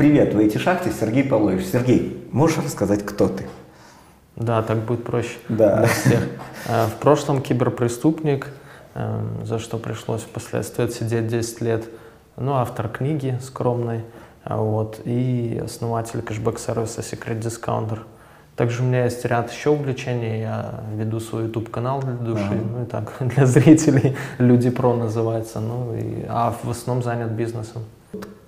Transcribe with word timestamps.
Привет, 0.00 0.32
в 0.32 0.38
эти 0.38 0.56
шахте 0.56 0.90
Сергей 0.98 1.22
Павлович. 1.24 1.66
Сергей, 1.66 2.26
можешь 2.32 2.56
рассказать, 2.56 3.04
кто 3.04 3.28
ты? 3.28 3.44
Да, 4.34 4.62
так 4.62 4.78
будет 4.78 5.04
проще 5.04 5.36
Да. 5.50 5.76
для 5.80 5.86
всех. 5.88 6.26
Э, 6.68 6.86
В 6.86 6.94
прошлом 6.94 7.42
киберпреступник, 7.42 8.48
э, 8.94 9.20
за 9.44 9.58
что 9.58 9.76
пришлось 9.76 10.22
впоследствии 10.22 10.86
отсидеть 10.86 11.26
10 11.26 11.60
лет. 11.60 11.84
Ну, 12.38 12.54
автор 12.54 12.88
книги 12.88 13.38
скромной, 13.42 14.02
а 14.42 14.56
вот, 14.62 15.02
и 15.04 15.60
основатель 15.62 16.22
кэшбэк-сервиса 16.22 17.02
Secret 17.02 17.42
Discounter. 17.42 17.98
Также 18.56 18.82
у 18.82 18.86
меня 18.86 19.04
есть 19.04 19.22
ряд 19.26 19.52
еще 19.52 19.68
увлечений. 19.68 20.40
Я 20.40 20.80
веду 20.94 21.20
свой 21.20 21.42
YouTube-канал 21.42 22.00
для 22.00 22.12
души, 22.14 22.42
Ага. 22.46 22.60
ну 22.74 22.82
и 22.84 22.86
так, 22.86 23.12
для 23.20 23.44
зрителей. 23.44 24.16
Люди 24.38 24.70
Про 24.70 24.94
называется. 24.96 25.60
Ну, 25.60 25.94
и, 25.94 26.24
а 26.26 26.54
в 26.62 26.70
основном 26.70 27.04
занят 27.04 27.32
бизнесом. 27.32 27.82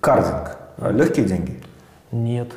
Кардинг. 0.00 0.56
Легкие 0.78 1.26
деньги? 1.26 1.60
Нет. 2.10 2.52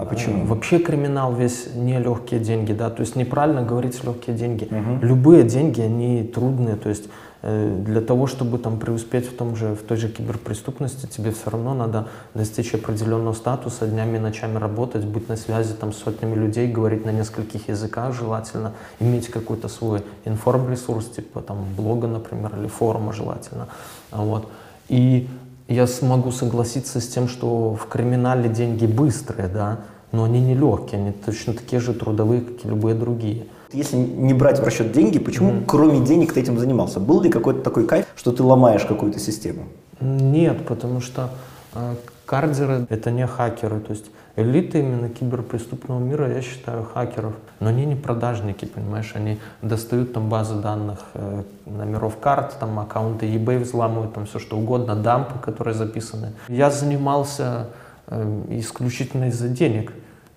А 0.00 0.06
почему? 0.06 0.46
Вообще 0.46 0.78
криминал 0.78 1.34
весь 1.34 1.74
не 1.74 1.98
легкие 1.98 2.40
деньги, 2.40 2.72
да, 2.72 2.88
то 2.88 3.00
есть 3.00 3.16
неправильно 3.16 3.62
говорить 3.62 4.02
легкие 4.02 4.34
деньги. 4.34 4.66
Мгм. 4.70 5.00
Любые 5.02 5.44
деньги, 5.44 5.82
они 5.82 6.24
трудные, 6.24 6.76
то 6.76 6.88
есть 6.88 7.04
э, 7.42 7.82
для 7.84 8.00
того, 8.00 8.26
чтобы 8.26 8.56
там 8.56 8.78
преуспеть 8.78 9.28
в 9.28 9.36
том 9.36 9.56
же, 9.56 9.74
в 9.74 9.82
той 9.82 9.98
же 9.98 10.08
киберпреступности, 10.08 11.04
тебе 11.04 11.32
все 11.32 11.50
равно 11.50 11.74
надо 11.74 12.08
достичь 12.32 12.72
определенного 12.72 13.34
статуса, 13.34 13.86
днями 13.86 14.16
и 14.16 14.20
ночами 14.20 14.56
работать, 14.56 15.04
быть 15.04 15.28
на 15.28 15.36
связи 15.36 15.74
там 15.74 15.92
с 15.92 15.98
сотнями 15.98 16.34
людей, 16.34 16.72
говорить 16.72 17.04
на 17.04 17.10
нескольких 17.10 17.68
языках 17.68 18.14
желательно, 18.14 18.72
иметь 19.00 19.28
какой-то 19.28 19.68
свой 19.68 20.02
информресурс, 20.24 21.10
типа 21.10 21.42
там 21.42 21.58
блога, 21.76 22.08
например, 22.08 22.52
или 22.58 22.68
форума 22.68 23.12
желательно. 23.12 23.68
А 24.10 24.22
Вот. 24.22 24.48
И 24.88 25.28
я 25.70 25.86
смогу 25.86 26.32
согласиться 26.32 27.00
с 27.00 27.06
тем, 27.06 27.28
что 27.28 27.74
в 27.74 27.86
криминале 27.86 28.48
деньги 28.48 28.86
быстрые, 28.86 29.48
да, 29.48 29.80
но 30.10 30.24
они 30.24 30.40
не 30.40 30.54
легкие, 30.54 31.00
они 31.00 31.12
точно 31.12 31.54
такие 31.54 31.80
же 31.80 31.94
трудовые, 31.94 32.40
как 32.40 32.64
и 32.64 32.68
любые 32.68 32.96
другие. 32.96 33.46
Если 33.72 33.96
не 33.96 34.34
брать 34.34 34.58
в 34.58 34.64
расчет 34.64 34.90
деньги, 34.90 35.20
почему 35.20 35.62
кроме 35.64 36.04
денег 36.04 36.32
ты 36.32 36.40
этим 36.40 36.58
занимался? 36.58 36.98
Был 36.98 37.20
ли 37.20 37.30
какой-то 37.30 37.60
такой 37.60 37.86
кайф, 37.86 38.06
что 38.16 38.32
ты 38.32 38.42
ломаешь 38.42 38.84
какую-то 38.84 39.20
систему? 39.20 39.66
Нет, 40.00 40.66
потому 40.66 41.00
что 41.00 41.30
э, 41.74 41.94
кардеры— 42.26 42.86
это 42.88 43.12
не 43.12 43.24
хакеры, 43.28 43.78
то 43.78 43.92
есть 43.92 44.06
элита 44.36 44.78
именно 44.78 45.08
киберпреступного 45.08 45.98
мира, 45.98 46.32
я 46.32 46.42
считаю, 46.42 46.84
хакеров. 46.84 47.34
Но 47.58 47.68
они 47.68 47.84
не 47.84 47.96
продажники, 47.96 48.64
понимаешь, 48.64 49.12
они 49.14 49.38
достают 49.62 50.12
там 50.12 50.28
базы 50.28 50.54
данных, 50.54 51.00
э, 51.14 51.42
номеров 51.66 52.18
карт, 52.18 52.56
там 52.58 52.78
аккаунты 52.78 53.26
eBay 53.26 53.58
взламывают, 53.58 54.14
там 54.14 54.26
все 54.26 54.38
что 54.38 54.56
угодно, 54.56 54.96
дампы, 54.96 55.38
которые 55.38 55.74
записаны. 55.74 56.32
Я 56.48 56.70
занимался 56.70 57.68
э, 58.06 58.44
исключительно 58.50 59.28
из-за 59.28 59.48
денег. 59.48 59.92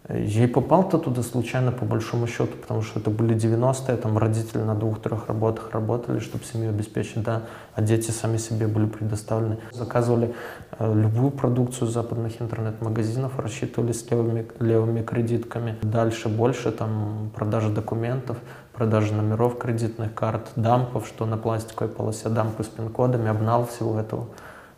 Я 0.09 0.43
и 0.43 0.47
попал-то 0.47 0.97
туда 0.97 1.23
случайно, 1.23 1.71
по 1.71 1.85
большому 1.85 2.27
счету, 2.27 2.57
потому 2.61 2.81
что 2.81 2.99
это 2.99 3.09
были 3.09 3.35
90-е, 3.35 3.95
там 3.95 4.17
родители 4.17 4.59
на 4.59 4.75
двух-трех 4.75 5.27
работах 5.27 5.71
работали, 5.71 6.19
чтобы 6.19 6.43
семью 6.43 6.71
обеспечить, 6.71 7.23
да, 7.23 7.43
а 7.73 7.81
дети 7.81 8.11
сами 8.11 8.35
себе 8.35 8.67
были 8.67 8.85
предоставлены. 8.85 9.59
Заказывали 9.71 10.35
э, 10.77 10.93
любую 10.93 11.31
продукцию 11.31 11.87
западных 11.87 12.41
интернет-магазинов, 12.41 13.39
рассчитывали 13.39 13.93
с 13.93 14.11
левыми, 14.11 14.45
левыми 14.59 15.03
кредитками. 15.03 15.77
Дальше 15.81 16.27
больше, 16.27 16.73
там, 16.73 17.31
продажа 17.33 17.69
документов, 17.69 18.35
продажа 18.73 19.13
номеров 19.13 19.57
кредитных 19.57 20.13
карт, 20.13 20.51
дампов, 20.57 21.07
что 21.07 21.25
на 21.25 21.37
пластиковой 21.37 21.89
полосе, 21.89 22.27
дампы 22.27 22.65
с 22.65 22.67
пин-кодами, 22.67 23.29
обнал 23.29 23.67
всего 23.67 23.97
этого. 23.97 24.27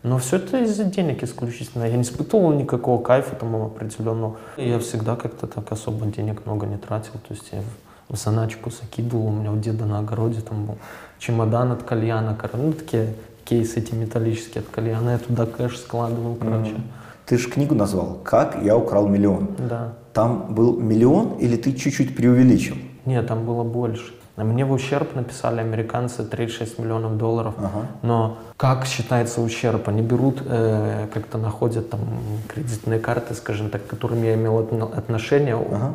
Но 0.05 0.17
все 0.19 0.37
это 0.37 0.59
из-за 0.63 0.83
денег 0.83 1.23
исключительно. 1.23 1.85
Я 1.85 1.95
не 1.97 2.03
испытывал 2.03 2.53
никакого 2.53 3.01
кайфа 3.01 3.35
там 3.35 3.55
определенного. 3.55 4.35
Я 4.55 4.77
всегда 4.77 5.15
как-то 5.15 5.47
так 5.47 5.71
особо 5.71 6.05
денег 6.05 6.45
много 6.45 6.67
не 6.67 6.77
тратил. 6.77 7.13
То 7.27 7.33
есть 7.33 7.49
я 7.51 7.59
в- 8.09 8.15
заначку 8.15 8.69
закидывал. 8.69 9.27
У 9.27 9.31
меня 9.31 9.51
у 9.51 9.57
деда 9.57 9.85
на 9.85 9.97
огороде 9.99 10.41
там 10.41 10.65
был 10.65 10.77
чемодан 11.17 11.71
от 11.71 11.81
кальяна. 11.81 12.37
Ну, 12.53 12.73
такие 12.73 13.15
кейсы 13.45 13.79
эти 13.79 13.95
металлические 13.95 14.61
от 14.61 14.67
кальяна. 14.69 15.09
Я 15.11 15.17
туда 15.17 15.47
кэш 15.47 15.77
складывал, 15.79 16.35
короче. 16.35 16.75
Ты 17.25 17.39
же 17.39 17.49
книгу 17.49 17.73
назвал 17.73 18.19
«Как 18.23 18.61
я 18.63 18.77
украл 18.77 19.07
миллион». 19.07 19.47
Да. 19.57 19.93
Там 20.13 20.53
был 20.53 20.79
миллион 20.79 21.37
или 21.39 21.57
ты 21.57 21.73
чуть-чуть 21.73 22.15
преувеличил? 22.15 22.75
Нет, 23.05 23.25
там 23.27 23.43
было 23.43 23.63
больше. 23.63 24.13
А 24.37 24.43
Мне 24.43 24.65
в 24.65 24.71
ущерб 24.73 25.15
написали 25.15 25.61
американцы 25.61 26.25
36 26.25 26.77
миллионов 26.79 27.17
долларов. 27.17 27.53
Ага. 27.57 27.87
Но 28.01 28.37
как 28.57 28.85
считается 28.85 29.39
ущерб? 29.41 29.87
Они 29.87 30.01
берут, 30.01 30.41
э, 30.45 31.07
как-то 31.13 31.37
находят 31.37 31.89
там 31.89 32.01
кредитные 32.49 32.99
карты, 32.99 33.33
скажем 33.33 33.69
так, 33.69 33.85
к 33.85 33.87
которым 33.87 34.23
я 34.23 34.33
имел 34.33 34.59
отно- 34.59 34.93
отношение, 34.93 35.55
Ага. 35.55 35.93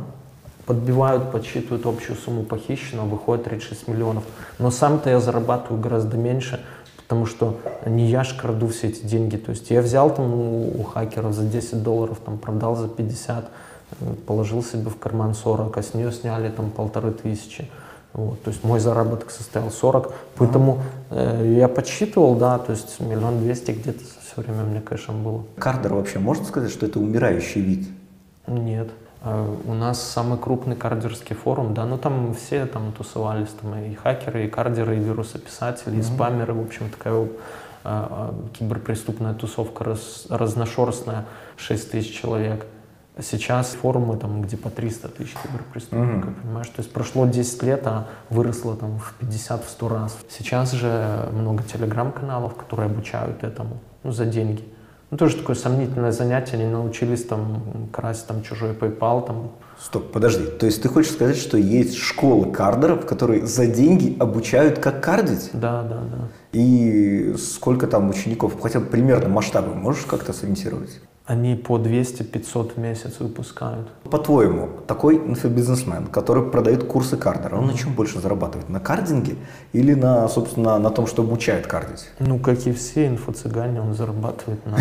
подбивают, 0.65 1.31
подсчитывают 1.33 1.85
общую 1.85 2.17
сумму 2.17 2.45
похищенного, 2.45 3.07
выходит 3.09 3.45
36 3.45 3.89
миллионов. 3.89 4.25
Но 4.59 4.71
сам-то 4.71 5.11
я 5.11 5.21
зарабатываю 5.21 5.79
гораздо 5.83 6.17
меньше, 6.17 6.61
потому 6.97 7.27
что 7.27 7.59
не 7.85 8.07
я 8.07 8.25
ж 8.25 8.35
краду 8.41 8.69
все 8.69 8.89
эти 8.89 9.05
деньги. 9.05 9.37
То 9.37 9.51
есть 9.51 9.71
я 9.71 9.83
взял 9.83 10.09
там 10.15 10.33
у, 10.33 10.81
у 10.81 10.83
хакеров 10.85 11.35
за 11.35 11.43
10 11.45 11.83
долларов, 11.83 12.19
там 12.25 12.39
продал 12.39 12.75
за 12.75 12.89
50, 12.89 13.45
э, 14.01 14.15
положил 14.27 14.65
себе 14.65 14.89
в 14.89 14.99
карман 14.99 15.35
40, 15.35 15.77
а 15.77 15.83
с 15.83 15.93
нее 15.93 16.11
сняли 16.11 16.49
там 16.49 16.71
полторы 16.71 17.11
тысячи. 17.11 17.69
Вот, 18.13 18.43
то 18.43 18.51
есть 18.51 18.65
мой 18.65 18.81
заработок 18.81 19.31
составил 19.31 19.71
40, 19.71 20.13
поэтому 20.37 20.83
э, 21.11 21.55
я 21.57 21.69
подсчитывал, 21.69 22.35
да, 22.35 22.59
то 22.59 22.73
есть 22.73 22.99
миллион 22.99 23.39
двести 23.41 23.71
где-то 23.71 24.01
все 24.01 24.43
время 24.43 24.65
мне 24.65 24.81
кэшем 24.81 25.23
было. 25.23 25.45
Кардер 25.59 25.95
вообще, 25.95 26.19
можно 26.19 26.45
сказать, 26.45 26.73
что 26.73 26.87
это 26.87 26.99
умирающий 26.99 27.61
вид? 27.61 27.89
Нет. 28.49 28.89
А 29.23 29.47
У 29.67 29.75
нас 29.75 30.03
самый 30.03 30.39
крупный 30.39 30.77
кардерский 30.77 31.37
форум, 31.37 31.75
да, 31.75 31.85
ну 31.85 31.99
там 31.99 32.35
все 32.35 32.67
там 32.67 32.93
тусовались, 32.93 33.51
там 33.61 33.75
и 33.77 33.95
хакеры, 33.95 34.47
и 34.47 34.49
кардеры, 34.49 34.97
и 34.97 35.01
вирусописатели, 35.01 35.99
и 35.99 36.03
спамеры, 36.03 36.55
в 36.55 36.61
общем, 36.61 36.91
такая 36.91 37.29
а, 37.85 38.35
киберпреступная 38.59 39.35
тусовка 39.35 39.85
раз- 39.85 40.27
разношерстная, 40.29 41.27
6 41.57 41.91
тысяч 41.91 42.19
человек. 42.21 42.67
Сейчас 43.23 43.69
форумы, 43.69 44.17
там, 44.17 44.43
где 44.43 44.57
по 44.57 44.71
300 44.71 45.09
тысяч 45.09 45.35
киберпреступников, 45.43 46.35
понимаешь? 46.43 46.69
То 46.69 46.81
есть 46.81 46.93
прошло 46.93 47.27
10 47.27 47.63
лет, 47.63 47.87
а 47.87 48.07
выросло 48.29 48.77
там 48.77 48.99
в 48.99 49.15
50-100 49.21 49.89
раз. 49.89 50.17
Сейчас 50.29 50.73
же 50.73 51.29
много 51.33 51.63
телеграм-каналов, 51.63 52.55
которые 52.55 52.87
обучают 52.87 53.43
этому, 53.45 53.79
ну, 54.03 54.13
за 54.13 54.27
деньги. 54.27 54.65
Ну, 55.11 55.17
тоже 55.17 55.37
такое 55.37 55.57
сомнительное 55.57 56.13
занятие, 56.13 56.55
они 56.55 56.67
научились 56.67 57.25
там 57.25 57.89
красть 57.93 58.29
там 58.29 58.43
чужой 58.43 58.73
PayPal, 58.73 59.27
там, 59.27 59.51
Стоп, 59.81 60.13
подожди. 60.13 60.45
То 60.45 60.67
есть 60.67 60.83
ты 60.83 60.89
хочешь 60.89 61.13
сказать, 61.13 61.39
что 61.39 61.57
есть 61.57 61.97
школы 61.97 62.53
кардеров, 62.53 63.07
которые 63.07 63.47
за 63.47 63.67
деньги 63.67 64.15
обучают, 64.21 64.79
как 64.79 65.03
кардить? 65.03 65.51
да, 65.55 65.83
да, 65.83 66.01
да. 66.01 66.29
И 66.53 67.35
сколько 67.39 67.87
там 67.87 68.11
учеников? 68.11 68.61
Хотя 68.61 68.81
бы 68.81 68.87
примерно 68.87 69.31
масштабы 69.31 69.75
можешь 69.75 70.05
как-то 70.05 70.33
сориентировать? 70.33 71.01
Они 71.27 71.55
по 71.55 71.79
200-500 71.79 72.75
в 72.75 72.79
месяц 72.79 73.21
выпускают. 73.21 73.89
По-твоему, 74.11 74.69
такой 74.87 75.17
инфобизнесмен, 75.17 76.07
который 76.07 76.43
продает 76.51 76.85
курсы 76.85 77.17
кардера, 77.17 77.57
он 77.57 77.69
на 77.69 77.75
чем 77.75 77.95
больше 77.95 78.21
зарабатывает? 78.21 78.69
На 78.69 78.81
кардинге 78.81 79.37
или 79.73 79.95
на, 79.95 80.29
собственно, 80.29 80.79
на 80.79 80.91
том, 80.91 81.07
что 81.07 81.23
обучает 81.23 81.67
кардить? 81.67 82.09
Ну, 82.19 82.39
как 82.39 82.67
и 82.67 82.73
все 82.73 83.07
инфо-цыгане, 83.07 83.81
он 83.81 83.95
зарабатывает 83.95 84.65
на, 84.67 84.79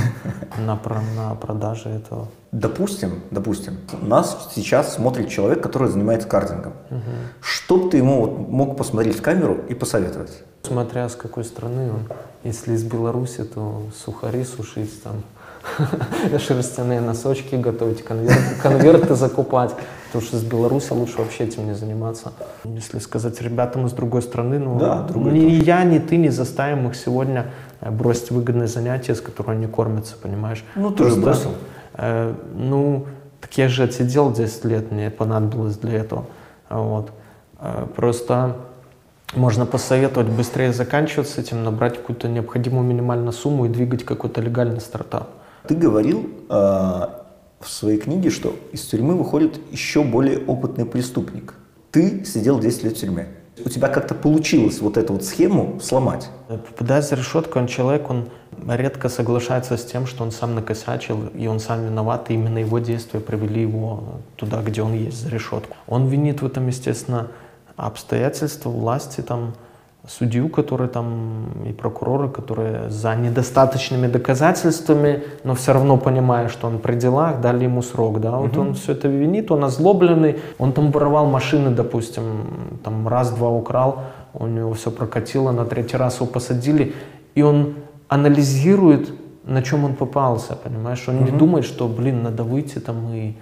на, 0.66 0.79
на 1.16 1.35
продаже 1.35 1.89
этого. 1.89 2.27
Допустим, 2.51 3.21
допустим, 3.29 3.77
нас 4.01 4.50
сейчас 4.56 4.95
смотрит 4.95 5.29
человек, 5.29 5.61
который 5.61 5.88
занимается 5.88 6.27
кардингом. 6.27 6.73
Что 7.41 7.77
бы 7.77 7.91
ты 7.91 7.97
ему 7.97 8.25
мог 8.25 8.75
посмотреть 8.75 9.17
в 9.17 9.21
камеру 9.21 9.59
и 9.69 9.75
посоветовать? 9.75 10.44
Смотря 10.63 11.07
с 11.09 11.16
какой 11.16 11.44
страны 11.44 11.91
он. 11.91 12.07
Если 12.44 12.73
из 12.73 12.83
Беларуси, 12.83 13.44
то 13.44 13.83
сухари 14.03 14.44
сушить, 14.44 15.03
там, 15.03 15.24
шерстяные 16.39 17.01
носочки 17.01 17.56
готовить, 17.56 18.03
конверты, 18.03 18.61
конверты 18.61 19.15
закупать. 19.15 19.75
Потому 20.07 20.25
что 20.25 20.38
из 20.38 20.44
Беларуси 20.44 20.91
лучше 20.91 21.19
вообще 21.19 21.44
этим 21.44 21.67
не 21.67 21.75
заниматься. 21.75 22.33
Если 22.63 22.97
сказать 23.00 23.39
ребятам 23.41 23.85
из 23.85 23.91
другой 23.91 24.23
страны, 24.23 24.57
ну, 24.57 24.79
Да, 24.79 25.03
другой 25.03 25.33
ни 25.33 25.63
я, 25.63 25.83
ни 25.83 26.00
ты 26.00 26.17
не 26.17 26.29
заставим 26.29 26.88
их 26.88 26.95
сегодня 26.95 27.51
э, 27.81 27.91
бросить 27.91 28.31
выгодное 28.31 28.65
занятие, 28.65 29.13
с 29.13 29.21
которого 29.21 29.53
они 29.53 29.67
кормятся, 29.67 30.15
понимаешь? 30.19 30.65
Ну, 30.75 30.89
ты 30.89 31.09
же 31.09 31.15
бросил. 31.17 31.51
э, 31.94 32.33
ну, 32.56 33.06
так 33.39 33.56
я 33.57 33.69
же 33.69 33.83
отсидел 33.83 34.31
10 34.31 34.65
лет, 34.65 34.91
мне 34.91 35.11
понадобилось 35.11 35.77
для 35.77 36.00
этого. 36.00 36.25
Вот. 36.69 37.11
Э, 37.59 37.85
просто 37.95 38.56
можно 39.35 39.67
посоветовать 39.67 40.29
быстрее 40.29 40.73
заканчивать 40.73 41.29
с 41.29 41.38
этим, 41.38 41.63
набрать 41.63 41.97
какую-то 41.97 42.27
необходимую 42.27 42.83
минимальную 42.83 43.31
сумму 43.31 43.65
и 43.65 43.69
двигать 43.69 44.03
какой-то 44.03 44.41
легальный 44.41 44.81
стартап. 44.81 45.29
Ты 45.67 45.75
говорил 45.75 46.29
э, 46.50 46.53
в 47.59 47.67
своей 47.67 48.00
книге, 48.00 48.29
что 48.29 48.56
из 48.71 48.81
тюрьмы 48.85 49.15
выходит 49.15 49.59
еще 49.71 50.03
более 50.03 50.39
опытный 50.45 50.85
преступник. 50.85 51.56
Ты 51.91 52.23
сидел 52.25 52.59
10 52.59 52.83
лет 52.83 52.97
в 52.97 53.00
тюрьме. 53.00 53.27
У 53.65 53.69
тебя 53.69 53.89
как-то 53.89 54.15
получилось 54.15 54.79
вот 54.79 54.95
эту 54.95 55.13
вот 55.13 55.25
схему 55.25 55.79
сломать? 55.81 56.29
Попадая 56.47 57.01
за 57.01 57.15
решетку, 57.15 57.59
он 57.59 57.67
человек, 57.67 58.09
он 58.09 58.29
редко 58.67 59.09
соглашается 59.09 59.75
с 59.75 59.83
тем, 59.83 60.06
что 60.06 60.23
он 60.23 60.31
сам 60.31 60.56
накосячил, 60.56 61.27
и 61.35 61.47
он 61.47 61.59
сам 61.59 61.85
виноват, 61.85 62.29
и 62.29 62.35
именно 62.35 62.59
его 62.59 62.79
действия 62.79 63.19
привели 63.19 63.61
его 63.61 64.21
туда, 64.38 64.61
где 64.61 64.81
он 64.81 64.94
есть, 64.94 65.21
за 65.21 65.29
решетку. 65.29 65.75
Он 65.88 66.07
винит 66.07 66.41
в 66.41 66.45
этом, 66.45 66.67
естественно, 66.67 67.27
обстоятельства, 67.75 68.69
власти, 68.69 69.21
там, 69.21 69.56
судью, 70.09 70.50
который 70.50 70.88
там, 70.88 71.45
и 71.69 71.71
прокуроры, 71.71 72.29
которые 72.29 72.89
за 72.89 73.15
недостаточными 73.15 74.07
доказательствами, 74.07 75.23
но 75.44 75.53
все 75.53 75.73
равно 75.73 75.97
понимая, 75.97 76.50
что 76.50 76.67
он 76.67 76.79
при 76.79 76.95
делах, 76.95 77.41
дали 77.41 77.65
ему 77.65 77.81
срок, 77.81 78.19
да, 78.19 78.38
вот 78.38 78.57
угу. 78.57 78.61
он 78.61 78.73
все 78.73 78.94
это 78.94 79.07
винит, 79.07 79.51
он 79.51 79.63
озлобленный, 79.63 80.39
он 80.57 80.71
там 80.71 80.91
воровал 80.91 81.27
машины, 81.27 81.69
допустим, 81.69 82.23
там 82.83 83.07
раз-два 83.07 83.50
украл, 83.50 84.00
у 84.33 84.47
него 84.47 84.73
все 84.73 84.89
прокатило, 84.89 85.51
на 85.51 85.65
третий 85.65 85.97
раз 85.97 86.15
его 86.15 86.25
посадили, 86.25 86.94
и 87.35 87.44
он 87.44 87.75
анализирует, 88.07 89.13
на 89.45 89.61
чем 89.61 89.85
он 89.85 89.94
попался, 89.94 90.56
понимаешь, 90.56 91.07
он 91.07 91.17
угу. 91.17 91.25
не 91.25 91.38
думает, 91.38 91.65
что, 91.65 91.88
блин, 91.88 92.23
надо 92.23 92.44
выйти 92.44 92.79
там 92.79 93.13
и 93.13 93.35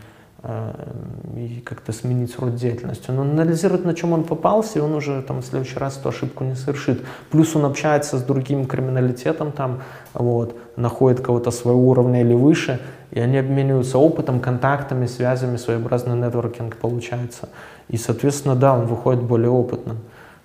и 1.36 1.62
как-то 1.66 1.92
сменить 1.92 2.38
род 2.40 2.56
деятельности. 2.56 3.10
Он 3.10 3.20
анализирует, 3.20 3.86
на 3.86 3.94
чем 3.94 4.14
он 4.14 4.24
попался, 4.24 4.80
и 4.80 4.82
он 4.82 4.94
уже 4.94 5.22
там 5.24 5.42
в 5.42 5.46
следующий 5.46 5.80
раз 5.80 5.98
эту 5.98 6.10
ошибку 6.10 6.44
не 6.44 6.56
совершит. 6.56 7.04
Плюс 7.32 7.56
он 7.56 7.66
общается 7.66 8.18
с 8.18 8.24
другим 8.24 8.66
криминалитетом 8.66 9.52
там, 9.52 9.82
вот, 10.14 10.56
находит 10.76 11.22
кого-то 11.22 11.52
своего 11.52 11.90
уровня 11.90 12.22
или 12.22 12.34
выше, 12.34 12.80
и 13.12 13.20
они 13.20 13.38
обмениваются 13.38 13.98
опытом, 13.98 14.40
контактами, 14.40 15.08
связями, 15.08 15.58
своеобразный 15.58 16.16
нетворкинг 16.16 16.78
получается. 16.78 17.50
И, 17.88 17.98
соответственно, 17.98 18.56
да, 18.56 18.74
он 18.76 18.86
выходит 18.86 19.24
более 19.24 19.50
опытным. 19.50 19.98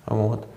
Вот. 0.05 0.47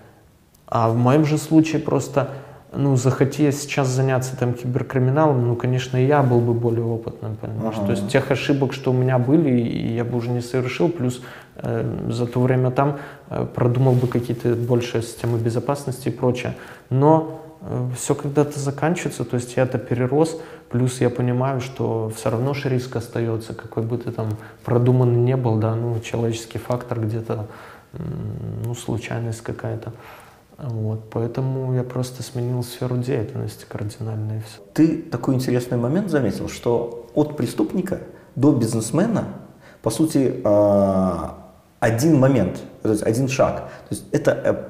А 0.67 0.89
в 0.89 0.95
моем 0.95 1.25
же 1.25 1.37
случае 1.37 1.81
просто 1.81 2.29
ну, 2.73 2.97
захотя 2.97 3.51
сейчас 3.51 3.87
заняться 3.87 4.35
там 4.37 4.53
киберкриминалом, 4.53 5.47
ну, 5.47 5.55
конечно, 5.55 5.97
я 5.97 6.21
был 6.21 6.41
бы 6.41 6.53
более 6.53 6.83
опытным, 6.83 7.35
понимаешь? 7.35 7.75
Ага. 7.77 7.85
То 7.85 7.91
есть 7.91 8.09
тех 8.09 8.29
ошибок, 8.29 8.73
что 8.73 8.91
у 8.91 8.93
меня 8.93 9.17
были, 9.17 9.49
я 9.93 10.03
бы 10.03 10.17
уже 10.17 10.29
не 10.29 10.41
совершил, 10.41 10.89
плюс 10.89 11.21
э, 11.55 12.09
за 12.09 12.27
то 12.27 12.41
время 12.41 12.71
там 12.71 12.99
э, 13.29 13.45
продумал 13.55 13.93
бы 13.93 14.07
какие-то 14.07 14.53
большие 14.55 15.01
системы 15.01 15.39
безопасности 15.39 16.09
и 16.09 16.11
прочее. 16.11 16.55
Но 16.89 17.41
э, 17.61 17.89
все 17.95 18.15
когда-то 18.15 18.59
заканчивается, 18.59 19.23
то 19.23 19.35
есть 19.35 19.55
я 19.55 19.63
это 19.63 19.77
перерос, 19.77 20.37
плюс 20.69 20.99
я 20.99 21.09
понимаю, 21.09 21.61
что 21.61 22.11
все 22.15 22.29
равно 22.29 22.53
же 22.53 22.67
риск 22.67 22.97
остается, 22.97 23.53
какой 23.53 23.83
бы 23.83 23.97
ты 23.97 24.11
там 24.11 24.27
продуманный 24.65 25.19
не 25.19 25.37
был, 25.37 25.55
да, 25.55 25.73
ну, 25.73 25.97
человеческий 26.01 26.57
фактор 26.57 26.99
где-то, 26.99 27.47
ну, 28.65 28.75
случайность 28.75 29.41
какая-то. 29.41 29.93
Вот, 30.57 31.11
поэтому 31.11 31.73
я 31.75 31.83
просто 31.83 32.23
сменил 32.23 32.63
сферу 32.63 32.97
деятельности 32.97 33.65
кардинально 33.69 34.39
и 34.39 34.41
все. 34.41 34.59
Ты 34.73 35.01
такой 35.03 35.35
интересный 35.35 35.77
момент 35.77 36.09
заметил, 36.09 36.49
что 36.49 37.07
от 37.13 37.37
преступника 37.37 37.99
до 38.35 38.51
бизнесмена, 38.51 39.25
по 39.83 39.91
сути, 39.91 40.41
а, 40.43 41.37
один 41.79 42.19
момент, 42.19 42.59
то 42.81 42.89
есть 42.89 43.03
один 43.03 43.27
шаг. 43.27 43.69
То 43.89 43.95
есть 43.95 44.05
это 44.11 44.31
э, 44.31 44.63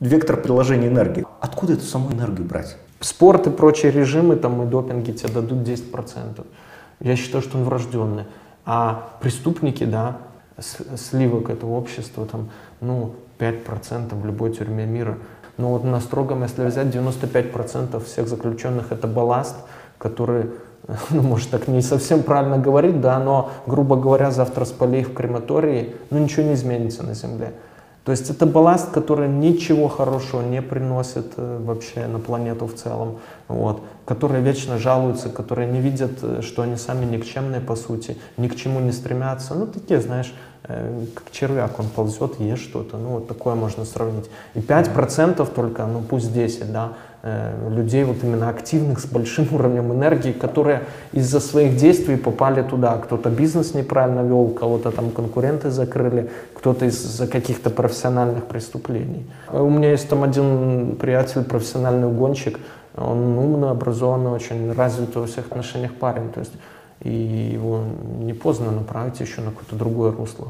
вектор 0.00 0.36
приложения 0.36 0.88
энергии. 0.88 1.24
Откуда 1.40 1.74
эту 1.74 1.84
саму 1.84 2.10
энергию 2.12 2.46
брать? 2.46 2.76
Спорт 2.98 3.46
и 3.46 3.50
прочие 3.50 3.92
режимы 3.92 4.34
там, 4.36 4.62
и 4.62 4.66
допинги 4.66 5.12
тебе 5.12 5.32
дадут 5.32 5.58
10%. 5.58 6.44
Я 7.00 7.16
считаю, 7.16 7.42
что 7.42 7.56
он 7.56 7.64
врожденный. 7.64 8.24
А 8.66 9.16
преступники, 9.20 9.84
да, 9.84 10.18
сливок 10.96 11.50
этого 11.50 11.76
общества, 11.76 12.26
там, 12.26 12.50
ну, 12.80 13.14
5% 13.40 14.14
в 14.14 14.26
любой 14.26 14.52
тюрьме 14.52 14.84
мира. 14.84 15.18
Но 15.56 15.70
вот 15.70 15.84
на 15.84 16.00
строгом, 16.00 16.42
если 16.42 16.64
взять, 16.64 16.86
95% 16.86 18.04
всех 18.04 18.28
заключенных 18.28 18.92
это 18.92 19.06
балласт, 19.06 19.56
который, 19.98 20.50
ну, 21.10 21.22
может 21.22 21.50
так 21.50 21.68
не 21.68 21.82
совсем 21.82 22.22
правильно 22.22 22.58
говорить, 22.58 23.00
да, 23.00 23.18
но, 23.18 23.50
грубо 23.66 23.96
говоря, 23.96 24.30
завтра 24.30 24.64
спали 24.64 25.02
в 25.02 25.14
крематории, 25.14 25.94
ну 26.10 26.18
ничего 26.18 26.44
не 26.44 26.54
изменится 26.54 27.02
на 27.02 27.14
земле. 27.14 27.52
То 28.04 28.12
есть 28.12 28.30
это 28.30 28.46
балласт, 28.46 28.90
который 28.90 29.28
ничего 29.28 29.86
хорошего 29.88 30.40
не 30.40 30.62
приносит 30.62 31.34
э, 31.36 31.60
вообще 31.62 32.06
на 32.06 32.18
планету 32.18 32.66
в 32.66 32.74
целом, 32.74 33.18
вот, 33.46 33.82
которые 34.06 34.42
вечно 34.42 34.78
жалуются, 34.78 35.28
которые 35.28 35.70
не 35.70 35.80
видят, 35.80 36.12
э, 36.22 36.40
что 36.40 36.62
они 36.62 36.76
сами 36.76 37.04
никчемные 37.04 37.60
по 37.60 37.76
сути, 37.76 38.16
ни 38.38 38.48
к 38.48 38.56
чему 38.56 38.80
не 38.80 38.92
стремятся. 38.92 39.54
Ну, 39.54 39.66
такие, 39.66 40.00
знаешь, 40.00 40.34
как 41.14 41.30
червяк, 41.30 41.78
он 41.78 41.88
ползет, 41.88 42.40
ест 42.40 42.62
что-то, 42.62 42.96
ну, 42.96 43.08
вот 43.10 43.28
такое 43.28 43.54
можно 43.54 43.84
сравнить. 43.84 44.30
И 44.54 44.60
5% 44.60 45.46
только, 45.54 45.86
ну, 45.86 46.00
пусть 46.02 46.32
10, 46.32 46.72
да, 46.72 46.92
Э, 47.22 47.68
людей 47.68 48.04
вот 48.04 48.24
именно 48.24 48.48
активных 48.48 48.98
с 48.98 49.04
большим 49.04 49.46
уровнем 49.52 49.92
энергии, 49.92 50.32
которые 50.32 50.84
из-за 51.12 51.40
своих 51.40 51.76
действий 51.76 52.16
попали 52.16 52.62
туда. 52.62 52.96
Кто-то 52.96 53.28
бизнес 53.28 53.74
неправильно 53.74 54.20
вел, 54.20 54.48
кого-то 54.48 54.90
там 54.90 55.10
конкуренты 55.10 55.70
закрыли, 55.70 56.30
кто-то 56.54 56.86
из-за 56.86 57.26
каких-то 57.26 57.68
профессиональных 57.68 58.46
преступлений. 58.46 59.26
У 59.52 59.68
меня 59.68 59.90
есть 59.90 60.08
там 60.08 60.22
один 60.22 60.96
приятель, 60.96 61.44
профессиональный 61.44 62.06
угонщик, 62.06 62.58
он 62.96 63.38
умный, 63.38 63.70
образованный, 63.70 64.30
очень 64.30 64.72
развитый 64.72 65.20
во 65.20 65.28
всех 65.28 65.46
отношениях 65.48 65.92
парень, 65.94 66.30
то 66.30 66.40
есть 66.40 66.52
и 67.02 67.10
его 67.10 67.82
не 68.18 68.32
поздно 68.32 68.70
направить 68.70 69.20
еще 69.20 69.40
на 69.40 69.50
какое-то 69.50 69.76
другое 69.76 70.12
русло. 70.12 70.48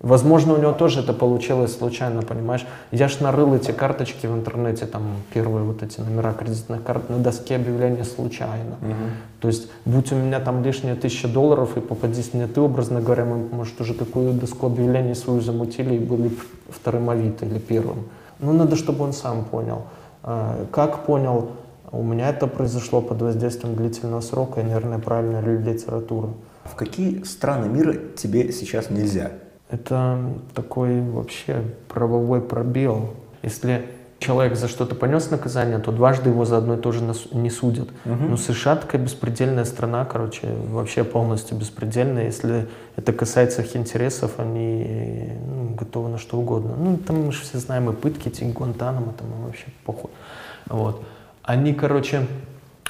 Возможно, 0.00 0.52
у 0.52 0.58
него 0.58 0.72
тоже 0.72 1.00
это 1.00 1.14
получилось 1.14 1.76
случайно, 1.76 2.20
понимаешь? 2.20 2.66
Я 2.92 3.08
ж 3.08 3.20
нарыл 3.20 3.54
эти 3.54 3.70
карточки 3.70 4.26
в 4.26 4.34
интернете, 4.34 4.84
там 4.84 5.02
первые 5.32 5.64
вот 5.64 5.82
эти 5.82 6.00
номера 6.00 6.34
кредитных 6.34 6.82
карт 6.84 7.08
на 7.08 7.16
доске 7.16 7.56
объявления 7.56 8.04
случайно. 8.04 8.76
Угу. 8.82 8.94
То 9.40 9.48
есть, 9.48 9.70
будь 9.86 10.12
у 10.12 10.16
меня 10.16 10.38
там 10.40 10.62
лишние 10.62 10.96
тысяча 10.96 11.28
долларов 11.28 11.78
и 11.78 11.80
попадись 11.80 12.34
мне 12.34 12.46
ты, 12.46 12.60
образно 12.60 13.00
говоря, 13.00 13.24
мы, 13.24 13.38
может, 13.38 13.80
уже 13.80 13.94
такую 13.94 14.34
доску 14.34 14.66
объявлений 14.66 15.14
свою 15.14 15.40
замутили 15.40 15.94
и 15.94 15.98
были 15.98 16.30
вторым 16.68 17.08
Авито 17.08 17.46
или 17.46 17.58
первым. 17.58 18.04
Ну, 18.38 18.52
надо, 18.52 18.76
чтобы 18.76 19.02
он 19.02 19.14
сам 19.14 19.44
понял. 19.44 19.84
А, 20.22 20.66
как 20.72 21.06
понял, 21.06 21.52
у 21.90 22.02
меня 22.02 22.28
это 22.28 22.46
произошло 22.48 23.00
под 23.00 23.22
воздействием 23.22 23.74
длительного 23.74 24.20
срока 24.20 24.60
и, 24.60 24.64
наверное, 24.64 24.98
правильной 24.98 25.40
литературы. 25.56 26.28
В 26.64 26.74
какие 26.74 27.22
страны 27.22 27.68
мира 27.68 27.94
тебе 28.14 28.52
сейчас 28.52 28.90
нельзя? 28.90 29.30
Это 29.68 30.18
такой 30.54 31.00
вообще 31.00 31.62
правовой 31.88 32.40
пробел. 32.40 33.14
Если 33.42 33.86
человек 34.18 34.56
за 34.56 34.68
что-то 34.68 34.94
понес 34.94 35.30
наказание, 35.30 35.78
то 35.78 35.92
дважды 35.92 36.30
его 36.30 36.44
за 36.44 36.58
одно 36.58 36.74
и 36.74 36.80
то 36.80 36.92
же 36.92 37.02
не 37.32 37.50
судят. 37.50 37.88
Угу. 38.04 38.24
Но 38.30 38.36
США 38.36 38.76
такая 38.76 39.00
беспредельная 39.00 39.64
страна, 39.64 40.04
короче, 40.04 40.48
вообще 40.68 41.04
полностью 41.04 41.56
беспредельная. 41.56 42.24
Если 42.24 42.68
это 42.96 43.12
касается 43.12 43.62
их 43.62 43.76
интересов, 43.76 44.38
они 44.38 45.32
ну, 45.46 45.74
готовы 45.74 46.08
на 46.08 46.18
что 46.18 46.38
угодно. 46.38 46.76
Ну, 46.76 46.96
там 46.96 47.26
мы 47.26 47.32
же 47.32 47.42
все 47.42 47.58
знаем 47.58 47.90
и 47.90 47.92
пытки, 47.92 48.28
эти 48.28 48.44
Гуантанамо, 48.44 49.12
там 49.12 49.26
вообще 49.44 49.66
похуй. 49.84 50.10
Вот. 50.66 51.02
Они, 51.42 51.74
короче, 51.74 52.26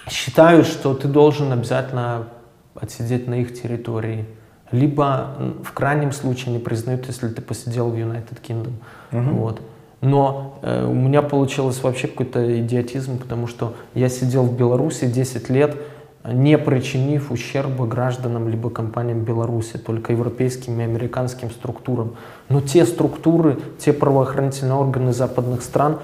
считают, 0.08 0.66
что 0.66 0.94
ты 0.94 1.08
должен 1.08 1.52
обязательно 1.52 2.28
отсидеть 2.74 3.26
на 3.26 3.40
их 3.40 3.60
территории 3.60 4.26
либо 4.72 5.34
в 5.62 5.72
крайнем 5.72 6.12
случае 6.12 6.52
не 6.52 6.58
признают, 6.58 7.06
если 7.06 7.28
ты 7.28 7.40
посидел 7.40 7.90
в 7.90 7.94
United 7.94 8.38
Kingdom. 8.46 8.72
Угу. 9.12 9.36
Вот. 9.36 9.60
Но 10.00 10.58
э, 10.62 10.86
у 10.86 10.94
меня 10.94 11.22
получилось 11.22 11.82
вообще 11.82 12.08
какой-то 12.08 12.60
идиотизм, 12.60 13.18
потому 13.18 13.46
что 13.46 13.74
я 13.94 14.08
сидел 14.08 14.44
в 14.44 14.56
Беларуси 14.56 15.06
10 15.06 15.48
лет, 15.48 15.76
не 16.24 16.58
причинив 16.58 17.30
ущерба 17.30 17.86
гражданам 17.86 18.48
либо 18.48 18.68
компаниям 18.68 19.24
Беларуси, 19.24 19.78
только 19.78 20.12
европейским 20.12 20.80
и 20.80 20.84
американским 20.84 21.50
структурам. 21.50 22.16
Но 22.48 22.60
те 22.60 22.84
структуры, 22.84 23.58
те 23.78 23.92
правоохранительные 23.92 24.74
органы 24.74 25.12
западных 25.12 25.62
стран 25.62 25.98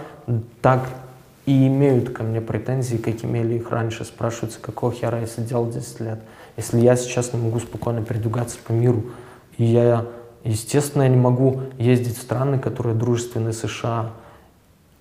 так 0.60 0.88
и 1.44 1.66
имеют 1.66 2.10
ко 2.10 2.22
мне 2.22 2.40
претензии, 2.40 2.96
как 2.96 3.24
имели 3.24 3.54
их 3.54 3.70
раньше. 3.70 4.04
Спрашиваются, 4.04 4.60
какого 4.60 4.92
хера 4.92 5.20
я 5.20 5.26
сидел 5.26 5.68
10 5.68 6.00
лет. 6.00 6.20
Если 6.56 6.80
я 6.80 6.96
сейчас 6.96 7.32
не 7.32 7.40
могу 7.40 7.60
спокойно 7.60 8.02
передвигаться 8.02 8.58
по 8.64 8.72
миру, 8.72 9.04
и 9.58 9.64
я, 9.64 10.06
естественно, 10.44 11.02
я 11.02 11.08
не 11.08 11.16
могу 11.16 11.62
ездить 11.78 12.18
в 12.18 12.22
страны, 12.22 12.58
которые 12.58 12.94
дружественны 12.94 13.52
США, 13.52 14.10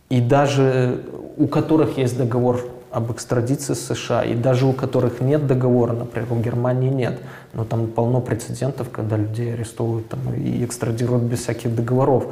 и 0.10 0.22
даже 0.22 1.04
у 1.38 1.48
которых 1.48 1.98
есть 1.98 2.18
договор 2.18 2.62
об 2.92 3.12
экстрадиции 3.12 3.74
с 3.74 3.86
США, 3.86 4.24
и 4.24 4.36
даже 4.36 4.66
у 4.66 4.74
которых 4.74 5.22
нет 5.22 5.48
договора, 5.48 5.94
например, 5.94 6.32
у 6.32 6.36
Германии 6.36 6.90
нет, 6.90 7.20
но 7.54 7.64
там 7.64 7.88
полно 7.88 8.20
прецедентов, 8.20 8.90
когда 8.90 9.16
людей 9.16 9.54
арестовывают 9.54 10.10
там, 10.10 10.20
и 10.34 10.66
экстрадируют 10.66 11.24
без 11.24 11.40
всяких 11.40 11.74
договоров. 11.74 12.26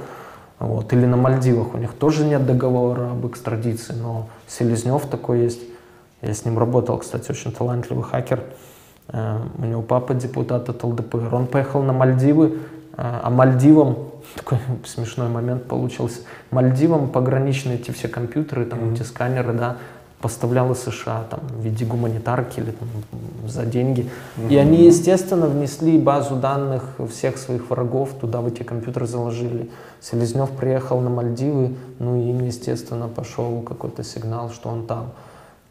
Вот. 0.59 0.91
Или 0.91 1.05
на 1.05 1.15
Мальдивах 1.15 1.73
у 1.73 1.77
них 1.77 1.93
тоже 1.93 2.25
нет 2.25 2.45
договора 2.45 3.11
об 3.11 3.25
экстрадиции, 3.25 3.93
но 3.93 4.27
Селезнев 4.47 5.05
такой 5.05 5.43
есть. 5.43 5.61
Я 6.21 6.33
с 6.33 6.43
ним 6.43 6.59
работал, 6.59 6.97
кстати, 6.97 7.31
очень 7.31 7.53
талантливый 7.53 8.03
хакер. 8.03 8.43
Э, 9.11 9.39
у 9.57 9.65
него 9.65 9.81
папа 9.81 10.13
депутат 10.13 10.69
от 10.69 10.83
ЛДПР. 10.83 11.33
Он 11.33 11.47
поехал 11.47 11.81
на 11.81 11.93
Мальдивы, 11.93 12.47
э, 12.47 12.53
а 12.97 13.29
Мальдивам 13.29 13.97
такой 14.35 14.59
смешной 14.85 15.29
момент 15.29 15.65
получился. 15.65 16.21
Мальдивам 16.51 17.09
пограничные 17.09 17.79
эти 17.79 17.91
все 17.91 18.07
компьютеры, 18.07 18.65
там 18.65 18.79
mm-hmm. 18.79 18.93
эти 18.93 19.03
сканеры, 19.03 19.53
да, 19.53 19.77
поставляла 20.21 20.73
США 20.73 21.23
там, 21.29 21.39
в 21.47 21.61
виде 21.61 21.85
гуманитарки 21.85 22.59
или 22.59 22.71
там, 22.71 22.87
за 23.47 23.65
деньги. 23.65 24.09
Mm-hmm. 24.37 24.49
И 24.49 24.57
они, 24.57 24.85
естественно, 24.85 25.47
внесли 25.47 25.97
базу 25.97 26.35
данных 26.35 26.83
всех 27.09 27.37
своих 27.37 27.69
врагов, 27.69 28.13
туда 28.19 28.41
в 28.41 28.47
эти 28.47 28.63
компьютеры 28.63 29.07
заложили. 29.07 29.71
Селезнев 30.01 30.49
приехал 30.51 30.99
на 30.99 31.09
Мальдивы, 31.09 31.75
ну 31.99 32.21
и 32.21 32.29
им, 32.29 32.45
естественно, 32.45 33.07
пошел 33.07 33.61
какой-то 33.61 34.03
сигнал, 34.03 34.51
что 34.51 34.69
он 34.69 34.85
там. 34.85 35.11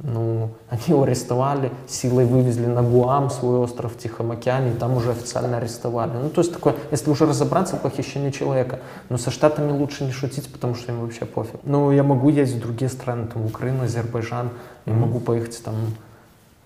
Ну, 0.00 0.50
они 0.70 0.82
его 0.86 1.02
арестовали, 1.02 1.72
силой 1.88 2.24
вывезли 2.24 2.66
на 2.66 2.82
Гуам, 2.82 3.30
свой 3.30 3.58
остров 3.58 3.94
в 3.94 3.98
Тихом 3.98 4.30
океане, 4.30 4.70
и 4.70 4.74
там 4.74 4.96
уже 4.96 5.10
официально 5.10 5.56
арестовали. 5.56 6.12
Ну, 6.12 6.30
то 6.30 6.40
есть 6.40 6.52
такое, 6.52 6.76
если 6.92 7.10
уже 7.10 7.26
разобраться, 7.26 7.76
похищение 7.76 8.30
человека. 8.30 8.78
Но 9.08 9.18
со 9.18 9.32
Штатами 9.32 9.72
лучше 9.72 10.04
не 10.04 10.12
шутить, 10.12 10.52
потому 10.52 10.76
что 10.76 10.92
им 10.92 11.00
вообще 11.00 11.24
пофиг. 11.24 11.60
Ну, 11.64 11.90
я 11.90 12.04
могу 12.04 12.28
ездить 12.28 12.58
в 12.58 12.62
другие 12.62 12.88
страны, 12.88 13.26
там, 13.26 13.44
Украину, 13.46 13.84
Азербайджан, 13.84 14.50
я 14.86 14.92
могу 14.92 15.18
поехать 15.18 15.60
там 15.64 15.74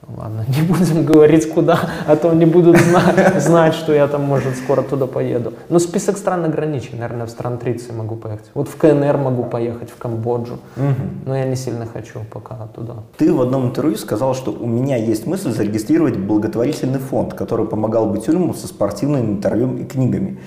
Ладно, 0.08 0.44
не 0.48 0.62
будем 0.62 1.04
говорить 1.04 1.48
куда, 1.48 1.80
а 2.06 2.16
то 2.16 2.32
не 2.32 2.44
будут 2.44 2.78
знать, 2.78 3.42
знать, 3.42 3.74
что 3.74 3.92
я 3.92 4.08
там, 4.08 4.22
может, 4.22 4.56
скоро 4.56 4.82
туда 4.82 5.06
поеду. 5.06 5.54
Но 5.68 5.78
список 5.78 6.18
стран 6.18 6.44
ограничен, 6.44 6.98
наверное, 6.98 7.26
в 7.26 7.30
стран 7.30 7.58
30 7.58 7.94
могу 7.94 8.16
поехать. 8.16 8.50
Вот 8.54 8.68
в 8.68 8.76
КНР 8.76 9.16
могу 9.16 9.44
поехать, 9.44 9.90
в 9.90 9.96
Камбоджу, 9.96 10.54
угу. 10.76 10.94
но 11.26 11.36
я 11.36 11.44
не 11.44 11.56
сильно 11.56 11.86
хочу 11.86 12.20
пока 12.30 12.56
туда. 12.74 12.94
Ты 13.16 13.32
в 13.32 13.40
одном 13.40 13.66
интервью 13.66 13.96
сказал, 13.96 14.34
что 14.34 14.52
у 14.52 14.66
меня 14.66 14.96
есть 14.96 15.26
мысль 15.26 15.50
зарегистрировать 15.50 16.16
благотворительный 16.16 16.98
фонд, 16.98 17.34
который 17.34 17.66
помогал 17.66 18.06
бы 18.06 18.18
тюрьмам 18.18 18.54
со 18.54 18.66
спортивным 18.66 19.36
интервью 19.36 19.76
и 19.76 19.84
книгами. 19.84 20.40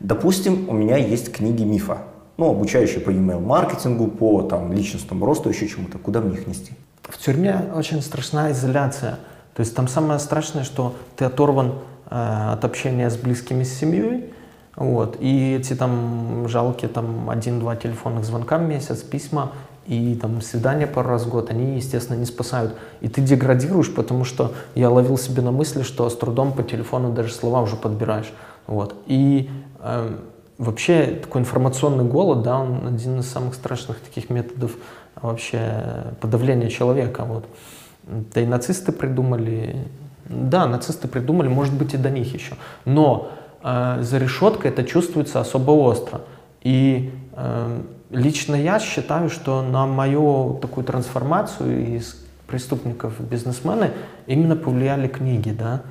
Допустим, 0.00 0.68
у 0.68 0.72
меня 0.72 0.96
есть 0.96 1.30
книги 1.32 1.62
мифа, 1.62 1.98
ну, 2.36 2.50
обучающие 2.50 3.00
по 3.00 3.10
email-маркетингу, 3.10 4.08
по 4.08 4.42
там, 4.42 4.72
личностному 4.72 5.26
росту, 5.26 5.50
еще 5.50 5.68
чему-то. 5.68 5.98
Куда 5.98 6.20
мне 6.20 6.34
их 6.34 6.46
нести? 6.46 6.72
В 7.08 7.18
тюрьме 7.18 7.70
очень 7.74 8.00
страшная 8.02 8.52
изоляция. 8.52 9.18
То 9.54 9.60
есть 9.60 9.74
там 9.74 9.88
самое 9.88 10.18
страшное, 10.18 10.64
что 10.64 10.94
ты 11.16 11.24
оторван 11.24 11.74
э, 12.10 12.52
от 12.52 12.64
общения 12.64 13.10
с 13.10 13.16
близкими, 13.16 13.64
с 13.64 13.74
семьей, 13.74 14.32
вот, 14.76 15.18
и 15.20 15.56
эти 15.56 15.74
там 15.74 16.48
жалкие 16.48 16.88
там 16.88 17.28
один-два 17.28 17.76
телефонных 17.76 18.24
звонка 18.24 18.56
в 18.56 18.62
месяц, 18.62 19.02
письма 19.02 19.52
и 19.86 20.14
там 20.14 20.40
свидания 20.40 20.86
пару 20.86 21.10
раз 21.10 21.24
в 21.24 21.28
год, 21.28 21.50
они, 21.50 21.76
естественно, 21.76 22.16
не 22.16 22.24
спасают. 22.24 22.74
И 23.00 23.08
ты 23.08 23.20
деградируешь, 23.20 23.92
потому 23.92 24.24
что 24.24 24.52
я 24.74 24.88
ловил 24.88 25.18
себе 25.18 25.42
на 25.42 25.50
мысли, 25.50 25.82
что 25.82 26.08
с 26.08 26.16
трудом 26.16 26.52
по 26.52 26.62
телефону 26.62 27.12
даже 27.12 27.32
слова 27.32 27.60
уже 27.62 27.76
подбираешь. 27.76 28.32
Вот. 28.66 28.94
И 29.06 29.50
э, 29.80 30.16
вообще 30.56 31.18
такой 31.22 31.40
информационный 31.40 32.04
голод, 32.04 32.42
да, 32.42 32.60
он 32.60 32.86
один 32.86 33.18
из 33.18 33.28
самых 33.28 33.54
страшных 33.54 33.98
таких 33.98 34.30
методов 34.30 34.72
вообще 35.20 36.14
подавления 36.20 36.68
человека. 36.68 37.24
Вот. 37.24 37.46
Да 38.04 38.40
и 38.40 38.46
нацисты 38.46 38.92
придумали, 38.92 39.76
да, 40.28 40.66
нацисты 40.66 41.08
придумали, 41.08 41.48
может 41.48 41.74
быть 41.74 41.94
и 41.94 41.96
до 41.96 42.10
них 42.10 42.32
еще. 42.34 42.54
Но 42.84 43.30
э, 43.62 43.98
за 44.00 44.18
решеткой 44.18 44.70
это 44.70 44.84
чувствуется 44.84 45.40
особо 45.40 45.72
остро. 45.72 46.22
И 46.62 47.12
э, 47.34 47.82
лично 48.10 48.54
я 48.54 48.78
считаю, 48.80 49.30
что 49.30 49.62
на 49.62 49.86
мою 49.86 50.58
такую 50.60 50.84
трансформацию 50.84 51.96
из 51.96 52.16
преступников 52.46 53.18
в 53.18 53.24
бизнесмены 53.24 53.92
именно 54.26 54.56
повлияли 54.56 55.08
книги, 55.08 55.50
да, 55.50 55.82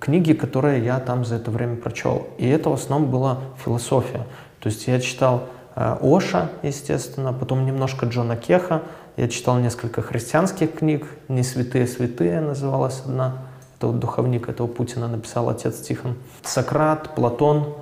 книги, 0.00 0.32
которые 0.32 0.84
я 0.84 0.98
там 1.00 1.24
за 1.24 1.36
это 1.36 1.50
время 1.50 1.76
прочел. 1.76 2.28
И 2.38 2.46
это 2.48 2.70
в 2.70 2.74
основном 2.74 3.10
была 3.10 3.38
философия. 3.64 4.26
То 4.60 4.68
есть 4.68 4.86
я 4.86 5.00
читал 5.00 5.44
Оша, 5.74 6.50
естественно, 6.62 7.32
потом 7.32 7.64
немножко 7.64 8.06
Джона 8.06 8.36
Кеха. 8.36 8.82
Я 9.16 9.28
читал 9.28 9.58
несколько 9.58 10.02
христианских 10.02 10.74
книг, 10.74 11.06
«Не 11.28 11.42
святые 11.42 11.86
святые» 11.86 12.40
называлась 12.40 13.02
одна. 13.04 13.38
Это 13.76 13.88
вот 13.88 13.98
духовник 13.98 14.48
этого 14.48 14.66
Путина 14.66 15.08
написал 15.08 15.48
отец 15.48 15.80
Тихон. 15.80 16.16
Сократ, 16.42 17.14
Платон, 17.14 17.74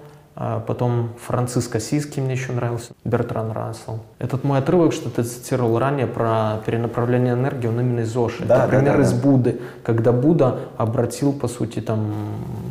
потом 0.67 1.11
Франциск 1.27 1.75
Осийский 1.75 2.23
мне 2.23 2.35
еще 2.35 2.53
нравился, 2.53 2.93
Бертран 3.05 3.51
Рассел. 3.51 4.01
Этот 4.19 4.45
мой 4.45 4.61
отрывок, 4.61 4.93
что 4.93 5.11
ты 5.11 5.25
цитировал 5.25 5.79
ранее 5.79 6.07
про 6.07 6.61
перенаправление 6.65 7.35
энергии, 7.35 7.67
он 7.67 7.81
именно 7.81 8.01
из 8.01 8.17
Оши. 8.17 8.45
Да, 8.45 8.65
Это 8.65 8.71
да, 8.71 8.79
пример 8.79 8.97
да, 8.99 9.03
из 9.03 9.13
Будды, 9.13 9.61
когда 9.83 10.13
Будда 10.13 10.61
обратил, 10.77 11.33
по 11.33 11.49
сути, 11.49 11.81
там, 11.81 12.13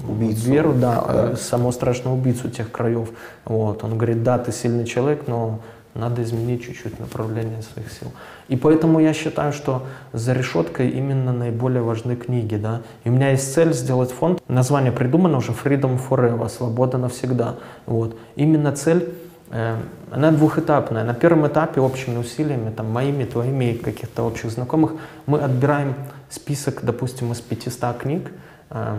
убийцу. 0.07 0.49
веру, 0.49 0.73
да, 0.73 0.95
да. 1.01 1.29
Э, 1.31 1.35
самого 1.35 1.71
страшного 1.71 2.15
убийцу 2.15 2.49
тех 2.49 2.71
краев. 2.71 3.09
Вот. 3.45 3.83
Он 3.83 3.97
говорит, 3.97 4.23
да, 4.23 4.37
ты 4.37 4.51
сильный 4.51 4.85
человек, 4.85 5.23
но 5.27 5.59
надо 5.97 6.21
изменить 6.21 6.63
чуть-чуть 6.63 6.99
направление 6.99 7.61
своих 7.61 7.91
сил. 7.91 8.11
И 8.47 8.55
поэтому 8.55 8.99
я 8.99 9.13
считаю, 9.13 9.51
что 9.51 9.83
за 10.13 10.33
решеткой 10.33 10.89
именно 10.89 11.33
наиболее 11.33 11.81
важны 11.81 12.15
книги. 12.15 12.55
Да? 12.55 12.81
И 13.03 13.09
у 13.09 13.11
меня 13.11 13.31
есть 13.31 13.53
цель 13.53 13.73
сделать 13.73 14.11
фонд. 14.11 14.41
Название 14.47 14.91
придумано 14.91 15.37
уже 15.37 15.51
Freedom 15.51 15.99
Forever, 15.99 16.47
свобода 16.49 16.97
навсегда. 16.97 17.55
Вот. 17.85 18.17
Именно 18.35 18.71
цель 18.73 19.13
э, 19.49 19.75
она 20.11 20.31
двухэтапная. 20.31 21.03
На 21.03 21.13
первом 21.13 21.47
этапе 21.47 21.81
общими 21.81 22.17
усилиями, 22.17 22.71
там, 22.71 22.91
моими, 22.91 23.25
твоими 23.25 23.71
и 23.71 23.77
каких-то 23.77 24.23
общих 24.23 24.51
знакомых, 24.51 24.93
мы 25.25 25.39
отбираем 25.39 25.95
список, 26.29 26.83
допустим, 26.83 27.31
из 27.31 27.41
500 27.41 27.97
книг, 27.97 28.31
э, 28.69 28.95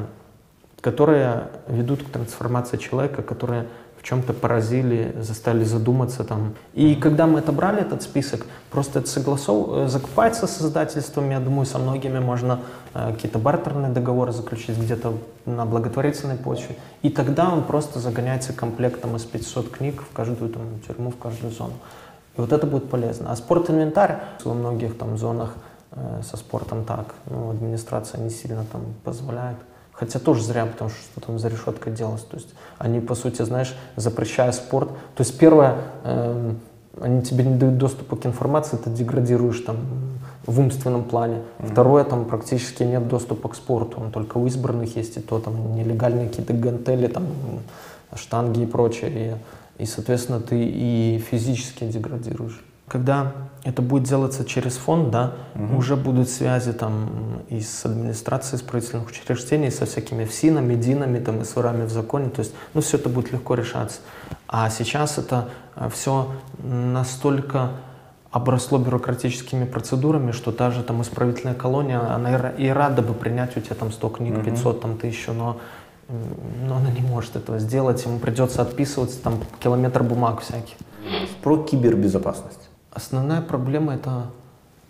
которые 0.81 1.49
ведут 1.69 2.03
к 2.03 2.07
трансформации 2.07 2.77
человека, 2.77 3.23
которые 3.23 3.67
чем-то 4.09 4.33
поразили, 4.33 5.15
заставили 5.21 5.65
задуматься 5.65 6.25
там. 6.25 6.55
И 6.73 6.95
когда 6.95 7.27
мы 7.27 7.41
отобрали 7.41 7.83
этот 7.83 8.03
список, 8.03 8.47
просто 8.71 9.01
это 9.01 9.09
согласов... 9.09 9.69
Э, 9.71 9.89
закупается 9.89 10.47
с 10.47 10.63
издательством, 10.63 11.31
я 11.31 11.41
думаю, 11.41 11.67
со 11.67 11.79
многими 11.79 12.19
можно 12.19 12.61
э, 12.95 13.13
какие-то 13.13 13.39
бартерные 13.39 13.93
договоры 13.93 14.33
заключить 14.33 14.79
где-то 14.79 15.13
на 15.45 15.67
благотворительной 15.67 16.37
почве. 16.37 16.77
И 17.03 17.11
тогда 17.11 17.53
он 17.53 17.65
просто 17.65 17.99
загоняется 17.99 18.55
комплектом 18.55 19.15
из 19.17 19.25
500 19.25 19.71
книг 19.71 20.03
в 20.03 20.17
каждую 20.17 20.51
там, 20.51 20.63
тюрьму, 20.87 21.11
в 21.11 21.19
каждую 21.19 21.53
зону. 21.53 21.75
И 22.39 22.41
вот 22.41 22.53
это 22.53 22.67
будет 22.67 22.89
полезно. 22.89 23.31
А 23.31 23.37
спорт-инвентарь 23.37 24.21
во 24.45 24.55
многих 24.55 24.97
там 24.97 25.19
зонах 25.19 25.53
э, 25.93 26.23
со 26.23 26.39
спортом 26.39 26.85
так, 26.85 27.15
ну, 27.27 27.51
администрация 27.51 28.23
не 28.23 28.31
сильно 28.31 28.65
там 28.73 28.81
позволяет. 29.05 29.59
Хотя 29.99 30.21
тоже 30.21 30.45
зря, 30.45 30.65
потому 30.65 30.91
что 30.91 31.01
что 31.01 31.21
там 31.21 31.39
за 31.41 31.49
решеткой 31.49 31.93
делалось. 31.93 32.23
То 32.23 32.37
есть 32.37 32.49
они, 32.79 33.01
по 33.01 33.17
сути, 33.17 33.43
знаешь, 33.43 33.75
запрещая 33.97 34.53
спорт. 34.53 34.91
То 35.17 35.23
есть 35.25 35.37
первое, 35.37 35.79
э, 36.05 36.53
они 37.01 37.23
тебе 37.23 37.45
не 37.45 37.57
дают 37.57 37.79
доступа 37.79 38.15
к 38.15 38.25
информации, 38.25 38.77
ты 38.77 38.91
деградируешь 38.91 39.61
там 39.61 39.77
в 40.47 40.61
умственном 40.61 41.03
плане. 41.03 41.37
Mm-hmm. 41.37 41.73
Второе, 41.73 42.05
там 42.05 42.27
практически 42.27 42.85
нет 42.85 43.09
доступа 43.09 43.49
к 43.49 43.57
спорту. 43.57 44.01
Он 44.01 44.13
только 44.13 44.39
у 44.39 44.47
избранных 44.47 44.95
есть, 44.97 45.17
и 45.17 45.21
то 45.21 45.41
там 45.41 45.75
нелегальные 45.75 46.29
какие-то 46.29 46.53
гантели, 46.53 47.09
там 47.09 47.27
штанги 48.15 48.63
и 48.63 48.67
прочее. 48.67 49.39
И, 49.79 49.83
и 49.83 49.87
соответственно, 49.87 50.41
ты 50.41 50.63
и 50.63 51.23
физически 51.29 51.85
деградируешь. 51.85 52.63
Когда 52.89 53.33
это 53.65 53.83
будет 53.83 54.05
делаться 54.05 54.45
через 54.45 54.77
фонд, 54.77 55.11
да, 55.11 55.33
угу. 55.55 55.79
уже 55.79 55.97
будут 55.97 56.29
связи 56.31 56.73
там 56.73 57.43
и 57.49 57.61
с 57.61 57.85
администрацией 57.85 58.61
исправительных 58.61 59.09
учреждений, 59.09 59.71
со 59.71 59.85
всякими 59.87 60.25
ФСИНами, 60.25 60.75
ДИНами, 60.75 61.19
там, 61.19 61.43
и 61.43 61.45
СВРами 61.45 61.85
в 61.85 61.91
законе, 61.91 62.31
то 62.31 62.41
есть, 62.41 62.55
ну, 62.75 62.81
все 62.81 62.97
это 62.97 63.09
будет 63.09 63.33
легко 63.33 63.55
решаться. 63.55 64.01
А 64.47 64.71
сейчас 64.71 65.19
это 65.19 65.49
э, 65.77 65.89
все 65.93 66.31
настолько 66.63 67.73
обросло 68.31 68.79
бюрократическими 68.79 69.65
процедурами, 69.65 70.33
что 70.33 70.53
та 70.53 70.71
же 70.71 70.83
там 70.83 71.03
исправительная 71.03 71.55
колония, 71.55 72.01
она 72.15 72.51
и 72.51 72.69
рада 72.69 73.03
бы 73.03 73.15
принять 73.15 73.57
у 73.57 73.61
тебя 73.61 73.75
там 73.75 73.91
100 73.91 74.09
книг, 74.11 74.45
500 74.45 74.81
там 74.81 74.99
тысячу, 74.99 75.33
но 75.33 75.59
но 76.67 76.77
она 76.77 76.91
не 76.91 77.03
может 77.03 77.37
этого 77.37 77.59
сделать, 77.59 78.05
ему 78.07 78.19
придется 78.19 78.63
отписываться 78.63 79.21
там 79.21 79.41
километр 79.61 80.03
бумаг 80.03 80.41
всяких. 80.41 80.75
Про 81.43 81.63
кибербезопасность. 81.65 82.68
Основная 82.91 83.43
проблема 83.43 83.95
это 83.95 84.27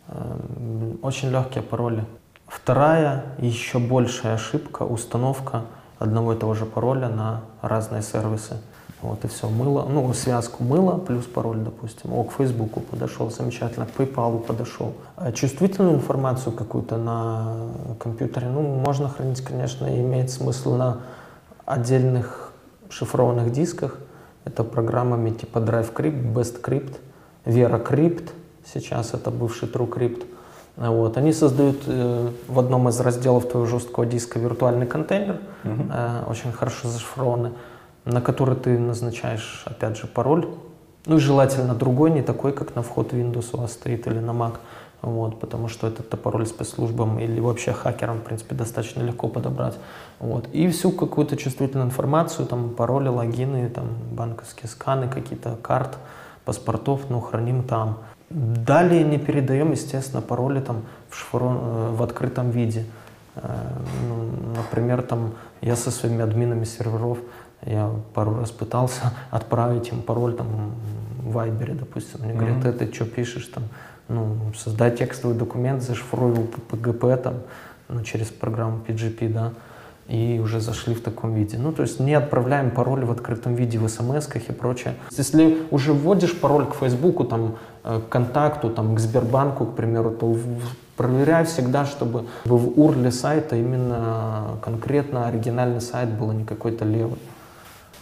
э, 0.09 0.95
очень 1.03 1.31
легкие 1.31 1.63
пароли. 1.63 2.05
Вторая, 2.47 3.25
еще 3.39 3.79
большая 3.79 4.35
ошибка, 4.35 4.83
установка 4.85 5.65
одного 5.99 6.33
и 6.33 6.37
того 6.37 6.55
же 6.55 6.65
пароля 6.65 7.09
на 7.09 7.43
разные 7.61 8.03
сервисы. 8.03 8.57
Вот 9.01 9.25
и 9.25 9.29
все, 9.29 9.49
мыло, 9.49 9.87
ну, 9.89 10.13
связку 10.13 10.65
мыло 10.65 10.99
плюс 10.99 11.25
пароль, 11.27 11.59
допустим. 11.59 12.13
О, 12.13 12.25
к 12.25 12.33
Фейсбуку 12.33 12.81
подошел, 12.81 13.31
замечательно, 13.31 13.87
к 13.87 13.91
PayPal 13.91 14.41
подошел. 14.41 14.95
А 15.17 15.31
чувствительную 15.31 15.95
информацию 15.95 16.53
какую-то 16.53 16.97
на 16.97 17.55
компьютере, 18.01 18.49
ну, 18.49 18.63
можно 18.63 19.09
хранить, 19.09 19.41
конечно, 19.41 19.87
имеет 19.87 20.31
смысл 20.31 20.75
на 20.75 20.99
отдельных 21.65 22.53
шифрованных 22.89 23.53
дисках. 23.53 23.99
Это 24.45 24.65
программами 24.65 25.31
типа 25.31 25.59
DriveCrypt, 25.59 26.33
BestCrypt. 26.33 26.97
Vera 27.45 27.85
Crypt, 27.85 28.31
сейчас 28.65 29.15
это 29.15 29.31
бывший 29.31 29.69
TrueCrypt. 29.69 30.27
Вот. 30.77 31.17
Они 31.17 31.33
создают 31.33 31.83
э, 31.87 32.31
в 32.47 32.59
одном 32.59 32.89
из 32.89 33.01
разделов 33.01 33.49
твоего 33.49 33.67
жесткого 33.67 34.07
диска 34.07 34.39
виртуальный 34.39 34.87
контейнер, 34.87 35.41
угу. 35.65 35.83
э, 35.93 36.25
очень 36.29 36.53
хорошо 36.53 36.89
зашифрованный. 36.89 37.51
на 38.05 38.21
который 38.21 38.57
ты 38.57 38.79
назначаешь, 38.79 39.65
опять 39.67 39.99
же, 39.99 40.07
пароль. 40.07 40.49
Ну 41.07 41.17
и 41.17 41.21
желательно 41.21 41.75
другой, 41.75 42.11
не 42.11 42.23
такой, 42.23 42.53
как 42.53 42.75
на 42.75 42.83
вход 42.83 43.13
Windows 43.13 43.51
у 43.53 43.59
вас 43.59 43.73
стоит 43.73 44.07
или 44.07 44.19
на 44.19 44.31
Mac. 44.31 44.55
Вот, 45.01 45.39
потому 45.39 45.69
что 45.69 45.87
этот 45.87 46.09
пароль 46.21 46.47
спецслужбам 46.47 47.21
или 47.21 47.39
вообще 47.39 47.73
хакерам, 47.73 48.19
в 48.19 48.23
принципе, 48.23 48.55
достаточно 48.57 49.01
легко 49.03 49.29
подобрать. 49.29 49.79
Вот. 50.19 50.49
И 50.53 50.69
всю 50.69 50.91
какую-то 50.91 51.37
чувствительную 51.37 51.87
информацию, 51.87 52.47
там, 52.47 52.71
пароли, 52.71 53.09
логины, 53.09 53.69
там, 53.69 53.87
банковские 54.11 54.69
сканы, 54.69 55.09
какие-то 55.09 55.57
карт, 55.63 55.99
паспортов, 56.49 57.11
ну, 57.11 57.21
храним 57.21 57.63
там. 57.63 57.99
Далее 58.31 59.05
не 59.05 59.19
передаем, 59.19 59.73
естественно, 59.73 60.23
пароли 60.23 60.61
там 60.61 60.83
в, 61.11 61.15
шифрон, 61.15 61.59
э, 61.61 61.91
в 61.95 62.03
открытом 62.03 62.51
виде. 62.51 62.87
Э, 63.37 63.41
ну, 64.09 64.55
например, 64.57 65.03
там, 65.03 65.33
я 65.61 65.77
со 65.77 65.91
своими 65.91 66.23
админами 66.23 66.65
серверов, 66.65 67.19
я 67.67 67.91
пару 68.15 68.35
раз 68.41 68.51
пытался 68.51 69.13
отправить 69.31 69.93
им 69.93 70.01
пароль 70.01 70.35
там, 70.35 70.47
в 71.19 71.33
Вайбере, 71.33 71.75
допустим. 71.75 72.21
Они 72.23 72.33
говорят, 72.33 72.65
mm-hmm. 72.65 72.79
ты 72.79 72.95
что 72.95 73.05
пишешь 73.05 73.47
там? 73.47 73.65
Ну, 74.09 74.37
создать 74.57 74.99
текстовый 74.99 75.37
документ, 75.37 75.83
зашифруй 75.83 76.33
его 76.33 76.45
по 76.45 76.77
PGP 76.77 77.17
там, 77.19 77.35
ну, 77.89 78.03
через 78.05 78.29
программу 78.29 78.81
PGP, 78.89 79.29
да, 79.29 79.53
и 80.09 80.41
уже 80.43 80.61
зашли 80.61 80.95
в 80.95 81.03
таком 81.03 81.35
виде. 81.35 81.59
Ну, 81.59 81.71
то 81.73 81.83
есть 81.83 82.01
не 82.01 82.15
отправляем 82.15 82.71
пароль 82.71 83.05
в 83.05 83.11
открытом 83.11 83.55
виде 83.55 83.79
в 83.79 83.87
смс 83.89 84.29
и 84.35 84.53
прочее. 84.53 84.95
Если 85.11 85.59
уже 85.71 85.93
вводишь 85.93 86.35
пароль 86.39 86.67
к 86.67 86.75
Фейсбуку, 86.75 87.25
там, 87.25 87.57
э, 87.85 88.01
к 88.01 88.09
контакту, 88.09 88.71
там, 88.71 88.95
к 88.95 89.01
Сбербанку, 89.01 89.67
к 89.67 89.77
примеру, 89.77 90.11
то 90.11 90.37
проверяй 90.97 91.45
всегда, 91.45 91.85
чтобы 91.85 92.25
в 92.47 92.69
URL 92.79 93.13
сайта 93.13 93.57
именно 93.57 94.59
конкретно 94.63 95.29
оригинальный 95.29 95.83
сайт 95.83 96.09
был, 96.09 96.31
а 96.31 96.35
не 96.35 96.45
какой-то 96.45 96.87
левый. 96.87 97.19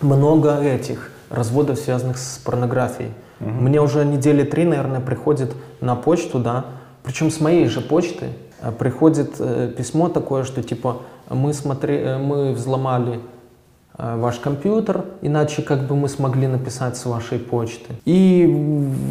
Много 0.00 0.60
этих 0.60 1.10
разводов, 1.28 1.78
связанных 1.78 2.18
с 2.18 2.38
порнографией. 2.38 3.10
Угу. 3.40 3.50
Мне 3.50 3.80
уже 3.80 4.04
недели 4.04 4.44
три, 4.44 4.64
наверное, 4.64 5.00
приходит 5.00 5.54
на 5.80 5.96
почту, 5.96 6.38
да, 6.38 6.66
причем 7.02 7.30
с 7.30 7.40
моей 7.40 7.66
же 7.66 7.80
почты 7.80 8.26
э, 8.60 8.70
приходит 8.70 9.34
э, 9.40 9.72
письмо 9.76 10.08
такое, 10.08 10.44
что 10.44 10.62
типа 10.62 11.02
мы, 11.28 11.52
смотри, 11.52 11.96
э, 11.96 12.18
мы 12.18 12.52
взломали 12.52 13.20
э, 13.98 14.16
ваш 14.16 14.38
компьютер, 14.38 15.04
иначе 15.22 15.62
как 15.62 15.86
бы 15.86 15.96
мы 15.96 16.08
смогли 16.08 16.46
написать 16.46 16.96
с 16.96 17.06
вашей 17.06 17.38
почты. 17.38 17.94
И 18.04 18.46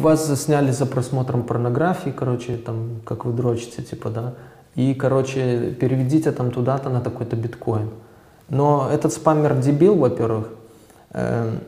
вас 0.00 0.26
засняли 0.26 0.70
за 0.70 0.86
просмотром 0.86 1.42
порнографии, 1.42 2.10
короче, 2.10 2.56
там, 2.56 3.00
как 3.04 3.24
вы 3.24 3.32
дрочите, 3.32 3.82
типа, 3.82 4.10
да. 4.10 4.34
И, 4.74 4.94
короче, 4.94 5.72
переведите 5.72 6.32
там 6.32 6.50
туда-то 6.50 6.90
на 6.90 7.00
такой-то 7.00 7.36
биткоин. 7.36 7.90
Но 8.48 8.88
этот 8.92 9.12
спамер 9.12 9.56
дебил, 9.56 9.96
во-первых, 9.96 10.48
э, 11.10 11.58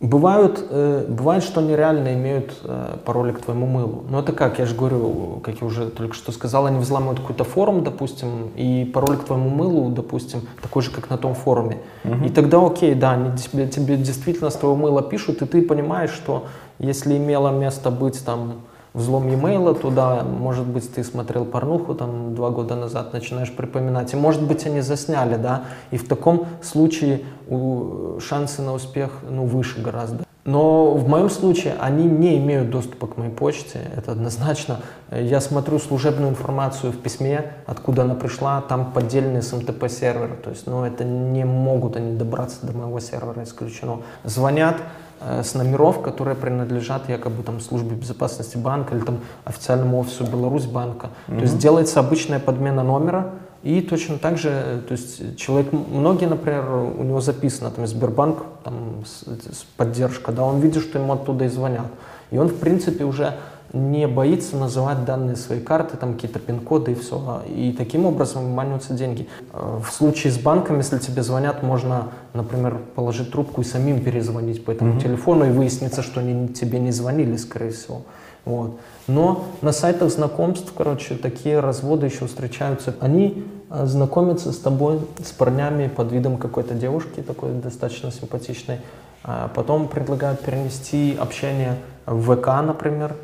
Бывают, 0.00 0.62
э, 0.68 1.06
бывает, 1.08 1.42
что 1.42 1.60
они 1.60 1.74
реально 1.74 2.12
имеют 2.12 2.52
э, 2.64 2.98
пароли 3.04 3.32
к 3.32 3.40
твоему 3.40 3.66
мылу. 3.66 4.04
Но 4.10 4.20
это 4.20 4.32
как, 4.32 4.58
я 4.58 4.66
же 4.66 4.74
говорю, 4.74 5.40
как 5.42 5.62
я 5.62 5.66
уже 5.66 5.86
только 5.88 6.14
что 6.14 6.32
сказал, 6.32 6.66
они 6.66 6.78
взламывают 6.78 7.20
какой-то 7.20 7.44
форум, 7.44 7.82
допустим, 7.82 8.50
и 8.56 8.84
пароль 8.92 9.16
к 9.16 9.24
твоему 9.24 9.48
мылу, 9.48 9.88
допустим, 9.90 10.42
такой 10.60 10.82
же, 10.82 10.90
как 10.90 11.08
на 11.08 11.16
том 11.16 11.34
форуме. 11.34 11.78
Угу. 12.04 12.26
И 12.26 12.28
тогда 12.28 12.58
окей, 12.64 12.94
да, 12.94 13.12
они 13.12 13.38
тебе, 13.38 13.66
тебе 13.68 13.96
действительно 13.96 14.50
с 14.50 14.56
твоего 14.56 14.76
мыла 14.76 15.02
пишут, 15.02 15.40
и 15.40 15.46
ты 15.46 15.62
понимаешь, 15.62 16.10
что 16.10 16.44
если 16.78 17.16
имело 17.16 17.48
место 17.48 17.90
быть 17.90 18.22
там 18.22 18.56
взлом 18.96 19.28
e-mail 19.28 19.78
туда, 19.78 20.24
может 20.24 20.66
быть, 20.66 20.92
ты 20.92 21.04
смотрел 21.04 21.44
порнуху 21.44 21.94
там 21.94 22.34
два 22.34 22.50
года 22.50 22.74
назад, 22.74 23.12
начинаешь 23.12 23.52
припоминать, 23.52 24.14
и 24.14 24.16
может 24.16 24.42
быть 24.42 24.66
они 24.66 24.80
засняли, 24.80 25.36
да, 25.36 25.64
и 25.90 25.98
в 25.98 26.08
таком 26.08 26.46
случае 26.62 27.20
у, 27.48 28.18
шансы 28.20 28.62
на 28.62 28.72
успех, 28.72 29.10
ну, 29.28 29.44
выше 29.44 29.82
гораздо. 29.82 30.24
Но 30.46 30.94
в 30.94 31.08
моем 31.08 31.28
случае 31.28 31.74
они 31.80 32.04
не 32.04 32.38
имеют 32.38 32.70
доступа 32.70 33.08
к 33.08 33.16
моей 33.16 33.32
почте, 33.32 33.80
это 33.96 34.12
однозначно. 34.12 34.78
Я 35.10 35.40
смотрю 35.40 35.80
служебную 35.80 36.30
информацию 36.30 36.92
в 36.92 36.98
письме, 36.98 37.52
откуда 37.66 38.02
она 38.02 38.14
пришла, 38.14 38.62
там 38.62 38.92
поддельный 38.92 39.40
SMTP 39.40 39.88
сервер, 39.88 40.38
то 40.42 40.50
есть, 40.50 40.66
ну, 40.66 40.84
это 40.84 41.04
не 41.04 41.44
могут 41.44 41.96
они 41.96 42.16
добраться 42.16 42.64
до 42.64 42.72
моего 42.72 43.00
сервера, 43.00 43.42
исключено. 43.42 43.98
Звонят, 44.22 44.76
с 45.20 45.54
номеров, 45.54 46.02
которые 46.02 46.34
принадлежат 46.34 47.08
якобы 47.08 47.42
там 47.42 47.60
службе 47.60 47.96
безопасности 47.96 48.56
банка 48.56 48.94
или 48.94 49.04
там 49.04 49.20
официальному 49.44 50.00
офису 50.00 50.24
Беларусь 50.24 50.66
банка. 50.66 51.10
Угу. 51.28 51.36
То 51.36 51.42
есть 51.42 51.58
делается 51.58 52.00
обычная 52.00 52.38
подмена 52.38 52.82
номера, 52.82 53.32
и 53.62 53.80
точно 53.80 54.18
так 54.18 54.38
же, 54.38 54.82
то 54.86 54.92
есть 54.92 55.36
человек, 55.36 55.72
многие, 55.72 56.26
например, 56.26 56.70
у 56.70 57.02
него 57.02 57.20
записано, 57.20 57.70
там, 57.70 57.86
Сбербанк, 57.86 58.44
там, 58.62 59.02
поддержка, 59.76 60.30
да, 60.30 60.44
он 60.44 60.60
видит, 60.60 60.82
что 60.82 60.98
ему 60.98 61.14
оттуда 61.14 61.46
и 61.46 61.48
звонят. 61.48 61.86
И 62.30 62.38
он, 62.38 62.48
в 62.48 62.56
принципе, 62.56 63.04
уже 63.04 63.34
не 63.72 64.06
боится 64.06 64.56
называть 64.56 65.04
данные 65.04 65.36
своей 65.36 65.62
карты, 65.62 65.96
там 65.96 66.14
какие-то 66.14 66.38
пин-коды 66.38 66.92
и 66.92 66.94
все. 66.94 67.42
И 67.48 67.74
таким 67.76 68.06
образом 68.06 68.44
выманиваются 68.44 68.94
деньги. 68.94 69.28
Э, 69.52 69.80
в 69.84 69.92
случае 69.92 70.32
с 70.32 70.38
банком, 70.38 70.78
если 70.78 70.98
тебе 70.98 71.22
звонят, 71.22 71.62
можно, 71.62 72.08
например, 72.34 72.78
положить 72.94 73.32
трубку 73.32 73.60
и 73.60 73.64
самим 73.64 74.02
перезвонить 74.02 74.64
по 74.64 74.70
этому 74.70 74.94
mm-hmm. 74.94 75.02
телефону, 75.02 75.46
и 75.46 75.50
выяснится, 75.50 76.02
что 76.02 76.20
они 76.20 76.48
тебе 76.48 76.78
не 76.78 76.92
звонили, 76.92 77.36
скорее 77.36 77.70
всего. 77.70 78.02
Вот. 78.44 78.78
Но 79.08 79.44
на 79.60 79.72
сайтах 79.72 80.10
знакомств, 80.10 80.72
короче, 80.76 81.16
такие 81.16 81.60
разводы 81.60 82.06
еще 82.06 82.26
встречаются. 82.26 82.94
Они 83.00 83.44
э, 83.70 83.86
знакомятся 83.86 84.52
с 84.52 84.58
тобой, 84.58 85.00
с 85.24 85.32
парнями 85.32 85.88
под 85.88 86.12
видом 86.12 86.36
какой-то 86.36 86.74
девушки, 86.74 87.20
такой 87.20 87.52
достаточно 87.52 88.12
симпатичной. 88.12 88.78
А 89.24 89.50
потом 89.52 89.88
предлагают 89.88 90.40
перенести 90.40 91.16
общение 91.20 91.76
в 92.06 92.36
ВК, 92.36 92.46
например, 92.64 93.16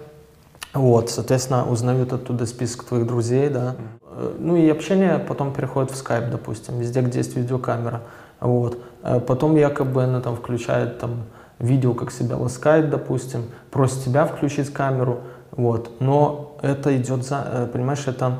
вот, 0.74 1.10
соответственно, 1.10 1.68
узнают 1.68 2.12
оттуда 2.12 2.46
список 2.46 2.84
твоих 2.84 3.06
друзей, 3.06 3.48
да. 3.50 3.76
Mm-hmm. 3.76 4.36
Ну 4.38 4.56
и 4.56 4.68
общение 4.68 5.18
потом 5.18 5.52
переходит 5.52 5.90
в 5.90 5.96
скайп, 5.96 6.30
допустим, 6.30 6.78
везде, 6.78 7.00
где 7.00 7.18
есть 7.18 7.36
видеокамера. 7.36 8.02
Вот. 8.40 8.78
Э, 9.02 9.20
потом 9.20 9.56
якобы 9.56 10.04
она 10.04 10.20
там 10.20 10.36
включает 10.36 10.98
там 10.98 11.24
видео, 11.58 11.94
как 11.94 12.10
себя 12.10 12.36
ласкает, 12.36 12.90
допустим, 12.90 13.44
просит 13.70 14.04
тебя 14.04 14.26
включить 14.26 14.72
камеру, 14.72 15.20
вот. 15.52 15.90
Но 16.00 16.56
это 16.62 16.96
идет 16.96 17.24
за, 17.24 17.46
э, 17.46 17.66
понимаешь, 17.72 18.06
это 18.06 18.38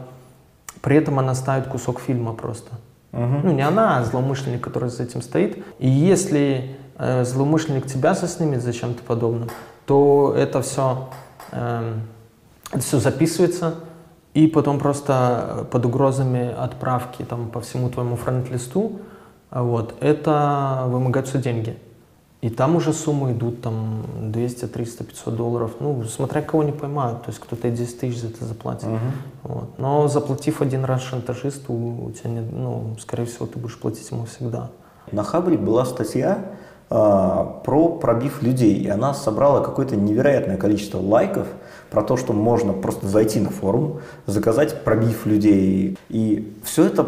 при 0.81 0.97
этом 0.97 1.19
она 1.19 1.35
ставит 1.35 1.69
кусок 1.69 2.01
фильма 2.01 2.33
просто. 2.33 2.73
Uh-huh. 3.13 3.41
Ну, 3.45 3.53
не 3.53 3.63
она, 3.63 3.99
а 3.99 4.05
злоумышленник, 4.05 4.63
который 4.63 4.89
за 4.89 5.03
этим 5.03 5.23
стоит. 5.23 5.63
И 5.79 5.89
если 5.89 6.77
э, 6.99 7.25
злоумышленник 7.25 7.87
тебя 7.87 8.15
заснимет 8.15 8.63
за 8.63 8.73
чем-то 8.73 9.03
подобным, 9.03 9.49
то 9.87 10.35
это 10.37 10.63
все 10.63 11.09
э, 11.53 11.95
это 12.73 12.83
все 12.83 12.99
записывается, 12.99 13.77
и 14.35 14.47
потом 14.47 14.79
просто 14.79 15.67
под 15.71 15.87
угрозами 15.87 16.53
отправки 16.53 17.23
там, 17.23 17.49
по 17.51 17.61
всему 17.61 17.91
твоему 17.91 18.17
френд-листу 18.17 19.01
вот, 19.51 19.95
это 20.01 20.85
вымогаются 20.87 21.39
деньги. 21.39 21.79
И 22.41 22.51
там 22.51 22.75
уже 22.75 22.93
суммы 22.93 23.33
идут 23.33 23.63
там 23.63 24.05
200, 24.21 24.67
300, 24.67 25.05
500 25.05 25.37
долларов. 25.37 25.71
Ну, 25.79 26.03
смотря 26.05 26.43
кого 26.43 26.65
не 26.65 26.73
поймают. 26.73 27.23
То 27.23 27.31
есть 27.31 27.39
кто-то 27.39 27.69
и 27.69 27.71
10 27.71 28.01
тысяч 28.01 28.21
за 28.21 28.29
это 28.29 28.45
заплатит. 28.45 28.89
Uh-huh. 28.89 28.99
Вот. 29.45 29.79
Но 29.79 30.09
заплатив 30.09 30.61
один 30.61 30.85
раз 30.85 31.03
шантажисту, 31.03 31.73
у 31.73 32.11
тебя 32.11 32.31
не, 32.31 32.41
ну, 32.41 32.97
скорее 33.01 33.27
всего, 33.27 33.47
ты 33.47 33.61
будешь 33.61 33.79
платить 33.79 34.11
ему 34.11 34.25
всегда. 34.25 34.71
На 35.13 35.23
Хабре 35.23 35.57
была 35.57 35.85
статья 35.85 36.47
э, 36.91 36.95
про 37.65 37.89
пробив 38.01 38.43
людей. 38.43 38.75
И 38.75 38.89
она 38.89 39.15
собрала 39.15 39.61
какое-то 39.61 39.95
невероятное 39.95 40.57
количество 40.57 40.99
лайков 40.99 41.47
про 41.93 42.03
то, 42.03 42.17
что 42.17 42.33
можно 42.33 42.73
просто 42.73 43.07
зайти 43.07 43.39
на 43.39 43.51
форум, 43.51 44.01
заказать 44.27 44.83
пробив 44.83 45.27
людей. 45.27 45.99
И 46.09 46.53
все 46.65 46.87
это 46.87 47.07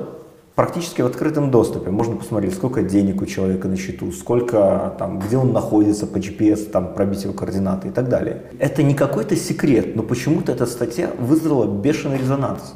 практически 0.55 1.03
в 1.03 1.07
открытом 1.07 1.51
доступе. 1.51 1.91
Можно 1.91 2.17
посмотреть, 2.17 2.55
сколько 2.55 2.83
денег 2.83 3.23
у 3.23 3.27
человека 3.27 3.67
на 3.67 3.77
счету, 3.77 4.13
сколько 4.13 4.95
там, 4.99 5.19
где 5.19 5.39
он 5.39 5.53
находится 5.53 6.07
по 6.07 6.19
GPS, 6.19 6.71
там, 6.71 6.95
пробить 6.95 7.25
его 7.25 7.33
координаты 7.33 7.89
и 7.89 7.91
так 7.91 8.09
далее. 8.09 8.43
Это 8.59 8.83
не 8.83 8.95
какой-то 8.95 9.35
секрет, 9.37 9.97
но 9.97 10.03
почему-то 10.03 10.53
эта 10.53 10.67
статья 10.67 11.11
вызвала 11.19 11.67
бешеный 11.67 12.19
резонанс. 12.19 12.75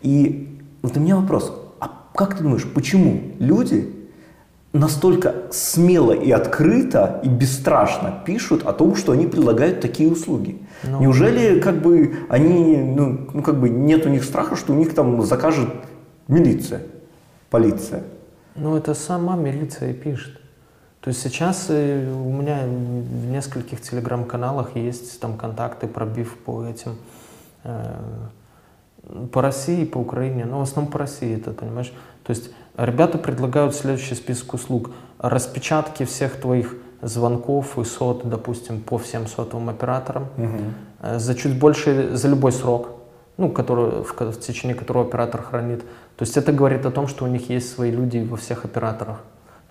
И 0.00 0.58
вот 0.82 0.96
у 0.96 1.00
меня 1.00 1.16
вопрос, 1.16 1.52
а 1.80 1.90
как 2.14 2.36
ты 2.36 2.44
думаешь, 2.44 2.66
почему 2.72 3.20
люди 3.40 3.97
настолько 4.72 5.34
смело 5.50 6.12
и 6.12 6.30
открыто 6.30 7.20
и 7.24 7.28
бесстрашно 7.28 8.22
пишут 8.26 8.64
о 8.64 8.72
том, 8.72 8.96
что 8.96 9.12
они 9.12 9.26
предлагают 9.26 9.80
такие 9.80 10.10
услуги. 10.10 10.60
Ну, 10.82 11.00
Неужели 11.00 11.60
как 11.60 11.80
бы 11.80 12.16
они, 12.28 12.76
ну, 12.76 13.28
ну 13.32 13.42
как 13.42 13.58
бы 13.58 13.68
нет 13.70 14.06
у 14.06 14.08
них 14.08 14.24
страха, 14.24 14.56
что 14.56 14.72
у 14.72 14.76
них 14.76 14.94
там 14.94 15.22
закажет 15.22 15.68
милиция, 16.28 16.82
полиция? 17.50 18.02
Ну 18.56 18.76
это 18.76 18.94
сама 18.94 19.36
милиция 19.36 19.92
и 19.92 19.94
пишет. 19.94 20.38
То 21.00 21.08
есть 21.08 21.22
сейчас 21.22 21.66
э, 21.68 22.12
у 22.12 22.32
меня 22.32 22.64
в 22.64 23.26
нескольких 23.30 23.80
телеграм-каналах 23.80 24.76
есть 24.76 25.20
там 25.20 25.38
контакты, 25.38 25.86
пробив 25.86 26.36
по 26.36 26.64
этим, 26.64 26.96
э, 27.64 27.94
по 29.32 29.40
России, 29.40 29.84
по 29.84 29.98
Украине, 29.98 30.44
но 30.44 30.58
в 30.58 30.62
основном 30.62 30.92
по 30.92 30.98
России 30.98 31.36
это, 31.36 31.52
понимаешь? 31.52 31.92
То 32.24 32.32
есть 32.32 32.50
Ребята 32.78 33.18
предлагают 33.18 33.74
следующий 33.74 34.14
список 34.14 34.54
услуг. 34.54 34.90
Распечатки 35.18 36.04
всех 36.04 36.40
твоих 36.40 36.76
звонков 37.02 37.76
и 37.76 37.84
сот, 37.84 38.28
допустим, 38.28 38.80
по 38.80 38.98
всем 38.98 39.26
сотовым 39.26 39.68
операторам 39.68 40.28
угу. 40.36 41.18
за 41.18 41.34
чуть 41.34 41.58
больше, 41.58 42.16
за 42.16 42.28
любой 42.28 42.52
срок, 42.52 42.90
ну, 43.36 43.50
который, 43.50 44.04
в, 44.04 44.14
в 44.16 44.40
течение 44.40 44.76
которого 44.76 45.04
оператор 45.06 45.42
хранит. 45.42 45.80
То 46.16 46.22
есть 46.22 46.36
это 46.36 46.52
говорит 46.52 46.86
о 46.86 46.92
том, 46.92 47.08
что 47.08 47.24
у 47.24 47.28
них 47.28 47.50
есть 47.50 47.72
свои 47.72 47.90
люди 47.90 48.18
во 48.18 48.36
всех 48.36 48.64
операторах, 48.64 49.18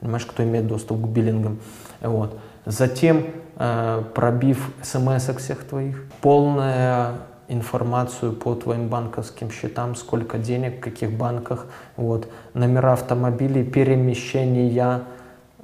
понимаешь, 0.01 0.25
кто 0.25 0.43
имеет 0.43 0.67
доступ 0.67 1.01
к 1.01 1.07
биллингам. 1.07 1.59
Вот. 2.01 2.37
Затем, 2.65 3.27
э, 3.55 4.03
пробив 4.13 4.69
смс 4.81 5.29
всех 5.37 5.63
твоих, 5.63 6.03
полная 6.19 7.13
информацию 7.49 8.33
по 8.33 8.55
твоим 8.55 8.87
банковским 8.87 9.51
счетам, 9.51 9.95
сколько 9.95 10.37
денег, 10.37 10.77
в 10.77 10.79
каких 10.81 11.11
банках, 11.11 11.67
вот, 11.95 12.29
номера 12.53 12.93
автомобилей, 12.93 13.63
перемещения 13.63 15.03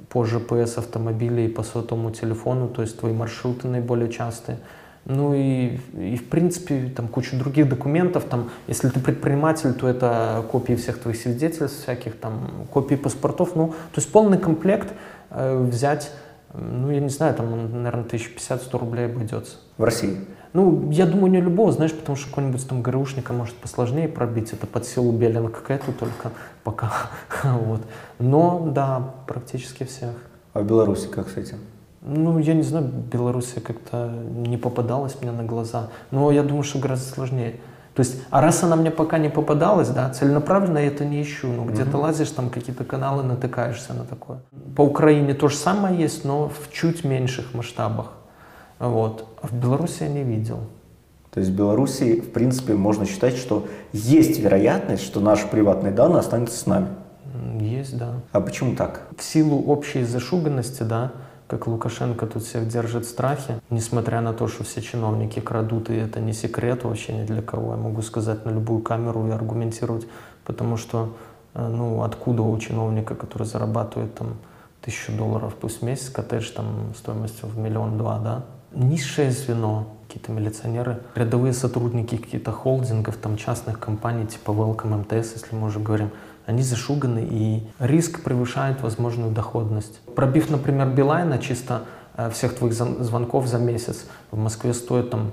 по 0.08 0.24
GPS 0.24 0.78
автомобилей 0.78 1.48
по 1.48 1.62
сотовому 1.62 2.10
телефону, 2.10 2.68
то 2.68 2.82
есть 2.82 2.98
твои 2.98 3.12
маршруты 3.12 3.68
наиболее 3.68 4.10
частые. 4.10 4.58
Ну 5.06 5.34
и, 5.34 5.78
и 5.92 6.16
в 6.16 6.30
принципе 6.30 6.90
там 6.96 7.08
куча 7.08 7.36
других 7.36 7.68
документов, 7.68 8.24
там, 8.24 8.50
если 8.66 8.88
ты 8.88 9.00
предприниматель, 9.00 9.74
то 9.74 9.86
это 9.86 10.42
копии 10.50 10.74
всех 10.74 10.98
твоих 10.98 11.18
свидетельств, 11.18 11.82
всяких 11.82 12.18
там 12.18 12.66
копии 12.72 12.94
паспортов, 12.94 13.54
ну, 13.54 13.68
то 13.68 14.00
есть 14.00 14.10
полный 14.10 14.38
комплект 14.38 14.94
э, 15.30 15.58
взять, 15.58 16.10
ну, 16.54 16.90
я 16.90 17.00
не 17.00 17.10
знаю, 17.10 17.34
там, 17.34 17.82
наверное, 17.82 18.04
1050-100 18.04 18.78
рублей 18.78 19.06
обойдется. 19.06 19.56
В 19.76 19.84
России? 19.84 20.20
Ну, 20.54 20.88
я 20.92 21.04
думаю, 21.04 21.32
не 21.32 21.40
любого, 21.40 21.72
знаешь, 21.72 21.92
потому 21.92 22.16
что 22.16 22.28
какой-нибудь 22.28 22.68
там 22.68 22.80
ГРУшника 22.80 23.32
может 23.32 23.56
посложнее 23.56 24.08
пробить, 24.08 24.52
это 24.52 24.68
под 24.68 24.86
силу 24.86 25.10
Белинг 25.10 25.52
какая-то 25.52 25.90
только 25.90 26.30
пока, 26.62 26.92
вот. 27.42 27.80
Но, 28.20 28.70
да, 28.72 29.14
практически 29.26 29.82
всех. 29.82 30.10
А 30.52 30.60
в 30.60 30.66
Беларуси 30.66 31.08
как 31.08 31.28
с 31.28 31.36
этим? 31.36 31.58
Ну, 32.02 32.38
я 32.38 32.54
не 32.54 32.62
знаю, 32.62 32.86
Беларусь 32.86 33.54
как-то 33.66 34.12
не 34.30 34.56
попадалась 34.56 35.20
мне 35.20 35.32
на 35.32 35.42
глаза, 35.42 35.88
но 36.12 36.30
я 36.30 36.44
думаю, 36.44 36.62
что 36.62 36.78
гораздо 36.78 37.12
сложнее. 37.12 37.56
То 37.96 38.00
есть, 38.00 38.22
а 38.30 38.40
раз 38.40 38.62
она 38.62 38.76
мне 38.76 38.92
пока 38.92 39.18
не 39.18 39.30
попадалась, 39.30 39.88
да, 39.88 40.10
целенаправленно 40.10 40.78
я 40.78 40.86
это 40.86 41.04
не 41.04 41.20
ищу. 41.20 41.48
Ну, 41.48 41.64
где-то 41.64 41.96
mm-hmm. 41.96 42.00
лазишь, 42.00 42.30
там 42.30 42.50
какие-то 42.50 42.84
каналы, 42.84 43.24
натыкаешься 43.24 43.92
на 43.92 44.04
такое. 44.04 44.38
По 44.76 44.82
Украине 44.82 45.34
то 45.34 45.48
же 45.48 45.56
самое 45.56 45.98
есть, 45.98 46.24
но 46.24 46.48
в 46.48 46.70
чуть 46.70 47.02
меньших 47.02 47.54
масштабах. 47.54 48.12
Вот. 48.78 49.26
А 49.40 49.46
в 49.46 49.52
Беларуси 49.52 50.02
я 50.02 50.08
не 50.08 50.22
видел. 50.22 50.60
То 51.30 51.40
есть 51.40 51.50
в 51.50 51.56
Беларуси, 51.56 52.20
в 52.20 52.30
принципе, 52.30 52.74
можно 52.74 53.06
считать, 53.06 53.36
что 53.36 53.66
есть 53.92 54.38
вероятность, 54.38 55.02
что 55.02 55.18
наши 55.20 55.48
приватные 55.48 55.92
данные 55.92 56.20
останутся 56.20 56.56
с 56.56 56.66
нами. 56.66 56.88
Есть, 57.58 57.98
да. 57.98 58.14
А 58.30 58.40
почему 58.40 58.76
так? 58.76 59.02
В 59.18 59.22
силу 59.24 59.60
общей 59.64 60.04
зашуганности, 60.04 60.84
да, 60.84 61.12
как 61.48 61.66
Лукашенко 61.66 62.26
тут 62.26 62.44
всех 62.44 62.68
держит 62.68 63.04
в 63.04 63.08
страхе, 63.08 63.60
несмотря 63.68 64.20
на 64.20 64.32
то, 64.32 64.46
что 64.48 64.64
все 64.64 64.80
чиновники 64.80 65.40
крадут, 65.40 65.90
и 65.90 65.94
это 65.94 66.20
не 66.20 66.32
секрет 66.32 66.84
вообще 66.84 67.12
ни 67.12 67.24
для 67.24 67.42
кого. 67.42 67.72
Я 67.72 67.78
могу 67.78 68.02
сказать 68.02 68.44
на 68.44 68.50
любую 68.50 68.82
камеру 68.82 69.26
и 69.26 69.30
аргументировать, 69.30 70.06
потому 70.44 70.76
что, 70.76 71.14
э, 71.54 71.66
ну, 71.66 72.02
откуда 72.02 72.42
у 72.42 72.56
чиновника, 72.58 73.14
который 73.14 73.46
зарабатывает 73.46 74.14
там 74.14 74.36
тысячу 74.80 75.12
долларов 75.12 75.54
пусть 75.60 75.80
в 75.80 75.84
месяц, 75.84 76.10
коттедж 76.10 76.50
там 76.50 76.94
стоимостью 76.96 77.48
в 77.48 77.58
миллион-два, 77.58 78.18
да, 78.18 78.44
низшее 78.74 79.30
звено, 79.30 79.86
какие-то 80.06 80.32
милиционеры, 80.32 81.00
рядовые 81.14 81.52
сотрудники 81.52 82.16
каких-то 82.16 82.52
холдингов, 82.52 83.16
там 83.16 83.36
частных 83.36 83.78
компаний 83.78 84.26
типа 84.26 84.50
Welcome 84.50 84.98
МТС, 84.98 85.34
если 85.34 85.54
мы 85.54 85.66
уже 85.68 85.80
говорим, 85.80 86.10
они 86.46 86.62
зашуганы 86.62 87.26
и 87.30 87.66
риск 87.78 88.22
превышает 88.22 88.82
возможную 88.82 89.32
доходность. 89.32 90.00
Пробив, 90.14 90.50
например, 90.50 90.88
Билайна 90.88 91.38
чисто 91.38 91.82
э, 92.16 92.30
всех 92.30 92.54
твоих 92.54 92.74
звонков 92.74 93.46
за 93.46 93.58
месяц 93.58 94.04
в 94.30 94.38
Москве 94.38 94.74
стоит 94.74 95.10
там 95.10 95.32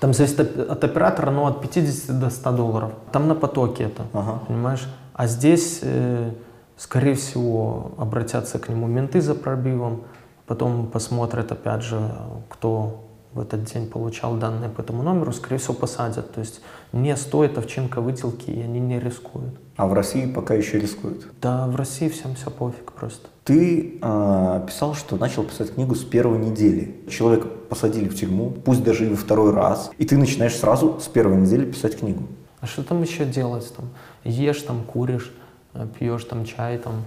там 0.00 0.14
зависит 0.14 0.40
от 0.40 0.82
оператора, 0.82 1.30
но 1.30 1.46
от 1.46 1.60
50 1.60 2.18
до 2.18 2.28
100 2.28 2.52
долларов. 2.52 2.92
Там 3.12 3.28
на 3.28 3.36
потоке 3.36 3.84
это, 3.84 4.02
ага. 4.12 4.40
понимаешь? 4.48 4.88
А 5.14 5.28
здесь, 5.28 5.78
э, 5.82 6.32
скорее 6.76 7.14
всего, 7.14 7.92
обратятся 7.98 8.58
к 8.58 8.68
нему 8.68 8.88
менты 8.88 9.20
за 9.20 9.34
пробивом, 9.36 10.02
потом 10.46 10.86
посмотрят, 10.86 11.52
опять 11.52 11.82
же, 11.82 12.00
кто 12.48 13.02
в 13.34 13.40
этот 13.40 13.64
день 13.64 13.88
получал 13.88 14.36
данные 14.36 14.68
по 14.68 14.82
этому 14.82 15.02
номеру, 15.02 15.32
скорее 15.32 15.58
всего, 15.58 15.74
посадят. 15.74 16.32
То 16.34 16.40
есть 16.40 16.60
не 16.92 17.16
стоит 17.16 17.56
овчинка 17.56 18.00
выделки, 18.00 18.50
и 18.50 18.60
они 18.60 18.78
не 18.78 19.00
рискуют. 19.00 19.54
А 19.76 19.86
в 19.86 19.94
России 19.94 20.26
пока 20.26 20.54
еще 20.54 20.78
рискуют? 20.78 21.26
Да, 21.40 21.66
в 21.66 21.76
России 21.76 22.08
всем 22.08 22.34
все 22.34 22.50
пофиг 22.50 22.92
просто. 22.92 23.28
Ты 23.44 23.98
э, 24.00 24.64
писал, 24.66 24.94
что 24.94 25.16
начал 25.16 25.44
писать 25.44 25.74
книгу 25.74 25.94
с 25.94 26.04
первой 26.04 26.38
недели. 26.38 26.94
Человека 27.08 27.48
посадили 27.48 28.08
в 28.08 28.14
тюрьму, 28.14 28.50
пусть 28.50 28.84
даже 28.84 29.06
и 29.06 29.08
во 29.08 29.16
второй 29.16 29.52
раз, 29.52 29.90
и 29.96 30.04
ты 30.04 30.18
начинаешь 30.18 30.54
сразу 30.54 31.00
с 31.00 31.08
первой 31.08 31.36
недели 31.38 31.64
писать 31.64 31.98
книгу. 31.98 32.24
А 32.60 32.66
что 32.66 32.84
там 32.84 33.02
еще 33.02 33.24
делать? 33.24 33.72
Там 33.74 33.88
ешь, 34.24 34.62
там 34.62 34.84
куришь, 34.84 35.32
э, 35.72 35.86
пьешь 35.98 36.24
там 36.24 36.44
чай, 36.44 36.76
там 36.78 37.04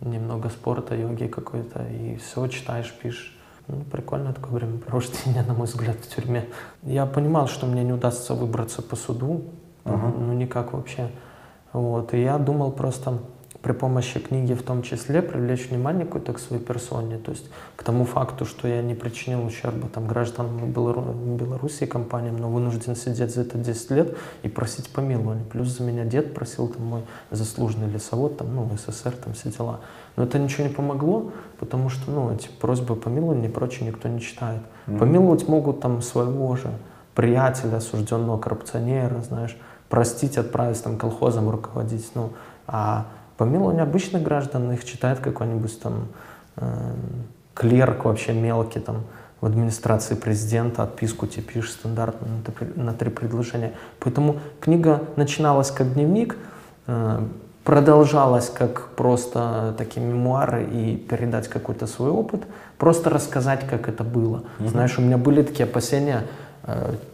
немного 0.00 0.48
спорта, 0.48 0.94
йоги 0.94 1.26
какой-то, 1.26 1.82
и 1.84 2.16
все 2.16 2.46
читаешь, 2.48 2.92
пишешь. 3.02 3.36
Ну, 3.68 3.80
прикольное 3.90 4.32
такое 4.32 4.52
времяпровождение, 4.52 5.42
на 5.46 5.54
мой 5.54 5.66
взгляд, 5.66 5.96
в 5.96 6.14
тюрьме. 6.14 6.46
Я 6.82 7.06
понимал, 7.06 7.46
что 7.46 7.66
мне 7.66 7.84
не 7.84 7.92
удастся 7.92 8.34
выбраться 8.34 8.82
по 8.82 8.96
суду, 8.96 9.44
uh-huh. 9.84 10.18
ну 10.18 10.32
никак 10.32 10.72
вообще. 10.72 11.10
Вот, 11.72 12.12
и 12.12 12.20
я 12.20 12.38
думал 12.38 12.72
просто 12.72 13.18
при 13.62 13.72
помощи 13.72 14.18
книги 14.18 14.54
в 14.54 14.62
том 14.62 14.82
числе 14.82 15.22
привлечь 15.22 15.70
внимание 15.70 16.04
какой-то 16.04 16.32
к 16.32 16.40
своей 16.40 16.62
персоне, 16.62 17.16
то 17.18 17.30
есть 17.30 17.48
к 17.76 17.84
тому 17.84 18.04
факту, 18.04 18.44
что 18.44 18.66
я 18.66 18.82
не 18.82 18.94
причинил 18.94 19.44
ущерба 19.44 19.88
там, 19.88 20.08
гражданам 20.08 20.72
Беларуси 20.72 21.86
компаниям, 21.86 22.38
но 22.38 22.50
вынужден 22.50 22.96
сидеть 22.96 23.32
за 23.32 23.42
это 23.42 23.58
10 23.58 23.90
лет 23.92 24.16
и 24.42 24.48
просить 24.48 24.88
помилования. 24.92 25.44
Плюс 25.44 25.68
за 25.68 25.84
меня 25.84 26.04
дед 26.04 26.34
просил, 26.34 26.68
там, 26.68 26.84
мой 26.84 27.02
заслуженный 27.30 27.88
лесовод, 27.88 28.36
там, 28.36 28.54
ну, 28.54 28.68
СССР, 28.76 29.12
там 29.12 29.32
все 29.34 29.50
дела. 29.50 29.80
Но 30.16 30.24
это 30.24 30.40
ничего 30.40 30.66
не 30.66 30.74
помогло, 30.74 31.30
потому 31.60 31.88
что, 31.88 32.10
ну, 32.10 32.34
эти 32.34 32.48
просьбы 32.48 32.96
помилования 32.96 33.48
и 33.48 33.52
прочее 33.52 33.88
никто 33.88 34.08
не 34.08 34.20
читает. 34.20 34.62
Mm-hmm. 34.86 34.98
Помиловать 34.98 35.46
могут 35.46 35.80
там 35.80 36.02
своего 36.02 36.56
же 36.56 36.72
приятеля, 37.14 37.76
осужденного 37.76 38.38
коррупционера, 38.38 39.20
знаешь, 39.20 39.56
простить, 39.88 40.36
отправить 40.36 40.82
там 40.82 40.96
колхозом 40.96 41.48
руководить, 41.48 42.10
ну, 42.14 42.30
а 42.66 43.06
помилование 43.42 43.82
обычных 43.82 44.22
граждан 44.22 44.70
их 44.70 44.84
читает 44.84 45.18
какой-нибудь 45.18 45.80
там 45.80 46.06
э, 46.58 46.94
клерк 47.54 48.04
вообще 48.04 48.32
мелкий 48.32 48.78
там 48.78 48.98
в 49.40 49.46
администрации 49.46 50.14
президента, 50.14 50.84
отписку 50.84 51.26
тебе 51.26 51.42
пишешь 51.42 51.72
стандартно 51.72 52.28
на, 52.76 52.84
на 52.84 52.92
три 52.92 53.10
предложения. 53.10 53.72
Поэтому 53.98 54.36
книга 54.60 55.02
начиналась 55.16 55.72
как 55.72 55.92
дневник, 55.94 56.36
э, 56.86 57.24
продолжалась 57.64 58.48
как 58.48 58.90
просто 58.90 59.74
такие 59.76 60.06
мемуары 60.06 60.64
и 60.64 60.96
передать 60.96 61.48
какой-то 61.48 61.88
свой 61.88 62.10
опыт, 62.10 62.42
просто 62.78 63.10
рассказать, 63.10 63.66
как 63.68 63.88
это 63.88 64.04
было. 64.04 64.44
Mm-hmm. 64.60 64.68
Знаешь, 64.68 64.98
у 65.00 65.02
меня 65.02 65.18
были 65.18 65.42
такие 65.42 65.64
опасения 65.64 66.22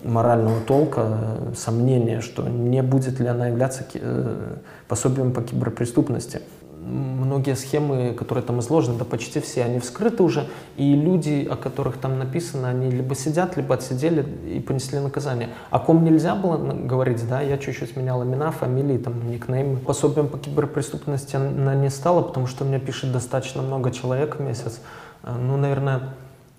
морального 0.04 0.60
толка, 0.60 1.06
э, 1.10 1.52
сомнения, 1.56 2.20
что 2.20 2.48
не 2.48 2.82
будет 2.82 3.18
ли 3.20 3.26
она 3.26 3.48
являться 3.48 3.86
э, 3.94 4.56
пособием 4.88 5.32
по 5.32 5.42
киберпреступности 5.42 6.42
многие 6.88 7.54
схемы, 7.54 8.14
которые 8.14 8.44
там 8.44 8.60
изложены, 8.60 8.98
да 8.98 9.04
почти 9.04 9.40
все, 9.40 9.64
они 9.64 9.78
вскрыты 9.78 10.22
уже, 10.22 10.48
и 10.76 10.94
люди, 10.94 11.46
о 11.50 11.56
которых 11.56 11.98
там 11.98 12.18
написано, 12.18 12.68
они 12.68 12.90
либо 12.90 13.14
сидят, 13.14 13.56
либо 13.56 13.74
отсидели 13.74 14.24
и 14.46 14.60
понесли 14.60 14.98
наказание. 14.98 15.50
О 15.70 15.78
ком 15.78 16.04
нельзя 16.04 16.34
было 16.34 16.56
говорить, 16.56 17.26
да, 17.28 17.40
я 17.40 17.58
чуть-чуть 17.58 17.96
менял 17.96 18.24
имена, 18.24 18.50
фамилии, 18.50 18.98
там, 18.98 19.30
никнеймы. 19.30 19.78
Пособием 19.78 20.28
по 20.28 20.38
киберпреступности 20.38 21.36
она 21.36 21.74
не 21.74 21.90
стала, 21.90 22.22
потому 22.22 22.46
что 22.46 22.64
мне 22.64 22.78
пишет 22.78 23.12
достаточно 23.12 23.62
много 23.62 23.90
человек 23.90 24.36
в 24.36 24.40
месяц. 24.40 24.80
Э, 25.22 25.34
ну, 25.38 25.56
наверное, 25.56 26.14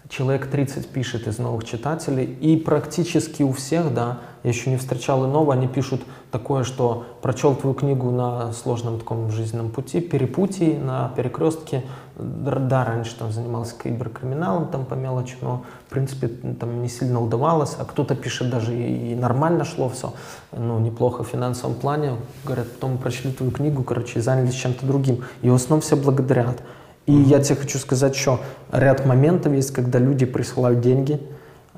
человек 0.10 0.48
30 0.48 0.88
пишет 0.90 1.28
из 1.28 1.38
новых 1.38 1.64
читателей, 1.64 2.26
и 2.26 2.58
практически 2.58 3.44
у 3.44 3.54
всех, 3.54 3.94
да, 3.94 4.18
я 4.44 4.50
еще 4.50 4.72
не 4.72 4.78
встречал 4.78 5.26
иного, 5.26 5.54
они 5.54 5.68
пишут 5.68 6.02
такое, 6.32 6.64
что 6.64 7.06
прочел 7.22 7.56
твою 7.56 7.76
книгу 7.76 8.10
на 8.10 8.52
сложном 8.54 9.00
таком 9.00 9.30
жизненном 9.32 9.70
пути, 9.70 10.02
перепутье, 10.02 10.80
на 10.80 11.10
перекрестке, 11.16 11.84
да, 12.18 12.86
раньше 12.86 13.16
там 13.18 13.32
занимался 13.32 13.76
киберкриминалом 13.82 14.70
там 14.70 14.86
по 14.86 14.96
мелочи, 14.96 15.36
но 15.42 15.64
в 15.88 15.90
принципе 15.92 16.28
там 16.28 16.82
не 16.82 16.90
сильно 16.90 17.22
удавалось, 17.22 17.76
а 17.78 17.86
кто-то 17.86 18.16
пишет 18.16 18.50
даже 18.50 18.76
и, 18.76 19.12
и 19.12 19.16
нормально 19.16 19.64
шло 19.64 19.90
все, 19.90 20.14
ну, 20.52 20.80
неплохо 20.80 21.24
в 21.24 21.28
финансовом 21.28 21.76
плане, 21.76 22.16
говорят, 22.44 22.72
потом 22.72 22.98
прочли 22.98 23.32
твою 23.32 23.52
книгу, 23.52 23.84
короче, 23.84 24.20
и 24.20 24.22
занялись 24.22 24.56
чем-то 24.56 24.86
другим, 24.88 25.24
и 25.44 25.50
в 25.50 25.54
основном 25.54 25.82
все 25.82 25.96
благодарят. 25.96 26.62
И 27.06 27.14
я 27.14 27.40
тебе 27.40 27.56
хочу 27.56 27.80
сказать, 27.80 28.16
что 28.16 28.40
ряд 28.72 29.06
моментов 29.06 29.54
есть, 29.54 29.72
когда 29.72 30.00
люди 30.00 30.26
присылают 30.26 30.82
деньги, 30.82 31.20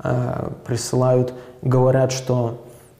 э, 0.02 0.50
присылают, 0.64 1.32
говорят, 1.62 2.12
что 2.12 2.58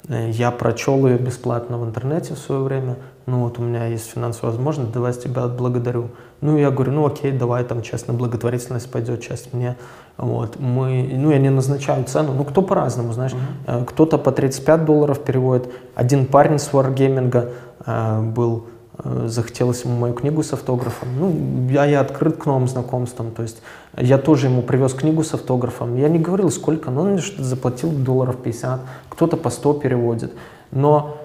Э, 0.08 0.30
Я 0.30 0.50
прочел 0.50 1.06
ее 1.06 1.18
бесплатно 1.18 1.78
в 1.78 1.84
интернете 1.84 2.34
в 2.34 2.38
свое 2.38 2.62
время. 2.62 2.96
Ну 3.26 3.40
вот 3.44 3.58
у 3.58 3.62
меня 3.62 3.86
есть 3.86 4.10
финансовая 4.10 4.52
возможность, 4.52 4.92
давай 4.92 5.12
тебя 5.12 5.44
отблагодарю. 5.44 6.08
Ну 6.40 6.56
я 6.56 6.70
говорю, 6.70 6.92
ну 6.92 7.06
окей, 7.06 7.30
давай 7.30 7.64
там 7.64 7.82
часть 7.82 8.08
на 8.08 8.14
благотворительность 8.14 8.90
пойдет, 8.90 9.22
часть 9.22 9.54
мне. 9.54 9.76
Вот 10.16 10.58
мы, 10.58 11.08
ну 11.14 11.30
я 11.30 11.38
не 11.38 11.50
назначаю 11.50 12.04
цену, 12.04 12.32
ну 12.34 12.44
кто 12.44 12.62
по-разному, 12.62 13.12
знаешь. 13.12 13.32
Э, 13.66 13.84
Кто-то 13.84 14.18
по 14.18 14.32
35 14.32 14.84
долларов 14.84 15.20
переводит. 15.20 15.72
Один 15.94 16.26
парень 16.26 16.58
с 16.58 16.70
Wargaming 16.72 17.52
э, 17.86 18.20
был 18.22 18.66
захотелось 19.04 19.84
ему 19.84 19.96
мою 19.96 20.14
книгу 20.14 20.42
с 20.42 20.52
автографом. 20.52 21.08
Ну, 21.18 21.68
я, 21.70 21.84
я 21.84 22.00
открыт 22.00 22.36
к 22.36 22.46
новым 22.46 22.68
знакомствам. 22.68 23.30
То 23.32 23.42
есть 23.42 23.62
я 23.96 24.18
тоже 24.18 24.46
ему 24.46 24.62
привез 24.62 24.94
книгу 24.94 25.22
с 25.22 25.34
автографом. 25.34 25.96
Я 25.96 26.08
не 26.08 26.18
говорил, 26.18 26.50
сколько, 26.50 26.90
но 26.90 27.02
он 27.02 27.18
что-то 27.18 27.44
заплатил 27.44 27.90
долларов 27.90 28.36
50, 28.42 28.80
кто-то 29.08 29.36
по 29.36 29.50
100 29.50 29.74
переводит. 29.74 30.32
Но 30.70 31.16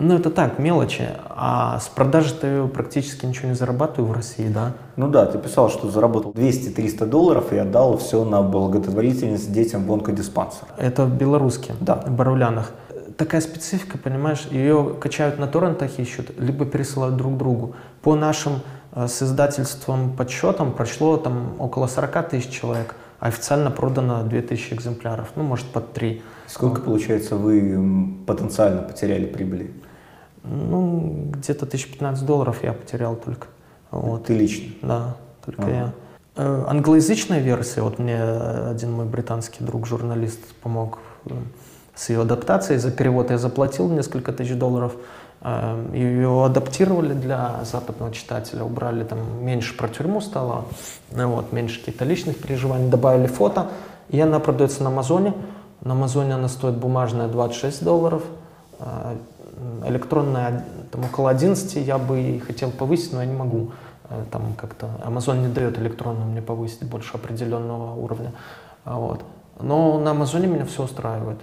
ну, 0.00 0.14
это 0.14 0.30
так, 0.30 0.58
мелочи. 0.58 1.08
А 1.28 1.78
с 1.78 1.88
продажи-то 1.88 2.46
я 2.46 2.66
практически 2.66 3.26
ничего 3.26 3.48
не 3.48 3.54
зарабатываю 3.54 4.10
в 4.10 4.16
России, 4.16 4.48
да. 4.48 4.72
Ну 4.96 5.08
да, 5.08 5.26
ты 5.26 5.38
писал, 5.38 5.68
что 5.68 5.90
заработал 5.90 6.32
200-300 6.32 7.04
долларов 7.06 7.52
и 7.52 7.58
отдал 7.58 7.98
все 7.98 8.24
на 8.24 8.40
благотворительность 8.40 9.52
детям 9.52 9.84
в 9.84 9.92
онкодиспансер. 9.92 10.68
Это 10.78 11.04
белорусские, 11.04 11.76
Да. 11.80 11.96
в 11.96 12.10
Барулянах. 12.10 12.72
Такая 13.20 13.42
специфика, 13.42 13.98
понимаешь, 13.98 14.48
ее 14.50 14.96
качают 14.98 15.38
на 15.38 15.46
торрентах 15.46 15.98
ищут, 15.98 16.30
либо 16.38 16.64
пересылают 16.64 17.18
друг 17.18 17.36
другу. 17.36 17.74
По 18.00 18.16
нашим 18.16 18.62
э, 18.92 19.08
с 19.08 19.22
издательством 19.22 20.16
подсчетам 20.16 20.72
прошло 20.72 21.18
там 21.18 21.60
около 21.60 21.86
40 21.86 22.30
тысяч 22.30 22.48
человек, 22.48 22.94
а 23.18 23.28
официально 23.28 23.70
продано 23.70 24.22
2000 24.22 24.72
экземпляров, 24.72 25.32
ну, 25.36 25.42
может, 25.42 25.66
под 25.66 25.92
3. 25.92 26.22
Сколько, 26.46 26.80
получается, 26.80 27.36
вы 27.36 28.08
потенциально 28.26 28.80
потеряли 28.80 29.26
прибыли? 29.26 29.70
Ну, 30.42 31.30
где-то 31.34 31.66
1015 31.66 32.24
долларов 32.24 32.64
я 32.64 32.72
потерял 32.72 33.16
только. 33.16 33.48
Вот. 33.90 34.24
Ты 34.24 34.34
лично? 34.34 34.72
Да, 34.80 35.16
только 35.44 35.64
Ага. 35.64 35.70
я. 35.70 35.92
Э, 36.36 36.64
Англоязычная 36.68 37.40
версия, 37.40 37.82
вот 37.82 37.98
мне 37.98 38.18
один 38.18 38.92
мой 38.92 39.04
британский 39.04 39.62
друг, 39.62 39.86
журналист, 39.86 40.40
помог 40.62 41.00
э, 41.26 41.34
с 41.94 42.08
ее 42.10 42.22
адаптацией. 42.22 42.78
За 42.78 42.90
перевод 42.90 43.30
я 43.30 43.38
заплатил 43.38 43.88
несколько 43.88 44.32
тысяч 44.32 44.54
долларов. 44.54 44.94
Э, 45.42 45.84
Ее 45.92 46.44
адаптировали 46.44 47.14
для 47.14 47.60
западного 47.64 48.12
читателя, 48.12 48.64
убрали 48.64 49.04
там 49.04 49.18
меньше 49.44 49.76
про 49.76 49.88
тюрьму 49.88 50.20
стало, 50.20 50.64
ну 51.12 51.28
вот, 51.28 51.52
меньше 51.52 51.80
каких-то 51.80 52.04
личных 52.04 52.38
переживаний, 52.38 52.88
добавили 52.88 53.26
фото. 53.26 53.68
И 54.08 54.20
она 54.20 54.40
продается 54.40 54.82
на 54.82 54.90
Амазоне. 54.90 55.34
На 55.82 55.92
Амазоне 55.92 56.34
она 56.34 56.48
стоит 56.48 56.76
бумажная 56.76 57.28
26 57.28 57.84
долларов, 57.84 58.22
э, 58.80 59.16
электронная 59.86 60.64
там 60.90 61.04
около 61.04 61.30
11 61.30 61.76
я 61.76 61.98
бы 61.98 62.42
хотел 62.46 62.70
повысить, 62.70 63.12
но 63.12 63.20
я 63.20 63.26
не 63.26 63.36
могу. 63.36 63.70
Э, 64.08 64.24
Там 64.30 64.54
как-то 64.56 64.88
Amazon 65.04 65.38
не 65.38 65.48
дает 65.48 65.78
электронную 65.78 66.26
мне 66.26 66.42
повысить 66.42 66.82
больше 66.84 67.14
определенного 67.14 67.94
уровня. 67.94 68.32
Вот. 68.84 69.22
Но 69.60 69.98
на 69.98 70.10
Амазоне 70.10 70.46
меня 70.48 70.64
все 70.64 70.82
устраивает. 70.82 71.38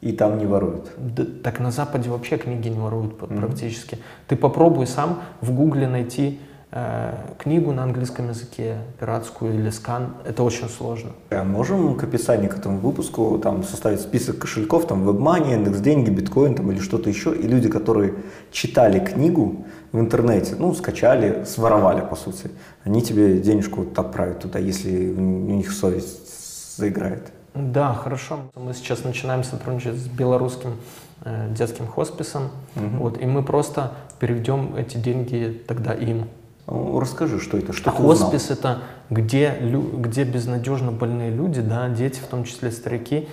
И 0.00 0.12
там 0.12 0.38
не 0.38 0.46
воруют. 0.46 0.90
Да, 0.96 1.24
так 1.44 1.60
на 1.60 1.70
Западе 1.70 2.08
вообще 2.08 2.38
книги 2.38 2.68
не 2.68 2.78
воруют 2.78 3.20
Мгм. 3.20 3.38
практически. 3.38 3.98
Ты 4.28 4.36
попробуй 4.36 4.86
сам 4.86 5.20
в 5.42 5.52
Гугле 5.52 5.86
найти 5.88 6.40
э, 6.72 7.12
книгу 7.38 7.72
на 7.72 7.82
английском 7.82 8.28
языке, 8.28 8.76
пиратскую 9.00 9.52
или 9.54 9.70
скан. 9.70 10.14
Это 10.24 10.42
очень 10.44 10.68
сложно. 10.68 11.10
А 11.30 11.42
можем 11.42 11.96
к 11.96 12.04
описанию 12.04 12.48
к 12.48 12.56
этому 12.56 12.78
выпуску 12.78 13.38
там 13.42 13.64
составить 13.64 14.00
список 14.00 14.38
кошельков, 14.38 14.86
там 14.86 15.06
WebMoney, 15.08 15.52
индекс 15.54 15.80
деньги, 15.80 16.10
биткоин 16.10 16.54
там, 16.54 16.70
или 16.70 16.78
что-то 16.78 17.10
еще, 17.10 17.34
и 17.36 17.42
люди, 17.48 17.68
которые 17.68 18.14
читали 18.52 19.00
книгу 19.00 19.64
в 19.92 19.98
интернете, 19.98 20.54
ну, 20.58 20.72
скачали, 20.72 21.44
своровали, 21.44 22.02
по 22.08 22.14
сути, 22.14 22.50
они 22.84 23.02
тебе 23.02 23.38
денежку 23.40 23.80
вот 23.80 23.98
отправят 23.98 24.38
туда, 24.38 24.60
если 24.60 25.08
у 25.10 25.20
них 25.20 25.72
совесть 25.72 26.76
заиграет. 26.78 27.32
Да, 27.54 27.94
хорошо. 27.94 28.40
Мы 28.54 28.74
сейчас 28.74 29.04
начинаем 29.04 29.42
сотрудничать 29.44 29.96
с 29.96 30.06
белорусским 30.06 30.76
э, 31.24 31.48
детским 31.50 31.86
хосписом. 31.86 32.50
Мгм. 32.74 32.98
Вот, 32.98 33.20
и 33.20 33.26
мы 33.26 33.42
просто 33.42 33.92
переведем 34.18 34.76
эти 34.76 34.96
деньги 34.96 35.62
тогда 35.66 35.92
им. 35.92 36.28
Ну, 36.66 37.00
расскажи, 37.00 37.40
что 37.40 37.58
это, 37.58 37.72
что 37.72 37.90
ты 37.90 38.02
узнал? 38.02 38.30
Хоспис 38.30 38.50
это 38.50 38.78
где, 39.10 39.56
лю- 39.60 39.96
где 39.98 40.22
безнадежно 40.24 40.92
больные 40.92 41.30
люди, 41.30 41.60
да, 41.60 41.88
дети, 41.88 42.20
в 42.20 42.26
том 42.26 42.44
числе 42.44 42.70
старики, 42.70 43.28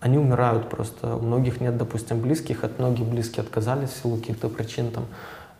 они 0.00 0.18
умирают 0.18 0.68
просто. 0.68 1.14
У 1.14 1.20
многих 1.22 1.60
нет, 1.60 1.76
допустим, 1.76 2.18
близких, 2.20 2.64
от 2.64 2.80
многих 2.80 3.06
близкие 3.06 3.42
отказались 3.42 3.90
в 3.90 4.02
силу 4.02 4.16
каких-то 4.16 4.48
причин 4.48 4.90
там. 4.90 5.04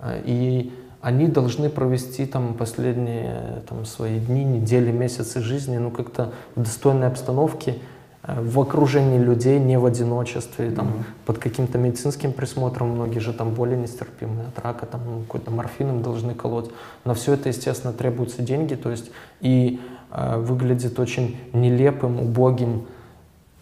Э, 0.01 0.21
И 0.25 0.73
они 1.01 1.27
должны 1.29 1.69
провести 1.71 2.27
там 2.27 2.55
последние 2.55 3.63
там, 3.69 3.85
свои 3.85 4.19
дни, 4.19 4.45
недели, 4.45 4.91
месяцы 4.91 5.41
жизни, 5.41 5.77
ну 5.77 5.91
как-то 5.91 6.33
в 6.57 6.63
достойной 6.63 7.07
обстановке, 7.09 7.73
э, 7.73 7.77
в 8.25 8.61
окружении 8.61 9.19
людей, 9.19 9.59
не 9.59 9.77
в 9.79 9.85
одиночестве, 9.85 10.71
там, 10.71 10.87
Мгм. 10.87 11.05
под 11.27 11.39
каким-то 11.39 11.79
медицинским 11.79 12.33
присмотром, 12.33 12.91
многие 12.91 13.19
же 13.19 13.33
там 13.33 13.51
боли 13.51 13.75
нестерпимые 13.75 14.47
от 14.49 14.65
рака, 14.65 14.87
там 14.87 15.01
ну, 15.05 15.21
какой-то 15.23 15.51
морфин 15.51 15.89
им 15.89 16.03
должны 16.03 16.35
колоть. 16.35 16.71
На 17.05 17.15
все 17.15 17.35
это, 17.35 17.49
естественно, 17.49 17.93
требуются 17.93 18.43
деньги, 18.43 18.75
то 18.75 18.91
есть 18.91 19.11
и 19.41 19.81
э, 20.13 20.39
выглядит 20.39 21.01
очень 21.01 21.37
нелепым, 21.53 22.21
убогим, 22.21 22.87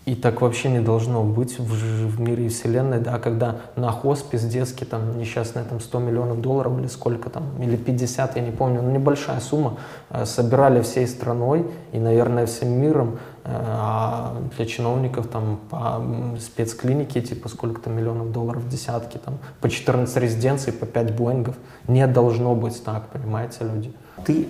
и 0.07 0.15
так 0.15 0.41
вообще 0.41 0.71
не 0.71 0.81
должно 0.81 1.23
быть 1.23 1.59
в, 1.59 1.63
в 1.63 2.21
мире 2.21 2.47
и 2.47 2.49
вселенной, 2.49 3.01
да, 3.01 3.19
когда 3.19 3.57
на 3.77 3.93
хоспис 3.93 4.43
детский, 4.45 4.85
там, 4.85 5.19
несчастные 5.19 5.65
там 5.65 5.79
100 5.79 5.99
миллионов 6.01 6.41
долларов 6.41 6.79
или 6.81 6.87
сколько 6.89 7.31
там, 7.31 7.45
или 7.61 7.77
50, 7.77 8.37
я 8.37 8.43
не 8.43 8.51
помню, 8.51 8.83
ну, 8.83 8.91
небольшая 8.91 9.41
сумма, 9.41 9.77
э, 10.11 10.25
собирали 10.25 10.81
всей 10.83 11.07
страной 11.07 11.67
и, 11.93 11.99
наверное, 11.99 12.47
всем 12.47 12.71
миром, 12.73 13.09
э, 13.11 13.17
а 13.45 14.37
для 14.57 14.67
чиновников 14.67 15.27
там 15.29 15.59
по 15.71 16.03
спецклинике 16.39 17.21
типа 17.23 17.49
сколько-то 17.49 17.91
миллионов 17.91 18.33
долларов, 18.33 18.69
десятки, 18.69 19.19
там, 19.19 19.39
по 19.61 19.69
14 19.69 20.17
резиденций, 20.19 20.73
по 20.73 20.87
5 20.87 21.17
боингов, 21.17 21.57
не 21.89 22.07
должно 22.07 22.55
быть 22.55 22.83
так, 22.85 23.09
понимаете, 23.09 23.65
люди. 23.65 23.93
Ты 24.25 24.47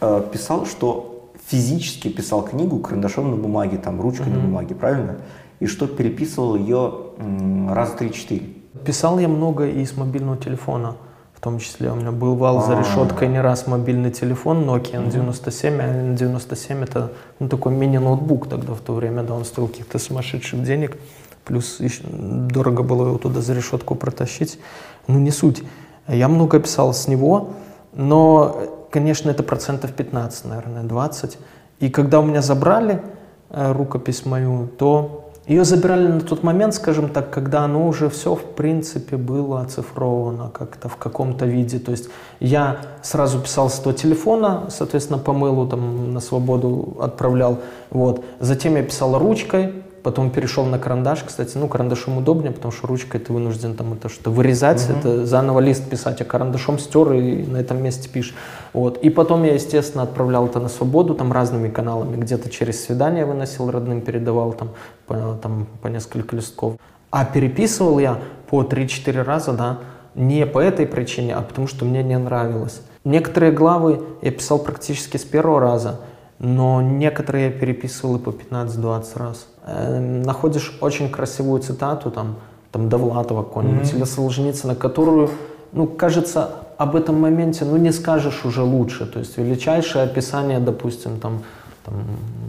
э, 0.00 0.22
писал, 0.32 0.66
что 0.66 1.30
физически 1.46 2.08
писал 2.08 2.42
книгу 2.42 2.78
карандашом 2.78 3.30
на 3.30 3.36
бумаге, 3.36 3.78
там, 3.78 4.00
ручкой 4.00 4.28
на 4.28 4.36
Мгм. 4.38 4.46
бумаге, 4.46 4.74
правильно? 4.74 5.16
И 5.58 5.66
что 5.66 5.86
переписывал 5.86 6.56
ее 6.56 6.92
м, 7.18 7.72
раза 7.72 7.96
три-четыре. 7.96 8.46
Писал 8.84 9.18
я 9.18 9.28
много 9.28 9.66
и 9.66 9.84
с 9.84 9.96
мобильного 9.96 10.36
телефона, 10.36 10.96
в 11.40 11.42
том 11.42 11.58
числе. 11.58 11.90
У 11.90 11.94
меня 11.94 12.12
был 12.12 12.34
вал 12.34 12.62
за 12.66 12.76
А. 12.76 12.80
решеткой 12.80 13.28
не 13.28 13.40
раз 13.40 13.66
мобильный 13.66 14.10
телефон 14.10 14.68
Nokia 14.68 15.08
N97, 15.08 15.80
а 15.80 16.14
N97 16.14 16.82
это 16.84 17.12
ну, 17.38 17.48
такой 17.48 17.72
мини-ноутбук 17.72 18.46
тогда 18.46 18.74
в 18.74 18.80
то 18.80 18.92
время, 18.92 19.22
да, 19.22 19.32
он 19.32 19.46
стоил 19.46 19.68
каких-то 19.68 19.98
сумасшедших 19.98 20.62
денег, 20.62 20.98
плюс 21.46 21.80
ещё 21.80 22.02
дорого 22.10 22.82
было 22.82 23.06
его 23.06 23.16
туда 23.16 23.40
за 23.40 23.54
решетку 23.54 23.94
протащить. 23.94 24.58
Ну, 25.06 25.18
не 25.18 25.30
суть. 25.30 25.62
Я 26.08 26.28
много 26.28 26.60
писал 26.60 26.92
с 26.92 27.08
него, 27.08 27.52
но, 27.94 28.86
конечно, 28.90 29.30
это 29.30 29.42
процентов 29.42 29.92
15, 29.92 30.44
наверное, 30.44 30.82
20. 30.82 31.38
И 31.78 31.88
когда 31.88 32.20
у 32.20 32.22
меня 32.22 32.42
забрали 32.42 33.00
э, 33.48 33.72
рукопись 33.72 34.26
мою, 34.26 34.68
то 34.78 35.29
ее 35.50 35.64
забирали 35.64 36.06
на 36.06 36.20
тот 36.20 36.44
момент, 36.44 36.74
скажем 36.74 37.08
так, 37.08 37.30
когда 37.30 37.64
оно 37.64 37.88
уже 37.88 38.08
все, 38.08 38.36
в 38.36 38.54
принципе, 38.54 39.16
было 39.16 39.62
оцифровано 39.62 40.48
как-то 40.48 40.88
в 40.88 40.96
каком-то 40.96 41.44
виде. 41.44 41.80
То 41.80 41.90
есть 41.90 42.08
я 42.38 42.76
сразу 43.02 43.40
писал 43.40 43.68
с 43.68 43.80
того 43.80 43.92
телефона, 43.92 44.66
соответственно, 44.68 45.18
по 45.18 45.32
мейлу 45.32 45.66
там 45.66 46.14
на 46.14 46.20
свободу 46.20 46.96
отправлял. 47.00 47.58
Вот. 47.90 48.24
Затем 48.38 48.76
я 48.76 48.84
писал 48.84 49.18
ручкой, 49.18 49.82
потом 50.02 50.30
перешел 50.30 50.64
на 50.64 50.78
карандаш. 50.78 51.22
Кстати, 51.24 51.56
ну, 51.58 51.68
карандашом 51.68 52.18
удобнее, 52.18 52.52
потому 52.52 52.72
что 52.72 52.86
ручкой 52.86 53.20
ты 53.20 53.32
вынужден 53.32 53.74
там 53.74 53.92
это 53.92 54.08
что 54.08 54.30
вырезать, 54.30 54.88
Мгм. 54.88 54.98
это 54.98 55.26
заново 55.26 55.60
лист 55.60 55.88
писать, 55.88 56.20
а 56.20 56.24
карандашом 56.24 56.78
стер 56.78 57.12
и 57.12 57.46
на 57.46 57.58
этом 57.58 57.82
месте 57.82 58.08
пишешь. 58.08 58.34
Вот. 58.72 58.98
И 58.98 59.10
потом 59.10 59.44
я, 59.44 59.54
естественно, 59.54 60.02
отправлял 60.04 60.46
это 60.46 60.60
на 60.60 60.68
свободу, 60.68 61.14
там 61.14 61.32
разными 61.32 61.68
каналами, 61.68 62.16
где-то 62.16 62.50
через 62.50 62.84
свидание 62.84 63.24
выносил 63.24 63.70
родным, 63.70 64.00
передавал 64.00 64.52
там 64.52 64.70
по, 65.06 65.38
там, 65.42 65.66
по 65.82 65.88
несколько 65.88 66.36
листков. 66.36 66.74
А 67.10 67.24
переписывал 67.24 67.98
я 67.98 68.18
по 68.48 68.62
3-4 68.62 69.22
раза, 69.22 69.52
да, 69.52 69.78
не 70.14 70.46
по 70.46 70.58
этой 70.58 70.86
причине, 70.86 71.34
а 71.34 71.42
потому 71.42 71.66
что 71.66 71.84
мне 71.84 72.02
не 72.02 72.18
нравилось. 72.18 72.82
Некоторые 73.04 73.52
главы 73.52 74.02
я 74.22 74.30
писал 74.30 74.58
практически 74.58 75.16
с 75.16 75.24
первого 75.24 75.60
раза, 75.60 76.00
но 76.38 76.80
некоторые 76.82 77.46
я 77.46 77.50
переписывал 77.50 78.16
и 78.16 78.18
по 78.18 78.30
15-20 78.30 79.04
раз. 79.18 79.46
Эм, 79.66 80.22
находишь 80.22 80.78
очень 80.80 81.10
красивую 81.10 81.60
цитату, 81.62 82.10
там, 82.10 82.36
там 82.72 82.88
Довлатова 82.88 83.42
какого-нибудь, 83.42 83.88
Мгм. 83.88 83.96
или 83.96 84.04
Солженицына, 84.04 84.74
которую, 84.74 85.30
ну, 85.72 85.86
кажется, 85.86 86.50
об 86.78 86.96
этом 86.96 87.20
моменте, 87.20 87.64
ну, 87.64 87.76
не 87.76 87.92
скажешь 87.92 88.44
уже 88.44 88.62
лучше. 88.62 89.06
То 89.06 89.18
есть 89.18 89.36
величайшее 89.36 90.04
описание, 90.04 90.60
допустим, 90.60 91.20
там, 91.20 91.42
там, 91.84 91.94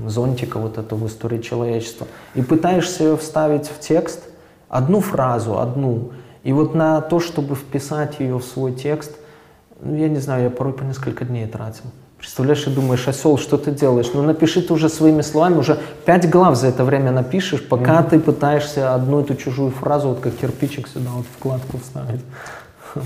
зонтика 0.08 0.58
вот 0.58 0.78
этого 0.78 1.00
в 1.00 1.08
истории 1.08 1.40
человечества. 1.42 2.08
И 2.36 2.42
пытаешься 2.42 3.04
ее 3.04 3.18
вставить 3.18 3.68
в 3.68 3.80
текст, 3.80 4.22
Одну 4.70 5.02
фразу, 5.02 5.60
одну. 5.60 6.12
И 6.44 6.54
вот 6.54 6.76
на 6.76 7.02
то, 7.02 7.20
чтобы 7.20 7.56
вписать 7.56 8.22
ее 8.22 8.40
в 8.40 8.44
свой 8.46 8.72
текст, 8.72 9.12
ну, 9.82 9.98
я 9.98 10.08
не 10.08 10.20
знаю, 10.20 10.46
я 10.46 10.50
порой 10.50 10.72
по 10.72 10.84
несколько 10.84 11.26
дней 11.26 11.46
тратил. 11.46 11.84
Представляешь, 12.22 12.68
и 12.68 12.70
думаешь, 12.70 13.08
осел, 13.08 13.40
что 13.40 13.58
ты 13.58 13.72
делаешь? 13.72 14.12
Ну 14.14 14.22
напиши 14.22 14.62
ты 14.62 14.72
уже 14.74 14.90
своими 14.90 15.24
словами, 15.24 15.58
уже 15.58 15.80
пять 16.06 16.30
глав 16.30 16.56
за 16.56 16.68
это 16.68 16.84
время 16.84 17.12
напишешь, 17.12 17.68
пока 17.68 18.00
mm-hmm. 18.00 18.10
ты 18.12 18.20
пытаешься 18.20 18.94
одну 18.94 19.22
эту 19.22 19.34
чужую 19.34 19.72
фразу, 19.72 20.10
вот 20.10 20.20
как 20.20 20.36
кирпичик 20.36 20.88
сюда 20.88 21.10
вот 21.16 21.26
вкладку 21.26 21.80
вставить. 21.80 22.22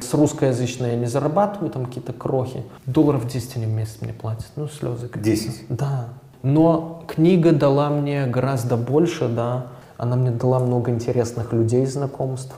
С 0.00 0.14
русскоязычной 0.14 0.90
я 0.90 0.96
не 0.96 1.06
зарабатываю, 1.06 1.72
там 1.72 1.86
какие-то 1.86 2.12
крохи. 2.12 2.62
Долларов 2.86 3.26
10 3.26 3.56
они 3.56 3.66
в 3.66 3.70
месяц 3.70 3.96
мне 4.00 4.12
платят. 4.12 4.46
Ну, 4.54 4.68
слезы. 4.68 5.10
10? 5.12 5.64
Да. 5.68 6.10
Но 6.44 7.04
книга 7.08 7.50
дала 7.50 7.90
мне 7.90 8.26
гораздо 8.26 8.76
больше, 8.76 9.26
да. 9.26 9.66
Она 9.96 10.14
мне 10.14 10.30
дала 10.30 10.60
много 10.60 10.92
интересных 10.92 11.52
людей, 11.52 11.84
знакомств. 11.84 12.54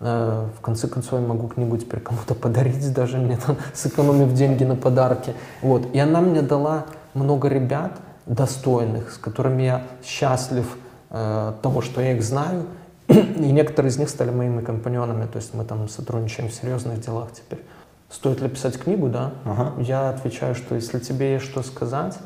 Э, 0.00 0.48
в 0.56 0.60
конце 0.62 0.88
концов, 0.88 1.20
я 1.20 1.26
могу 1.26 1.48
книгу 1.48 1.76
теперь 1.76 2.00
кому-то 2.00 2.34
подарить, 2.34 2.92
даже 2.94 3.18
мне 3.18 3.36
там, 3.36 3.56
сэкономив 3.74 4.32
деньги 4.32 4.64
на 4.64 4.76
подарки. 4.76 5.34
Вот. 5.62 5.94
И 5.94 5.98
она 5.98 6.20
мне 6.20 6.42
дала 6.42 6.86
много 7.14 7.48
ребят 7.48 7.92
достойных, 8.26 9.12
с 9.12 9.18
которыми 9.18 9.62
я 9.62 9.82
счастлив 10.02 10.76
э, 11.10 11.52
того, 11.62 11.82
что 11.82 12.00
я 12.00 12.12
их 12.12 12.22
знаю. 12.22 12.64
И 13.08 13.52
некоторые 13.52 13.90
из 13.90 13.98
них 13.98 14.08
стали 14.08 14.30
моими 14.30 14.62
компаньонами, 14.62 15.26
то 15.26 15.36
есть 15.36 15.52
мы 15.52 15.64
там 15.64 15.88
сотрудничаем 15.88 16.48
в 16.48 16.54
серьезных 16.54 17.00
делах 17.00 17.32
теперь. 17.32 17.62
Стоит 18.08 18.40
ли 18.40 18.48
писать 18.48 18.78
книгу, 18.78 19.08
да? 19.08 19.32
Ага. 19.44 19.72
Я 19.78 20.10
отвечаю, 20.10 20.54
что 20.54 20.74
если 20.74 20.98
тебе 20.98 21.34
есть 21.34 21.44
что 21.44 21.62
сказать, 21.62 22.18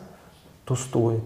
то 0.65 0.77
стоит. 0.77 1.25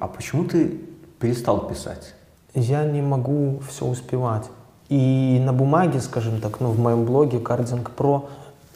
А 0.00 0.08
почему 0.08 0.44
ты 0.44 0.80
перестал 1.18 1.68
писать? 1.68 2.14
Я 2.54 2.84
не 2.84 3.02
могу 3.02 3.60
все 3.68 3.86
успевать. 3.86 4.46
И 4.90 5.40
на 5.44 5.52
бумаге, 5.52 6.00
скажем 6.00 6.40
так, 6.40 6.58
ну, 6.58 6.70
в 6.70 6.78
моем 6.78 7.04
блоге 7.04 7.38
Carding 7.38 7.88
Pro 7.96 8.24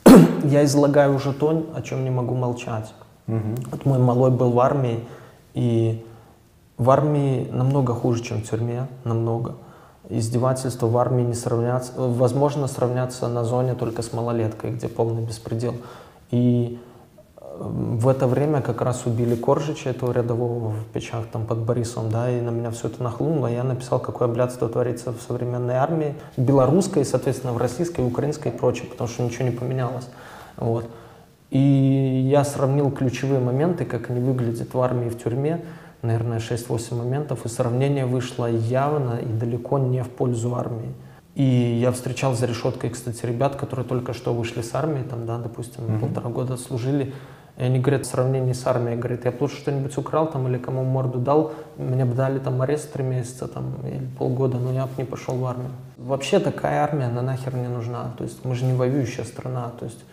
я 0.44 0.64
излагаю 0.64 1.14
уже 1.14 1.32
то, 1.32 1.66
о 1.74 1.82
чем 1.82 2.04
не 2.04 2.10
могу 2.10 2.36
молчать. 2.36 2.94
Угу. 3.26 3.68
Вот 3.72 3.84
мой 3.84 3.98
малой 3.98 4.30
был 4.30 4.52
в 4.52 4.60
армии, 4.60 5.00
и 5.54 6.06
в 6.78 6.88
армии 6.90 7.48
намного 7.50 7.94
хуже, 7.94 8.22
чем 8.22 8.42
в 8.42 8.48
тюрьме, 8.48 8.86
намного. 9.02 9.56
Издевательства 10.08 10.86
в 10.86 10.96
армии 10.98 11.24
не 11.24 11.34
сравнятся, 11.34 11.92
возможно, 11.96 12.68
сравняться 12.68 13.26
на 13.26 13.42
зоне 13.42 13.74
только 13.74 14.02
с 14.02 14.12
малолеткой, 14.12 14.70
где 14.70 14.88
полный 14.88 15.22
беспредел. 15.22 15.74
И 16.30 16.78
в 17.58 18.08
это 18.08 18.26
время 18.26 18.60
как 18.60 18.82
раз 18.82 19.06
убили 19.06 19.36
Коржича, 19.36 19.90
этого 19.90 20.12
рядового 20.12 20.70
в 20.70 20.84
печах 20.92 21.26
там 21.32 21.46
под 21.46 21.58
Борисом, 21.58 22.10
да, 22.10 22.30
и 22.30 22.40
на 22.40 22.50
меня 22.50 22.70
все 22.70 22.88
это 22.88 23.02
нахлынуло. 23.02 23.46
Я 23.46 23.62
написал, 23.62 24.00
какое 24.00 24.28
блядство 24.28 24.68
творится 24.68 25.12
в 25.12 25.20
современной 25.20 25.74
армии, 25.74 26.14
белорусской, 26.36 27.04
соответственно, 27.04 27.52
в 27.52 27.58
российской, 27.58 28.00
украинской 28.04 28.48
и 28.48 28.50
прочее, 28.50 28.86
потому 28.90 29.08
что 29.08 29.22
ничего 29.22 29.44
не 29.44 29.52
поменялось. 29.52 30.08
Вот. 30.56 30.88
И 31.50 32.26
я 32.28 32.44
сравнил 32.44 32.90
ключевые 32.90 33.40
моменты, 33.40 33.84
как 33.84 34.10
они 34.10 34.20
выглядят 34.20 34.74
в 34.74 34.80
армии 34.80 35.06
и 35.06 35.10
в 35.10 35.22
тюрьме, 35.22 35.64
наверное, 36.02 36.40
6-8 36.40 36.96
моментов, 36.96 37.46
и 37.46 37.48
сравнение 37.48 38.06
вышло 38.06 38.46
явно 38.46 39.18
и 39.18 39.26
далеко 39.26 39.78
не 39.78 40.02
в 40.02 40.08
пользу 40.08 40.54
армии. 40.56 40.92
И 41.34 41.78
я 41.80 41.90
встречал 41.90 42.34
за 42.34 42.46
решеткой, 42.46 42.90
кстати, 42.90 43.26
ребят, 43.26 43.56
которые 43.56 43.86
только 43.86 44.12
что 44.12 44.32
вышли 44.32 44.62
с 44.62 44.74
армии, 44.74 45.02
там, 45.02 45.26
да, 45.26 45.38
допустим, 45.38 45.84
mm-hmm. 45.84 46.00
полтора 46.00 46.30
года 46.30 46.56
служили, 46.56 47.12
и 47.56 47.62
они 47.62 47.78
говорят, 47.78 48.04
в 48.04 48.10
сравнении 48.10 48.52
с 48.52 48.66
армией, 48.66 48.96
говорят, 48.96 49.24
я 49.24 49.30
бы 49.30 49.36
лучше 49.42 49.58
что-нибудь 49.58 49.96
украл 49.96 50.26
там 50.26 50.48
или 50.48 50.58
кому 50.58 50.82
морду 50.82 51.18
дал, 51.18 51.52
мне 51.76 52.04
бы 52.04 52.14
дали 52.14 52.40
там 52.40 52.60
арест 52.62 52.92
три 52.92 53.04
месяца 53.04 53.46
там 53.46 53.76
или 53.84 54.08
полгода, 54.18 54.58
но 54.58 54.72
я 54.72 54.86
бы 54.86 54.92
не 54.98 55.04
пошел 55.04 55.36
в 55.36 55.44
армию. 55.44 55.70
Вообще 55.96 56.40
такая 56.40 56.82
армия, 56.82 57.06
она 57.06 57.22
нахер 57.22 57.54
не 57.54 57.68
нужна. 57.68 58.12
То 58.18 58.24
есть 58.24 58.44
мы 58.44 58.56
же 58.56 58.64
не 58.64 58.72
воюющая 58.72 59.24
страна. 59.24 59.70
То 59.78 59.84
есть 59.84 60.04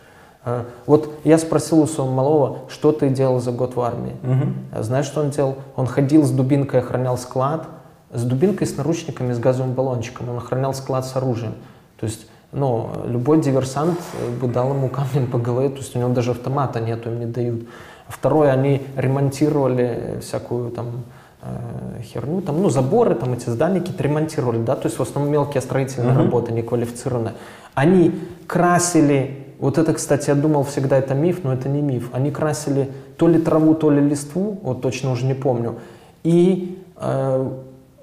э, 0.46 0.66
вот 0.86 1.12
я 1.24 1.40
спросил 1.40 1.80
у 1.82 1.88
своего 1.88 2.14
малого, 2.14 2.60
что 2.70 2.92
ты 2.92 3.10
делал 3.10 3.40
за 3.40 3.52
год 3.52 3.76
в 3.76 3.82
армии. 3.82 4.16
Угу. 4.22 4.84
Знаешь, 4.84 5.08
что 5.08 5.22
он 5.22 5.32
делал? 5.32 5.56
Он 5.76 5.88
ходил 5.88 6.24
с 6.24 6.30
дубинкой, 6.30 6.82
охранял 6.82 7.18
склад, 7.18 7.68
с 8.14 8.24
дубинкой, 8.24 8.68
с 8.68 8.78
наручниками, 8.78 9.34
с 9.34 9.40
газовым 9.40 9.74
баллончиком. 9.74 10.30
Он 10.30 10.38
охранял 10.38 10.76
склад 10.76 11.08
с 11.08 11.16
оружием. 11.16 11.56
То 12.00 12.06
есть 12.06 12.28
но 12.52 12.92
любой 13.06 13.42
диверсант 13.42 14.00
бы 14.40 14.48
дал 14.48 14.74
ему 14.74 14.90
камнем 14.90 15.28
по 15.28 15.38
голове, 15.38 15.70
то 15.70 15.78
есть 15.78 15.96
у 15.96 16.00
него 16.00 16.10
даже 16.10 16.32
автомата 16.32 16.80
нету, 16.80 17.10
им 17.10 17.20
не 17.20 17.26
дают. 17.26 17.62
Второе, 18.08 18.52
они 18.52 18.82
ремонтировали 18.98 20.20
всякую 20.22 20.72
там 20.72 21.04
э, 21.42 22.02
херню, 22.04 22.42
там, 22.42 22.62
ну, 22.62 22.70
заборы, 22.70 23.16
там, 23.16 23.34
эти 23.34 23.50
здания 23.50 23.80
какие-то 23.80 24.04
ремонтировали, 24.04 24.62
да, 24.64 24.76
то 24.76 24.88
есть 24.88 25.00
в 25.00 25.02
основном 25.02 25.32
мелкие 25.32 25.62
строительные 25.62 26.12
uh-huh. 26.12 26.18
работы, 26.18 26.52
неквалифицированные. 26.52 27.34
Они 27.74 28.12
красили, 28.48 29.46
вот 29.60 29.78
это, 29.78 29.94
кстати, 29.94 30.30
я 30.30 30.36
думал 30.36 30.64
всегда 30.66 30.98
это 30.98 31.14
миф, 31.14 31.40
но 31.44 31.54
это 31.54 31.70
не 31.70 31.82
миф, 31.82 32.10
они 32.12 32.32
красили 32.32 32.92
то 33.18 33.30
ли 33.30 33.40
траву, 33.40 33.76
то 33.76 33.90
ли 33.90 34.02
листву, 34.02 34.60
вот 34.62 34.82
точно 34.82 35.12
уже 35.12 35.26
не 35.26 35.36
помню, 35.36 35.76
и 36.24 36.84
э, 36.98 37.52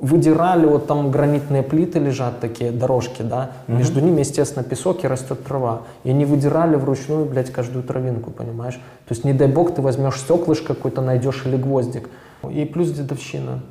выдирали, 0.01 0.67
вот 0.67 0.87
там 0.87 1.11
гранитные 1.11 1.63
плиты 1.63 1.99
лежат, 1.99 2.41
такие 2.41 2.71
дорожки, 2.71 3.23
да, 3.23 3.51
угу. 3.67 3.79
между 3.79 4.01
ними, 4.01 4.21
естественно, 4.21 4.65
песок 4.65 5.05
и 5.05 5.09
растет 5.09 5.45
трава. 5.45 5.83
И 6.05 6.11
они 6.11 6.25
выдирали 6.25 6.77
вручную, 6.77 7.27
блядь, 7.27 7.51
каждую 7.51 7.83
травинку, 7.83 8.31
понимаешь? 8.31 8.75
То 8.75 9.15
есть, 9.15 9.25
не 9.25 9.33
дай 9.33 9.49
бог, 9.49 9.75
ты 9.75 9.83
возьмешь 9.83 10.21
стеклышко 10.21 10.75
какой-то, 10.75 11.01
найдешь 11.01 11.45
или 11.47 11.57
гвоздик. 11.57 12.09
И 12.49 12.65
плюс 12.65 12.91
дедовщина. 12.91 13.63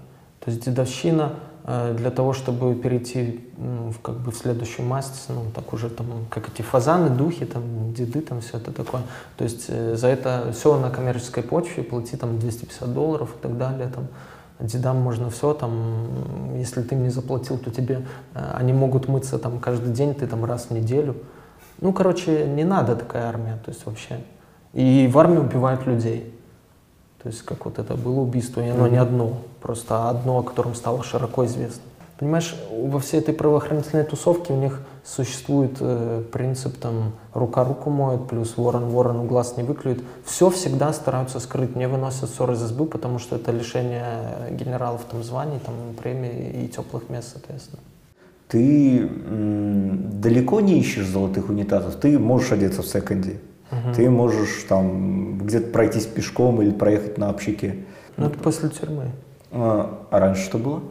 То 0.44 0.52
есть 0.52 0.66
дедовщина 0.66 1.34
э, 1.64 1.94
для 1.98 2.12
того, 2.12 2.34
чтобы 2.34 2.76
перейти 2.76 3.42
ну, 3.58 3.92
в, 3.92 4.00
как 4.02 4.16
бы, 4.16 4.32
в 4.32 4.36
следующую 4.36 4.86
масть, 4.86 5.26
ну, 5.30 5.44
так 5.56 5.72
уже 5.74 5.90
там, 5.90 6.08
как 6.30 6.50
эти 6.50 6.62
фазаны, 6.62 7.10
духи, 7.10 7.46
там, 7.46 7.94
деды, 7.94 8.22
там, 8.22 8.42
все 8.42 8.58
это 8.58 8.72
такое. 8.72 9.02
То 9.38 9.46
есть 9.46 9.66
э, 9.70 9.96
за 9.96 10.08
это 10.08 10.52
все 10.54 10.78
на 10.78 10.90
коммерческой 10.90 11.44
почве, 11.44 11.84
плати 11.84 12.18
там 12.18 12.40
250 12.40 12.94
долларов 12.94 13.30
и 13.38 13.42
так 13.42 13.58
далее, 13.58 13.90
там, 13.94 14.08
дедам 14.60 14.98
можно 14.98 15.30
все, 15.30 15.54
там, 15.54 16.56
если 16.56 16.82
ты 16.82 16.96
не 16.96 17.10
заплатил, 17.10 17.58
то 17.58 17.72
тебе, 17.72 18.06
э, 18.34 18.52
они 18.56 18.74
могут 18.74 19.08
мыться 19.08 19.38
там 19.38 19.60
каждый 19.60 19.94
день, 19.94 20.16
ты 20.16 20.28
там 20.28 20.46
раз 20.46 20.66
в 20.66 20.72
неделю. 20.72 21.16
Ну, 21.80 21.94
короче, 21.94 22.46
не 22.48 22.64
надо 22.64 22.96
такая 22.96 23.28
армия, 23.28 23.60
то 23.64 23.72
есть 23.72 23.86
вообще. 23.86 24.20
И 24.74 25.10
в 25.12 25.18
армии 25.20 25.38
убивают 25.38 25.86
людей. 25.86 26.34
То 27.22 27.30
есть 27.30 27.44
как 27.44 27.66
вот 27.66 27.80
это 27.80 27.96
было 27.96 28.20
убийство, 28.20 28.62
и 28.62 28.70
оно 28.70 28.88
не 28.88 28.98
одно, 28.98 29.38
просто 29.62 30.10
одно, 30.10 30.40
о 30.40 30.44
котором 30.44 30.76
стало 30.76 31.04
широко 31.04 31.46
известно. 31.46 31.84
Понимаешь, 32.20 32.56
во 32.72 33.00
всей 33.00 33.20
этой 33.20 33.34
правоохранительной 33.34 34.04
тусовке 34.04 34.52
у 34.52 34.58
них 34.58 34.82
существует 35.06 35.78
э, 35.80 36.24
принцип 36.32 36.76
там 36.78 37.14
рука 37.34 37.64
руку 37.64 37.92
моет, 37.92 38.28
плюс 38.28 38.58
ворон 38.58 38.90
ворону 38.90 39.24
глаз 39.24 39.56
не 39.56 39.64
выклюет. 39.64 40.02
Все 40.26 40.50
всегда 40.50 40.92
стараются 40.94 41.40
скрыть, 41.40 41.76
не 41.76 41.88
выносят 41.88 42.30
ссоры 42.32 42.56
из 42.56 42.64
избы, 42.64 42.86
потому 42.86 43.20
что 43.20 43.36
это 43.36 43.52
лишение 43.52 44.50
генералов 44.52 45.02
там 45.10 45.24
званий, 45.24 45.60
там 45.64 45.76
премий 46.02 46.66
и 46.66 46.68
теплых 46.68 47.08
мест, 47.10 47.30
соответственно. 47.34 47.82
Ты 48.48 49.08
далеко 50.20 50.60
не 50.62 50.80
ищешь 50.80 51.08
золотых 51.08 51.50
унитазов, 51.50 51.98
ты 51.98 52.18
можешь 52.18 52.52
одеться 52.52 52.82
в 52.82 52.88
секонде, 52.88 53.40
угу. 53.72 53.94
ты 53.96 54.10
можешь 54.10 54.66
там 54.68 55.38
где-то 55.38 55.72
пройтись 55.72 56.06
пешком 56.06 56.62
или 56.64 56.72
проехать 56.72 57.18
на 57.18 57.30
общаке. 57.30 57.86
Ну, 58.16 58.26
это 58.28 58.40
после 58.40 58.70
тюрьмы. 58.70 59.12
А, 59.52 60.08
а 60.10 60.20
раньше 60.20 60.44
что 60.44 60.58
было? 60.58 60.82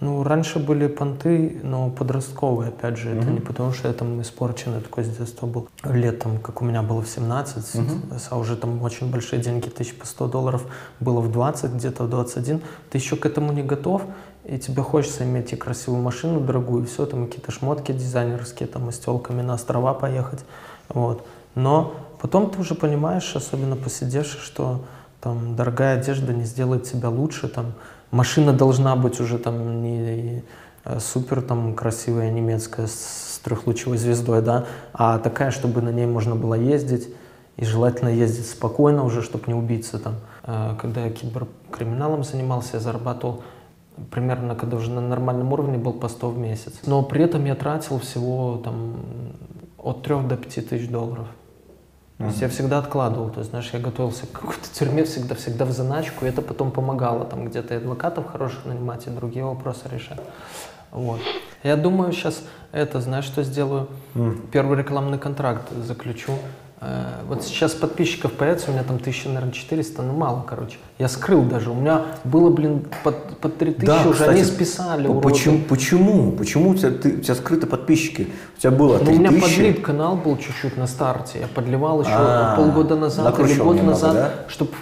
Ну, 0.00 0.22
раньше 0.24 0.58
были 0.58 0.88
понты, 0.88 1.60
но 1.62 1.88
подростковые, 1.88 2.68
опять 2.68 2.98
же. 2.98 3.10
Mm-hmm. 3.10 3.20
Это 3.20 3.30
не 3.30 3.40
потому, 3.40 3.72
что 3.72 3.88
я 3.88 3.94
там 3.94 4.20
испорченный 4.20 4.80
такой 4.80 5.04
с 5.04 5.08
детства 5.08 5.46
был. 5.46 5.68
Летом, 5.84 6.38
как 6.38 6.60
у 6.62 6.64
меня 6.64 6.82
было 6.82 7.00
в 7.00 7.08
17, 7.08 7.56
mm-hmm. 7.56 8.22
а 8.30 8.38
уже 8.38 8.56
там 8.56 8.82
очень 8.82 9.10
большие 9.10 9.40
деньги, 9.40 9.68
тысяч 9.68 9.96
по 9.96 10.06
100 10.06 10.28
долларов, 10.28 10.66
было 11.00 11.20
в 11.20 11.30
20, 11.30 11.74
где-то 11.74 12.04
в 12.04 12.10
21. 12.10 12.60
Ты 12.90 12.98
еще 12.98 13.16
к 13.16 13.24
этому 13.24 13.52
не 13.52 13.62
готов, 13.62 14.02
и 14.44 14.58
тебе 14.58 14.82
хочется 14.82 15.24
иметь 15.24 15.52
и 15.52 15.56
красивую 15.56 16.02
машину 16.02 16.40
дорогую, 16.40 16.82
и 16.82 16.86
все, 16.86 17.06
там 17.06 17.26
какие-то 17.26 17.52
шмотки 17.52 17.92
дизайнерские, 17.92 18.66
там 18.68 18.88
и 18.88 18.92
с 18.92 18.98
телками 18.98 19.42
на 19.42 19.54
острова 19.54 19.94
поехать. 19.94 20.44
Вот. 20.88 21.24
Но 21.54 21.94
потом 22.20 22.50
ты 22.50 22.60
уже 22.60 22.74
понимаешь, 22.74 23.34
особенно 23.36 23.76
посидевши, 23.76 24.38
что 24.38 24.84
там 25.20 25.56
дорогая 25.56 25.98
одежда 25.98 26.34
не 26.34 26.44
сделает 26.44 26.82
тебя 26.82 27.08
лучше, 27.08 27.48
там 27.48 27.72
машина 28.10 28.52
должна 28.52 28.96
быть 28.96 29.20
уже 29.20 29.38
там 29.38 29.82
не 29.82 30.42
э, 30.84 31.00
супер 31.00 31.42
там 31.42 31.74
красивая 31.74 32.30
немецкая 32.30 32.86
с 32.86 33.40
трехлучевой 33.44 33.98
звездой, 33.98 34.42
да, 34.42 34.66
а 34.92 35.18
такая, 35.18 35.50
чтобы 35.50 35.82
на 35.82 35.90
ней 35.90 36.06
можно 36.06 36.34
было 36.34 36.54
ездить, 36.54 37.08
и 37.56 37.64
желательно 37.64 38.08
ездить 38.08 38.48
спокойно 38.48 39.04
уже, 39.04 39.22
чтобы 39.22 39.44
не 39.46 39.54
убиться 39.54 39.98
там. 39.98 40.14
Э, 40.42 40.74
когда 40.80 41.04
я 41.04 41.10
киберкриминалом 41.10 42.24
занимался, 42.24 42.70
я 42.74 42.80
зарабатывал 42.80 43.42
примерно, 44.10 44.54
когда 44.54 44.76
уже 44.76 44.90
на 44.90 45.00
нормальном 45.00 45.52
уровне 45.52 45.78
был 45.78 45.92
по 45.92 46.08
100 46.08 46.30
в 46.30 46.38
месяц. 46.38 46.72
Но 46.86 47.02
при 47.02 47.22
этом 47.22 47.44
я 47.44 47.54
тратил 47.54 47.98
всего 48.00 48.60
там 48.64 48.96
от 49.78 50.02
3 50.02 50.22
до 50.22 50.36
5 50.36 50.68
тысяч 50.68 50.88
долларов. 50.88 51.28
То 52.18 52.26
есть 52.26 52.40
я 52.40 52.48
всегда 52.48 52.78
откладывал, 52.78 53.30
то 53.30 53.40
есть, 53.40 53.50
знаешь, 53.50 53.70
я 53.72 53.80
готовился 53.80 54.26
к 54.26 54.32
какой-то 54.32 54.72
тюрьме 54.72 55.02
всегда, 55.04 55.34
всегда 55.34 55.64
в 55.64 55.72
заначку, 55.72 56.24
и 56.24 56.28
это 56.28 56.42
потом 56.42 56.70
помогало, 56.70 57.24
там 57.24 57.44
где-то 57.46 57.74
и 57.74 57.76
адвокатов 57.78 58.30
хороших 58.30 58.66
нанимать, 58.66 59.06
и 59.08 59.10
другие 59.10 59.44
вопросы 59.44 59.88
решать. 59.92 60.20
Вот. 60.92 61.18
Я 61.64 61.76
думаю, 61.76 62.12
сейчас 62.12 62.42
это, 62.70 63.00
знаешь, 63.00 63.24
что 63.24 63.42
сделаю? 63.42 63.88
М. 64.14 64.46
Первый 64.52 64.78
рекламный 64.78 65.18
контракт 65.18 65.72
заключу. 65.72 66.32
Э, 66.86 67.22
Вот 67.28 67.42
сейчас 67.42 67.72
подписчиков 67.72 68.32
появится, 68.32 68.70
у 68.70 68.74
меня 68.74 68.82
там 68.84 68.98
тысяча, 68.98 69.28
наверное, 69.28 69.52
400, 69.52 70.02
ну 70.02 70.12
мало, 70.12 70.44
короче. 70.46 70.76
Я 70.98 71.08
скрыл 71.08 71.42
даже, 71.42 71.70
у 71.70 71.74
меня 71.74 72.02
было, 72.24 72.50
блин, 72.50 72.84
под, 73.02 73.38
под 73.38 73.56
3000 73.58 74.06
уже, 74.06 74.24
они 74.26 74.44
списали, 74.44 75.08
уроды. 75.08 75.28
почему, 75.28 75.58
почему? 75.68 76.32
Почему 76.32 76.70
у 76.70 76.74
тебя, 76.74 76.90
ты, 76.90 77.14
у 77.16 77.20
тебя 77.20 77.34
скрыты 77.34 77.66
подписчики? 77.66 78.28
У 78.58 78.60
тебя 78.60 78.70
было 78.70 78.98
Ну, 79.02 79.12
у 79.12 79.14
меня 79.14 79.30
3000. 79.30 79.56
подлит 79.56 79.82
канал 79.84 80.16
был 80.16 80.36
чуть-чуть 80.36 80.76
на 80.76 80.86
старте. 80.86 81.40
Я 81.40 81.46
подливал 81.48 82.02
еще 82.02 82.10
А, 82.12 82.56
полгода 82.56 82.96
назад 82.96 83.38
или 83.40 83.54
год 83.54 83.76
немного, 83.76 83.82
назад, 83.82 84.12
да? 84.14 84.32
чтобы 84.48 84.72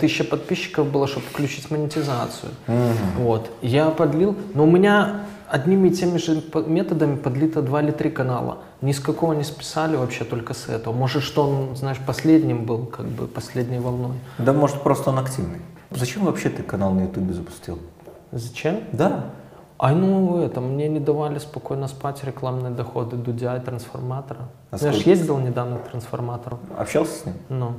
тысяча 0.00 0.24
подписчиков 0.24 0.86
было, 0.90 1.06
чтобы 1.06 1.26
включить 1.26 1.70
монетизацию. 1.70 2.52
Мгм. 2.66 2.78
Вот. 3.18 3.50
Я 3.60 3.90
подлил, 3.90 4.34
но 4.54 4.64
у 4.64 4.70
меня 4.70 5.26
одними 5.54 5.88
и 5.88 5.92
теми 5.92 6.18
же 6.18 6.42
методами 6.66 7.14
подлито 7.16 7.62
два 7.62 7.80
или 7.80 7.92
три 7.92 8.10
канала. 8.10 8.58
Ни 8.82 8.90
с 8.90 8.98
какого 8.98 9.34
не 9.34 9.44
списали 9.44 9.94
вообще, 9.94 10.24
только 10.24 10.52
с 10.52 10.68
этого. 10.68 10.92
Может, 10.92 11.22
что 11.22 11.48
он, 11.48 11.76
знаешь, 11.76 11.98
последним 12.04 12.64
был, 12.64 12.86
как 12.86 13.06
бы 13.06 13.28
последней 13.28 13.78
волной. 13.78 14.16
Да 14.38 14.52
может 14.52 14.82
просто 14.82 15.10
он 15.10 15.18
активный. 15.18 15.60
Зачем 15.92 16.24
вообще 16.24 16.48
ты 16.48 16.64
канал 16.64 16.90
на 16.92 17.02
ютубе 17.02 17.32
запустил? 17.32 17.78
Зачем? 18.32 18.80
Да. 18.92 19.26
А 19.78 19.92
ну 19.92 20.38
это, 20.42 20.60
мне 20.60 20.88
не 20.88 20.98
давали 20.98 21.38
спокойно 21.38 21.86
спать 21.86 22.24
рекламные 22.24 22.74
доходы 22.74 23.14
Дудя 23.16 23.56
и 23.56 23.60
трансформатора. 23.60 24.48
А 24.72 24.78
Знаешь, 24.78 24.96
сколько? 24.96 25.10
ездил 25.10 25.38
недавно 25.38 25.78
к 25.78 25.88
трансформатору. 25.88 26.58
Общался 26.76 27.12
с 27.12 27.26
ним? 27.26 27.34
Ну, 27.48 27.74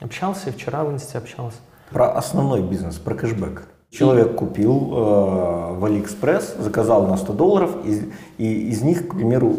общался 0.00 0.48
и 0.48 0.52
вчера 0.52 0.82
в 0.82 0.90
инсте 0.90 1.18
общался. 1.18 1.58
Про 1.90 2.12
основной 2.12 2.62
бизнес, 2.62 2.96
про 2.96 3.14
кэшбэк. 3.14 3.68
Человек 3.90 4.36
купил 4.36 4.92
э, 4.92 5.74
в 5.78 5.84
Алиэкспресс, 5.84 6.56
заказал 6.58 7.06
на 7.06 7.16
100 7.16 7.32
долларов, 7.32 7.76
и, 7.84 8.12
и 8.38 8.68
из 8.70 8.82
них, 8.82 9.08
к 9.08 9.16
примеру, 9.16 9.56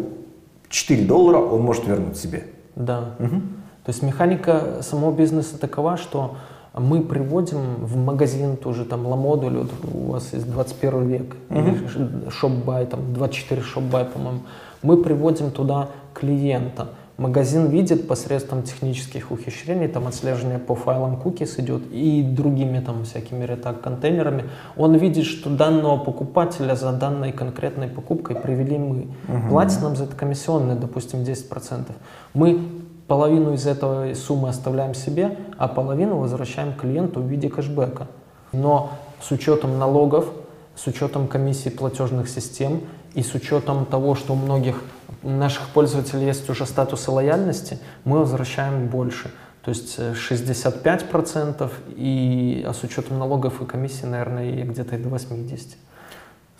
4 0.70 1.04
доллара 1.04 1.38
он 1.38 1.60
может 1.62 1.86
вернуть 1.86 2.16
себе. 2.16 2.44
Да. 2.74 3.14
То 3.18 3.90
есть 3.90 4.02
механика 4.02 4.78
самого 4.80 5.12
бизнеса 5.12 5.58
такова, 5.58 5.96
что 5.96 6.36
мы 6.78 7.02
приводим 7.02 7.84
в 7.84 7.96
магазин 7.96 8.56
тоже 8.56 8.84
там 8.84 9.06
Ламоду 9.06 9.41
ль, 9.41 9.58
вот 9.58 9.70
у 9.92 10.12
вас 10.12 10.32
есть 10.32 10.50
21 10.50 11.06
век, 11.08 11.36
или 11.50 12.30
Shop.by, 12.30 12.86
там 12.86 13.12
24shop.by, 13.12 14.04
по-моему. 14.06 14.40
Мы 14.82 15.02
приводим 15.02 15.50
туда 15.50 15.90
клиента. 16.14 16.88
Магазин 17.18 17.66
видит 17.66 18.08
посредством 18.08 18.62
технических 18.62 19.30
ухищрений, 19.30 19.86
там 19.86 20.06
отслеживание 20.06 20.58
по 20.58 20.74
файлам 20.74 21.20
cookies 21.22 21.60
идет 21.60 21.82
и 21.92 22.22
другими 22.22 22.80
там 22.80 23.04
всякими 23.04 23.44
ретак 23.44 23.82
контейнерами. 23.82 24.44
Он 24.76 24.94
видит, 24.94 25.26
что 25.26 25.50
данного 25.50 25.98
покупателя 25.98 26.74
за 26.74 26.92
данной 26.92 27.32
конкретной 27.32 27.88
покупкой 27.88 28.36
привели 28.36 28.78
мы. 28.78 29.08
Платит 29.50 29.82
нам 29.82 29.94
за 29.94 30.04
это 30.04 30.16
комиссионные, 30.16 30.76
допустим, 30.76 31.20
10%. 31.20 31.92
Мы 32.32 32.66
половину 33.06 33.52
из 33.52 33.66
этой 33.66 34.16
суммы 34.16 34.48
оставляем 34.48 34.94
себе, 34.94 35.36
а 35.58 35.68
половину 35.68 36.16
возвращаем 36.16 36.72
клиенту 36.72 37.20
в 37.20 37.26
виде 37.26 37.50
кэшбэка. 37.50 38.06
Но 38.52 38.92
с 39.20 39.30
учетом 39.30 39.78
налогов, 39.78 40.32
с 40.74 40.86
учетом 40.86 41.28
комиссий 41.28 41.68
платежных 41.68 42.28
систем 42.28 42.80
и 43.14 43.22
с 43.22 43.34
учетом 43.34 43.84
того, 43.84 44.14
что 44.14 44.32
у 44.32 44.36
многих 44.36 44.82
наших 45.22 45.68
пользователей 45.68 46.26
есть 46.26 46.48
уже 46.50 46.66
статусы 46.66 47.10
лояльности, 47.10 47.78
мы 48.04 48.20
возвращаем 48.20 48.88
больше. 48.88 49.30
То 49.62 49.70
есть 49.70 49.94
э, 49.98 50.14
65% 50.14 51.70
и, 51.96 52.64
а 52.66 52.72
с 52.72 52.82
учетом 52.82 53.18
налогов 53.18 53.62
и 53.62 53.64
комиссий, 53.64 54.06
наверное, 54.06 54.64
где-то 54.64 54.96
и 54.96 54.98
до 54.98 55.08
80%. 55.08 55.76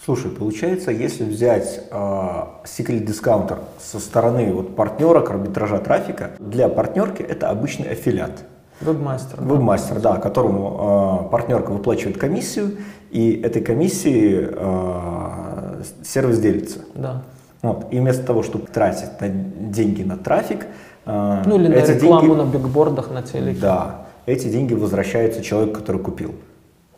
Слушай, 0.04 0.32
получается, 0.32 0.90
если 0.90 1.22
взять 1.22 1.82
э, 1.90 1.94
Secret 1.94 3.06
Discounter 3.06 3.58
со 3.78 4.00
стороны 4.00 4.52
вот, 4.52 4.74
партнера 4.74 5.20
к 5.20 5.30
арбитража 5.30 5.78
трафика, 5.78 6.32
для 6.40 6.68
партнерки 6.68 7.22
это 7.22 7.50
обычный 7.50 7.90
аффилиат. 7.90 8.44
Вебмастер. 8.80 9.38
да. 9.38 9.44
Вебмастер, 9.44 10.00
да, 10.00 10.16
которому 10.16 11.26
э, 11.26 11.30
партнерка 11.30 11.70
выплачивает 11.70 12.18
комиссию, 12.18 12.78
и 13.10 13.32
этой 13.32 13.62
комиссии 13.62 14.48
э, 14.50 15.82
сервис 16.02 16.38
делится. 16.40 16.80
Да. 16.94 17.22
Вот. 17.62 17.86
И 17.92 17.98
вместо 18.00 18.24
того, 18.26 18.42
чтобы 18.42 18.66
тратить 18.66 19.20
на 19.20 19.28
деньги 19.28 20.02
на 20.02 20.16
трафик, 20.16 20.66
э, 21.06 21.42
Ну 21.46 21.56
или 21.56 21.68
на 21.68 21.74
рекламу 21.74 22.20
деньги, 22.34 22.34
на 22.42 22.44
бигбордах, 22.44 23.10
на 23.10 23.22
телеке. 23.22 23.60
да, 23.60 24.06
эти 24.26 24.48
деньги 24.48 24.74
возвращаются 24.74 25.42
человеку, 25.42 25.78
который 25.80 26.00
купил. 26.00 26.34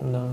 Да. 0.01 0.25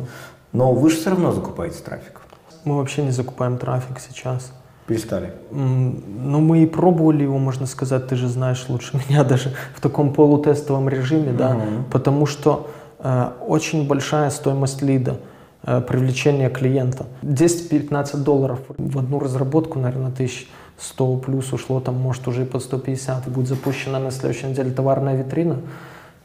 Но 0.53 0.73
вы 0.73 0.89
же 0.89 0.95
все 0.97 1.09
равно 1.09 1.31
закупаете 1.31 1.79
трафик. 1.83 2.21
Мы 2.63 2.77
вообще 2.77 3.03
не 3.03 3.11
закупаем 3.11 3.57
трафик 3.57 3.99
сейчас. 3.99 4.51
Перестали. 4.87 5.31
Ну, 5.51 6.39
мы 6.39 6.63
и 6.63 6.65
пробовали 6.65 7.23
его, 7.23 7.37
можно 7.37 7.65
сказать, 7.65 8.07
ты 8.07 8.15
же 8.15 8.27
знаешь 8.27 8.65
лучше 8.69 8.99
меня, 9.09 9.23
даже 9.23 9.53
в 9.75 9.81
таком 9.81 10.13
полутестовом 10.13 10.89
режиме, 10.89 11.31
да, 11.33 11.53
Мгм. 11.55 11.85
потому 11.91 12.25
что 12.25 12.69
э, 12.99 13.29
очень 13.47 13.87
большая 13.87 14.29
стоимость 14.29 14.81
лида, 14.81 15.17
привлечения 15.63 16.49
клиента. 16.49 17.05
10-15 17.21 18.17
долларов 18.23 18.59
в 18.77 18.97
одну 18.97 19.19
разработку, 19.19 19.79
наверное, 19.79 20.11
тысяч 20.11 20.47
100 20.81 21.17
плюс 21.17 21.53
ушло, 21.53 21.79
там, 21.79 21.95
может, 21.95 22.27
уже 22.27 22.43
и 22.43 22.45
под 22.45 22.63
150, 22.63 23.27
будет 23.29 23.47
запущена 23.47 23.99
на 23.99 24.11
следующей 24.11 24.47
неделе 24.47 24.71
товарная 24.71 25.15
витрина. 25.15 25.57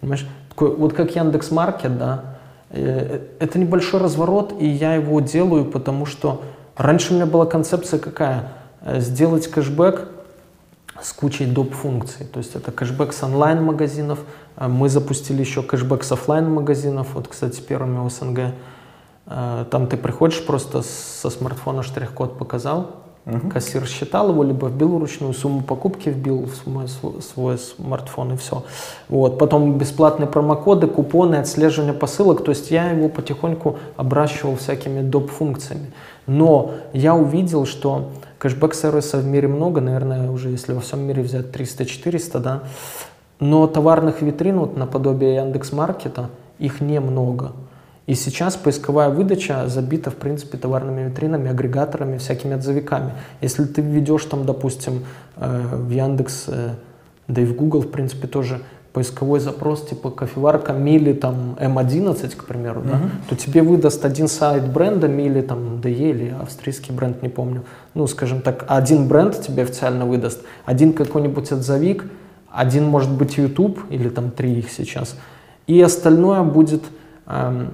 Понимаешь? 0.01 0.27
Такой, 0.49 0.75
вот 0.75 0.95
как 0.95 1.15
Яндекс 1.15 1.51
Маркет, 1.51 1.99
да, 1.99 2.37
э, 2.71 3.21
это 3.39 3.59
небольшой 3.59 4.01
разворот, 4.01 4.55
и 4.59 4.67
я 4.67 4.95
его 4.95 5.21
делаю, 5.21 5.67
потому 5.67 6.07
что 6.07 6.43
раньше 6.77 7.13
у 7.13 7.17
меня 7.17 7.27
была 7.27 7.45
концепция 7.45 7.99
какая? 7.99 8.53
Э, 8.81 9.01
Сделать 9.01 9.47
кэшбэк 9.49 10.09
с 11.03 11.13
кучей 11.13 11.45
доп. 11.45 11.75
функций. 11.75 12.25
То 12.25 12.39
есть 12.39 12.57
это 12.57 12.73
кэшбэк 12.73 13.13
с 13.13 13.23
онлайн-магазинов. 13.23 14.21
Мы 14.57 14.89
запустили 14.89 15.41
еще 15.41 15.63
кэшбэк 15.63 16.03
с 16.03 16.13
офлайн-магазинов. 16.13 17.09
Вот, 17.15 17.29
кстати, 17.29 17.61
первыми 17.61 17.99
в 17.99 18.11
СНГ. 18.11 18.55
Там 19.27 19.89
ты 19.89 19.97
приходишь, 19.97 20.45
просто 20.47 20.83
со 20.83 21.31
смартфона 21.31 21.83
штрих-код 21.83 22.39
показал, 22.39 22.91
кассир 23.51 23.85
считал 23.87 24.31
его, 24.31 24.45
либо 24.45 24.69
вбил 24.69 25.01
ручную 25.01 25.35
сумму 25.35 25.63
покупки, 25.63 26.09
вбил 26.11 26.45
в 26.45 26.55
свой, 26.55 26.87
свой- 26.87 27.23
свой 27.23 27.59
смартфон 27.59 28.35
и 28.35 28.37
все. 28.37 28.63
Вот. 29.09 29.37
Потом 29.39 29.79
бесплатные 29.79 30.29
промокоды, 30.29 30.87
купоны, 30.87 31.35
отслеживание 31.35 31.93
посылок. 31.93 32.45
То 32.45 32.51
есть 32.51 32.71
я 32.71 32.91
его 32.93 33.09
потихоньку 33.09 33.79
обращивал 33.97 34.55
всякими 34.55 35.03
доп. 35.03 35.31
функциями. 35.31 35.91
Но 36.29 36.75
я 36.93 37.17
увидел, 37.17 37.67
что 37.67 38.11
кэшбэк-сервисов 38.39 39.23
в 39.23 39.27
мире 39.27 39.49
много, 39.49 39.81
наверное, 39.81 40.31
уже 40.31 40.51
если 40.51 40.73
во 40.73 40.81
всем 40.81 41.01
мире 41.01 41.23
взять 41.23 41.47
300-400, 41.47 42.39
да, 42.39 42.63
но 43.41 43.67
товарных 43.67 44.23
витрин, 44.23 44.61
вот 44.61 44.77
наподобие 44.77 45.35
Яндекс.Маркета, 45.35 46.31
их 46.61 46.81
немного. 46.81 47.53
И 48.07 48.15
сейчас 48.15 48.57
поисковая 48.57 49.09
выдача 49.09 49.67
забита, 49.67 50.11
в 50.11 50.15
принципе, 50.15 50.59
товарными 50.59 51.09
витринами, 51.09 51.51
агрегаторами, 51.51 52.19
всякими 52.19 52.55
отзывиками. 52.55 53.13
Если 53.41 53.65
ты 53.65 53.83
введешь 53.83 54.25
там, 54.27 54.47
допустим, 54.47 55.05
э, 55.37 55.69
в 55.73 55.91
Яндекс, 55.91 56.45
э, 56.49 56.71
да 57.27 57.43
и 57.43 57.45
в 57.45 57.57
Google, 57.57 57.81
в 57.81 57.91
принципе, 57.91 58.29
тоже 58.29 58.61
поисковой 58.93 59.41
запрос 59.41 59.87
типа 59.87 60.11
кофеварка 60.11 60.73
Мили 60.73 61.13
там 61.13 61.59
М11, 61.61 62.35
к 62.35 62.47
примеру, 62.47 62.81
да, 62.83 62.99
то 63.29 63.37
тебе 63.37 63.61
выдаст 63.61 64.07
один 64.07 64.27
сайт 64.27 64.73
бренда 64.73 65.07
Мили 65.07 65.43
там 65.43 65.83
ДЕ 65.83 66.11
или 66.11 66.35
австрийский 66.41 66.95
бренд, 66.95 67.23
не 67.23 67.29
помню. 67.29 67.65
Ну, 67.93 68.07
скажем 68.07 68.41
так, 68.41 68.65
один 68.69 69.07
бренд 69.07 69.39
тебе 69.43 69.65
официально 69.65 70.07
выдаст, 70.07 70.41
один 70.65 70.95
какой-нибудь 70.95 71.53
отзывик, 71.53 72.05
один 72.51 72.87
может 72.87 73.11
быть 73.11 73.37
YouTube 73.37 73.81
или 73.91 74.09
там 74.09 74.31
три 74.31 74.61
их 74.61 74.71
сейчас, 74.71 75.17
и 75.67 75.79
остальное 75.83 76.43
будет 76.43 76.85
эм, 77.27 77.73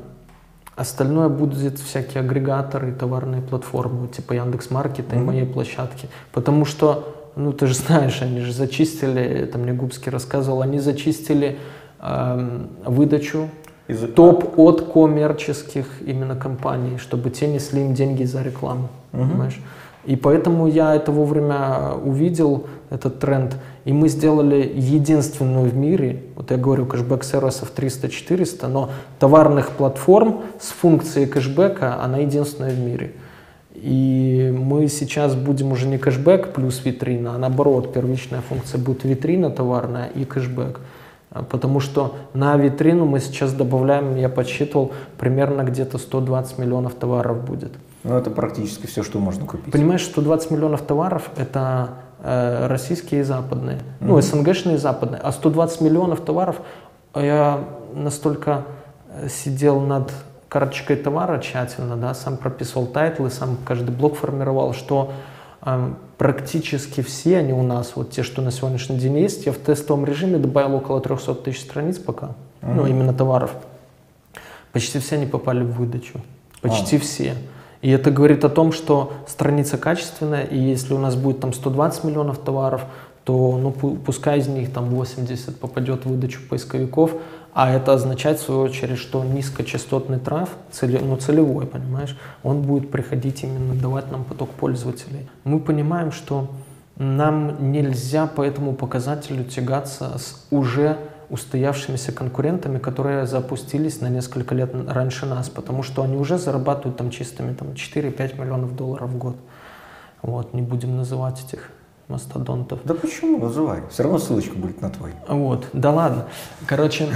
Остальное 0.82 1.28
будет 1.28 1.78
всякие 1.78 2.24
агрегаторы, 2.24 2.92
товарные 2.92 3.40
платформы, 3.40 4.08
типа 4.08 4.32
Яндекс.Маркета 4.32 5.14
и 5.14 5.18
моей 5.20 5.46
площадки. 5.46 6.08
Потому 6.32 6.64
что, 6.64 7.04
ну 7.36 7.52
ты 7.52 7.68
же 7.68 7.74
знаешь, 7.74 8.20
они 8.20 8.40
же 8.40 8.52
зачистили, 8.52 9.22
это 9.22 9.58
мне 9.58 9.72
Губский 9.72 10.10
рассказывал, 10.10 10.60
они 10.60 10.80
зачистили 10.80 11.56
эм, 12.00 12.68
выдачу 12.84 13.48
Из- 13.86 14.12
топ 14.12 14.58
от 14.58 14.92
коммерческих 14.92 15.86
именно 16.04 16.34
компаний, 16.34 16.98
чтобы 16.98 17.30
те 17.30 17.46
несли 17.46 17.82
им 17.82 17.94
деньги 17.94 18.24
за 18.24 18.42
рекламу. 18.42 18.88
Понимаешь? 19.12 19.60
И 20.04 20.16
поэтому 20.16 20.66
я 20.66 20.94
это 20.94 21.12
вовремя 21.12 21.92
увидел, 21.94 22.66
этот 22.92 23.20
тренд, 23.20 23.56
и 23.86 23.92
мы 23.92 24.08
сделали 24.08 24.70
единственную 24.74 25.70
в 25.70 25.74
мире, 25.74 26.24
вот 26.36 26.50
я 26.50 26.58
говорю, 26.58 26.84
кэшбэк-сервисов 26.84 27.72
300-400, 27.74 28.66
но 28.68 28.90
товарных 29.18 29.70
платформ 29.70 30.42
с 30.60 30.68
функцией 30.68 31.26
кэшбэка, 31.26 32.02
она 32.02 32.18
единственная 32.18 32.70
в 32.70 32.78
мире. 32.78 33.14
И 33.74 34.54
мы 34.54 34.88
сейчас 34.88 35.34
будем 35.34 35.72
уже 35.72 35.86
не 35.86 35.96
кэшбэк 35.96 36.52
плюс 36.52 36.84
витрина, 36.84 37.34
а 37.34 37.38
наоборот, 37.38 37.94
первичная 37.94 38.42
функция 38.42 38.78
будет 38.78 39.04
витрина 39.04 39.50
товарная 39.50 40.08
и 40.08 40.26
кэшбэк. 40.26 40.78
А, 41.30 41.42
Потому 41.42 41.80
что 41.80 42.14
на 42.34 42.56
витрину 42.58 43.06
мы 43.06 43.20
сейчас 43.20 43.54
добавляем, 43.54 44.16
я 44.16 44.28
подсчитывал, 44.28 44.92
примерно 45.16 45.62
где-то 45.62 45.96
120 45.96 46.58
миллионов 46.58 46.94
товаров 46.94 47.42
будет. 47.42 47.72
Ну, 48.04 48.16
это 48.16 48.30
практически 48.30 48.86
все, 48.86 49.02
что 49.02 49.18
можно 49.18 49.46
купить. 49.46 49.72
Понимаешь, 49.72 50.04
120 50.04 50.50
миллионов 50.50 50.82
товаров– 50.82 51.30
это 51.36 51.90
э, 52.22 52.66
российские 52.66 53.20
и 53.20 53.24
западные. 53.24 53.76
Mm-hmm. 53.76 53.82
Ну, 54.00 54.20
СНГшные 54.20 54.76
и 54.76 54.78
западные. 54.78 55.20
А 55.20 55.30
120 55.30 55.80
миллионов 55.82 56.20
товаров, 56.20 56.60
я 57.14 57.64
настолько 57.94 58.64
э, 59.08 59.28
сидел 59.28 59.80
над 59.80 60.12
карточкой 60.48 60.96
товара 60.96 61.38
тщательно, 61.40 61.96
да, 61.96 62.12
сам 62.12 62.36
прописывал 62.36 62.86
тайтлы, 62.86 63.30
сам 63.30 63.56
каждый 63.64 63.94
блок 63.94 64.16
формировал, 64.16 64.74
что 64.74 65.12
э, 65.64 65.92
практически 66.18 67.02
все 67.02 67.38
они 67.38 67.52
у 67.52 67.62
нас, 67.62 67.92
вот 67.94 68.10
те, 68.10 68.22
что 68.22 68.42
на 68.42 68.50
сегодняшний 68.50 68.98
день 68.98 69.18
есть, 69.18 69.46
я 69.46 69.52
в 69.52 69.58
тестовом 69.58 70.04
режиме 70.04 70.38
добавил 70.38 70.74
около 70.74 71.00
300 71.00 71.36
тысяч 71.36 71.60
страниц 71.60 71.98
пока, 71.98 72.26
uh-huh. 72.60 72.74
ну, 72.74 72.86
именно 72.86 73.14
товаров. 73.14 73.54
Почти 74.72 74.98
все 74.98 75.16
они 75.16 75.26
попали 75.26 75.62
в 75.62 75.72
выдачу. 75.72 76.20
Почти 76.60 76.96
а. 76.96 77.00
все. 77.00 77.34
И 77.82 77.90
это 77.90 78.10
говорит 78.10 78.44
о 78.44 78.48
том, 78.48 78.72
что 78.72 79.12
страница 79.26 79.76
качественная, 79.76 80.44
и 80.44 80.56
если 80.56 80.94
у 80.94 80.98
нас 80.98 81.16
будет 81.16 81.40
там 81.40 81.52
120 81.52 82.04
миллионов 82.04 82.38
товаров, 82.38 82.82
то 83.24 83.58
ну, 83.58 83.70
пускай 83.70 84.38
из 84.38 84.48
них 84.48 84.72
там 84.72 84.86
80 84.86 85.58
попадет 85.58 86.04
в 86.04 86.08
выдачу 86.08 86.40
поисковиков, 86.48 87.12
а 87.54 87.70
это 87.70 87.92
означает, 87.92 88.38
в 88.38 88.42
свою 88.42 88.62
очередь, 88.62 88.98
что 88.98 89.22
низкочастотный 89.22 90.18
траф, 90.18 90.50
цели, 90.70 90.98
ну, 90.98 91.16
целевой, 91.16 91.66
понимаешь, 91.66 92.16
он 92.42 92.62
будет 92.62 92.90
приходить 92.90 93.42
именно 93.42 93.74
давать 93.74 94.10
нам 94.10 94.24
поток 94.24 94.50
пользователей. 94.50 95.28
Мы 95.44 95.60
понимаем, 95.60 96.12
что 96.12 96.48
нам 96.96 97.72
нельзя 97.72 98.26
по 98.26 98.42
этому 98.42 98.74
показателю 98.74 99.44
тягаться 99.44 100.18
с 100.18 100.46
уже 100.50 100.98
устоявшимися 101.32 102.12
конкурентами, 102.12 102.78
которые 102.78 103.26
запустились 103.26 104.00
на 104.00 104.10
несколько 104.10 104.54
лет 104.54 104.70
раньше 104.86 105.26
нас, 105.26 105.48
потому 105.48 105.82
что 105.82 106.02
они 106.02 106.16
уже 106.16 106.38
зарабатывают 106.38 106.98
там 106.98 107.10
чистыми 107.10 107.54
там, 107.54 107.68
4-5 107.68 108.40
миллионов 108.40 108.76
долларов 108.76 109.10
в 109.10 109.18
год. 109.18 109.36
Вот, 110.20 110.54
не 110.54 110.62
будем 110.62 110.96
называть 110.96 111.42
этих 111.44 111.70
мастодонтов. 112.08 112.80
Да 112.84 112.94
почему? 112.94 113.38
Называй. 113.38 113.80
Все 113.90 114.02
равно 114.02 114.18
ссылочка 114.18 114.56
будет 114.58 114.82
на 114.82 114.90
твой. 114.90 115.12
Вот, 115.26 115.66
да 115.72 115.90
ладно. 115.90 116.26
Короче, 116.66 117.08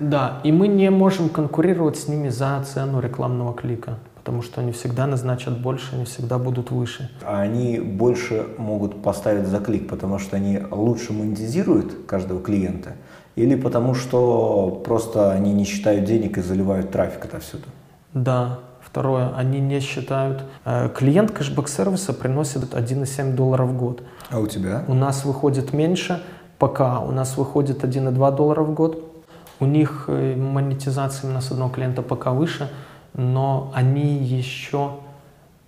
да, 0.00 0.40
и 0.44 0.52
мы 0.52 0.68
не 0.68 0.90
можем 0.90 1.28
конкурировать 1.28 1.96
с 1.96 2.08
ними 2.08 2.30
за 2.30 2.62
цену 2.64 3.00
рекламного 3.00 3.54
клика, 3.54 3.98
потому 4.28 4.42
что 4.42 4.60
они 4.60 4.72
всегда 4.72 5.06
назначат 5.06 5.58
больше, 5.58 5.94
они 5.94 6.04
всегда 6.04 6.36
будут 6.36 6.70
выше. 6.70 7.10
А 7.22 7.40
они 7.40 7.80
больше 7.80 8.46
могут 8.58 9.02
поставить 9.02 9.46
за 9.46 9.58
клик, 9.58 9.88
потому 9.88 10.18
что 10.18 10.36
они 10.36 10.60
лучше 10.70 11.14
монетизируют 11.14 12.04
каждого 12.06 12.42
клиента, 12.42 12.90
или 13.36 13.54
потому 13.54 13.94
что 13.94 14.82
просто 14.84 15.32
они 15.32 15.54
не 15.54 15.64
считают 15.64 16.04
денег 16.04 16.36
и 16.36 16.42
заливают 16.42 16.90
трафик 16.90 17.24
отовсюду? 17.24 17.64
Да, 18.12 18.58
Второе, 18.82 19.32
они 19.34 19.60
не 19.60 19.80
считают... 19.80 20.42
Э, 20.66 20.90
клиент 20.94 21.30
кэшбэк-сервиса 21.30 22.12
приносит 22.12 22.74
1,7 22.74 23.34
доллара 23.34 23.64
в 23.64 23.78
год. 23.78 24.02
А 24.30 24.40
у 24.40 24.46
тебя? 24.46 24.84
У 24.88 24.94
нас 24.94 25.24
выходит 25.24 25.72
меньше, 25.72 26.22
пока 26.58 27.00
у 27.00 27.12
нас 27.12 27.38
выходит 27.38 27.82
1,2 27.82 28.36
доллара 28.36 28.62
в 28.62 28.74
год. 28.74 29.02
У 29.58 29.64
них 29.64 30.04
э, 30.08 30.36
монетизация 30.36 31.28
именно 31.28 31.40
с 31.40 31.50
одного 31.50 31.70
клиента 31.70 32.02
пока 32.02 32.32
выше, 32.32 32.70
но 33.14 33.72
они 33.74 34.16
еще 34.16 34.96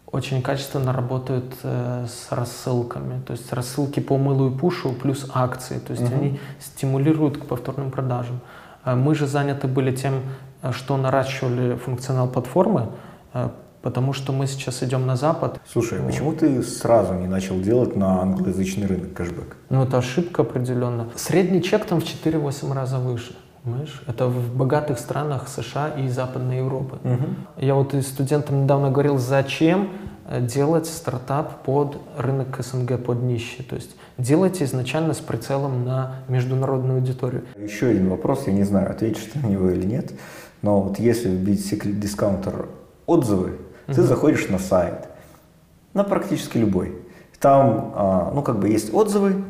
очень 0.07 0.43
качественно 0.43 0.93
работают 0.93 1.55
э, 1.63 2.07
с 2.09 2.33
рассылками. 2.33 3.21
То 3.23 3.33
есть 3.33 3.53
рассылки 3.53 4.01
по 4.01 4.19
мылу 4.19 4.51
и 4.51 4.59
пушу 4.59 4.93
плюс 4.93 5.27
акции. 5.33 5.79
То 5.79 5.93
есть 5.93 6.05
угу. 6.05 6.15
они 6.15 6.41
стимулируют 6.59 7.39
к 7.39 7.47
повторным 7.47 7.91
продажам. 7.91 8.41
Э, 8.85 8.95
мы 8.95 9.15
же 9.15 9.27
заняты 9.27 9.69
были 9.69 9.95
тем, 9.95 10.23
э, 10.63 10.73
что 10.73 10.97
наращивали 10.97 11.77
функционал 11.77 12.29
платформы, 12.29 12.89
Э, 13.33 13.49
потому 13.83 14.13
что 14.13 14.33
мы 14.33 14.47
сейчас 14.47 14.83
идем 14.83 15.07
на 15.07 15.17
Запад. 15.17 15.61
Слушай, 15.67 16.01
а 16.01 16.07
почему 16.07 16.33
ты 16.33 16.63
сразу 16.63 17.15
не 17.15 17.27
начал 17.27 17.61
делать 17.61 17.97
на 17.97 18.21
англоязычный 18.21 18.87
рынок 18.87 19.15
кэшбэк? 19.15 19.57
Ну, 19.71 19.85
это 19.85 19.99
ошибка 19.99 20.43
определенно. 20.43 21.09
Средний 21.17 21.63
чек 21.63 21.85
там 21.87 22.01
в 22.01 22.05
4-8 22.05 22.73
раза 22.75 22.99
выше. 22.99 23.35
Понимаешь? 23.63 24.03
Это 24.07 24.27
в 24.27 24.57
богатых 24.57 24.99
странах 24.99 25.49
США 25.49 25.89
и 25.91 26.09
Западной 26.09 26.59
Европы. 26.59 26.99
Угу. 27.05 27.27
Я 27.59 27.75
вот 27.75 27.95
и 27.95 28.01
студентам 28.01 28.65
недавно 28.65 28.91
говорил, 28.91 29.19
зачем 29.19 29.91
э, 30.27 30.41
делать 30.41 30.87
стартап 30.87 31.63
под 31.63 31.99
рынок 32.17 32.59
СНГ, 32.59 33.05
под 33.05 33.23
нищий. 33.23 33.63
То 33.63 33.77
есть 33.77 33.97
делайте 34.17 34.65
изначально 34.65 35.13
с 35.13 35.19
прицелом 35.19 35.85
на 35.85 36.17
международную 36.29 37.01
аудиторию. 37.01 37.45
Еще 37.57 37.89
один 37.89 38.09
вопрос, 38.09 38.47
я 38.47 38.55
не 38.55 38.65
знаю, 38.65 38.91
ответишь 38.91 39.29
ты 39.33 39.39
на 39.39 39.47
него 39.47 39.71
или 39.71 39.85
нет, 39.85 40.13
но 40.63 40.81
вот 40.81 40.99
если 40.99 41.29
вбить 41.29 41.65
секрет 41.65 42.01
дискаунтер 42.01 42.69
отзывы, 43.05 43.59
угу. 43.87 43.95
ты 43.95 44.03
заходишь 44.03 44.49
на 44.49 44.59
сайт, 44.59 45.09
на 45.93 46.03
практически 46.03 46.57
любой. 46.57 46.97
Там, 47.41 47.93
а, 47.95 48.33
ну, 48.35 48.43
как 48.43 48.59
бы 48.59 48.69
есть 48.69 48.93
отзывы, 48.93 49.43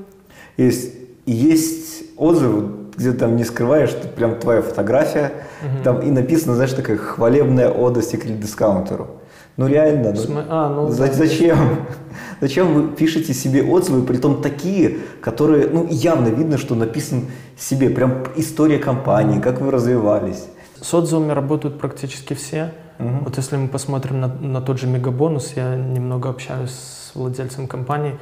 есть, 0.56 0.94
есть 1.26 2.04
отзывы, 2.16 2.79
где 2.96 3.12
там 3.12 3.36
не 3.36 3.44
скрываешь, 3.44 3.90
что 3.90 4.08
прям 4.08 4.38
твоя 4.38 4.62
фотография, 4.62 5.32
угу. 5.62 5.82
там 5.84 6.00
и 6.00 6.10
написано, 6.10 6.54
знаешь, 6.54 6.72
такая 6.72 6.96
хвалебная 6.96 7.70
ода 7.70 8.02
секрет-дискаунтеру. 8.02 9.20
Ну 9.56 9.66
реально, 9.66 10.12
ну, 10.12 10.16
См... 10.16 10.46
а, 10.48 10.68
ну, 10.68 10.88
за, 10.88 11.12
зачем? 11.12 11.58
Зачем 12.40 12.72
вы 12.72 12.96
пишете 12.96 13.34
себе 13.34 13.62
отзывы, 13.62 14.06
при 14.06 14.16
том 14.16 14.40
такие, 14.40 14.98
которые, 15.20 15.68
ну 15.68 15.86
явно 15.90 16.28
видно, 16.28 16.56
что 16.56 16.74
написан 16.74 17.26
себе, 17.58 17.90
прям 17.90 18.24
история 18.36 18.78
компании, 18.78 19.38
как 19.40 19.60
вы 19.60 19.70
развивались. 19.70 20.46
С 20.80 20.94
отзывами 20.94 21.32
работают 21.32 21.78
практически 21.78 22.32
все. 22.32 22.72
Угу. 22.98 23.08
Вот 23.24 23.36
если 23.36 23.56
мы 23.56 23.68
посмотрим 23.68 24.20
на, 24.20 24.28
на 24.28 24.60
тот 24.62 24.78
же 24.80 24.86
мегабонус, 24.86 25.52
я 25.56 25.76
немного 25.76 26.30
общаюсь 26.30 26.70
с 26.70 27.14
владельцем 27.14 27.66
компании, 27.66 28.18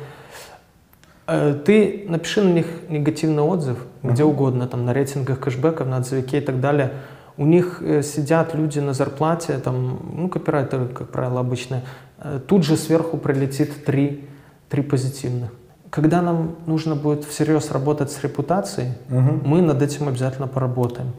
ты 1.28 2.06
напиши 2.08 2.42
на 2.42 2.52
них 2.52 2.66
негативный 2.88 3.42
отзыв, 3.42 3.78
uh 4.02 4.12
где 4.12 4.24
угодно, 4.24 4.66
там 4.66 4.84
на 4.84 4.94
рейтингах 4.94 5.40
кэшбэков, 5.40 5.86
на 5.86 5.98
отзывике 5.98 6.38
и 6.38 6.40
так 6.40 6.60
далее. 6.60 6.92
У 7.36 7.44
них 7.44 7.82
э, 7.82 8.02
сидят 8.02 8.54
люди 8.54 8.80
на 8.80 8.94
зарплате, 8.94 9.58
там, 9.58 10.00
ну, 10.16 10.28
копирайтеры, 10.28 10.86
как 10.86 11.08
правило, 11.10 11.40
обычные. 11.40 11.82
Э, 12.18 12.40
тут 12.46 12.64
же 12.64 12.76
сверху 12.76 13.16
прилетит 13.16 13.84
три, 13.84 14.24
три 14.68 14.82
позитивных. 14.82 15.50
Когда 15.90 16.20
нам 16.20 16.56
нужно 16.66 16.94
будет 16.94 17.24
всерьез 17.24 17.70
работать 17.70 18.10
с 18.10 18.22
репутацией, 18.22 18.88
uh 19.10 19.46
мы 19.46 19.62
над 19.62 19.82
этим 19.82 20.08
обязательно 20.08 20.48
поработаем. 20.48 21.12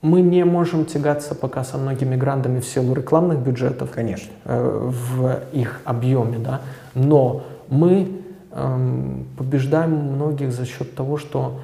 Мы 0.00 0.22
не 0.22 0.44
можем 0.44 0.84
тягаться 0.84 1.34
пока 1.34 1.64
со 1.64 1.76
многими 1.76 2.16
грантами 2.16 2.60
в 2.60 2.64
силу 2.64 2.94
рекламных 2.94 3.40
бюджетов. 3.40 3.90
Конечно. 3.90 4.30
Э, 4.44 4.90
в 4.90 5.40
их 5.52 5.80
объеме, 5.84 6.38
да. 6.38 6.60
Но 6.94 7.42
мы 7.68 7.92
э, 8.02 8.06
побеждаем 8.50 9.90
многих 9.90 10.52
за 10.52 10.64
счет 10.64 10.94
того, 10.94 11.16
что 11.16 11.60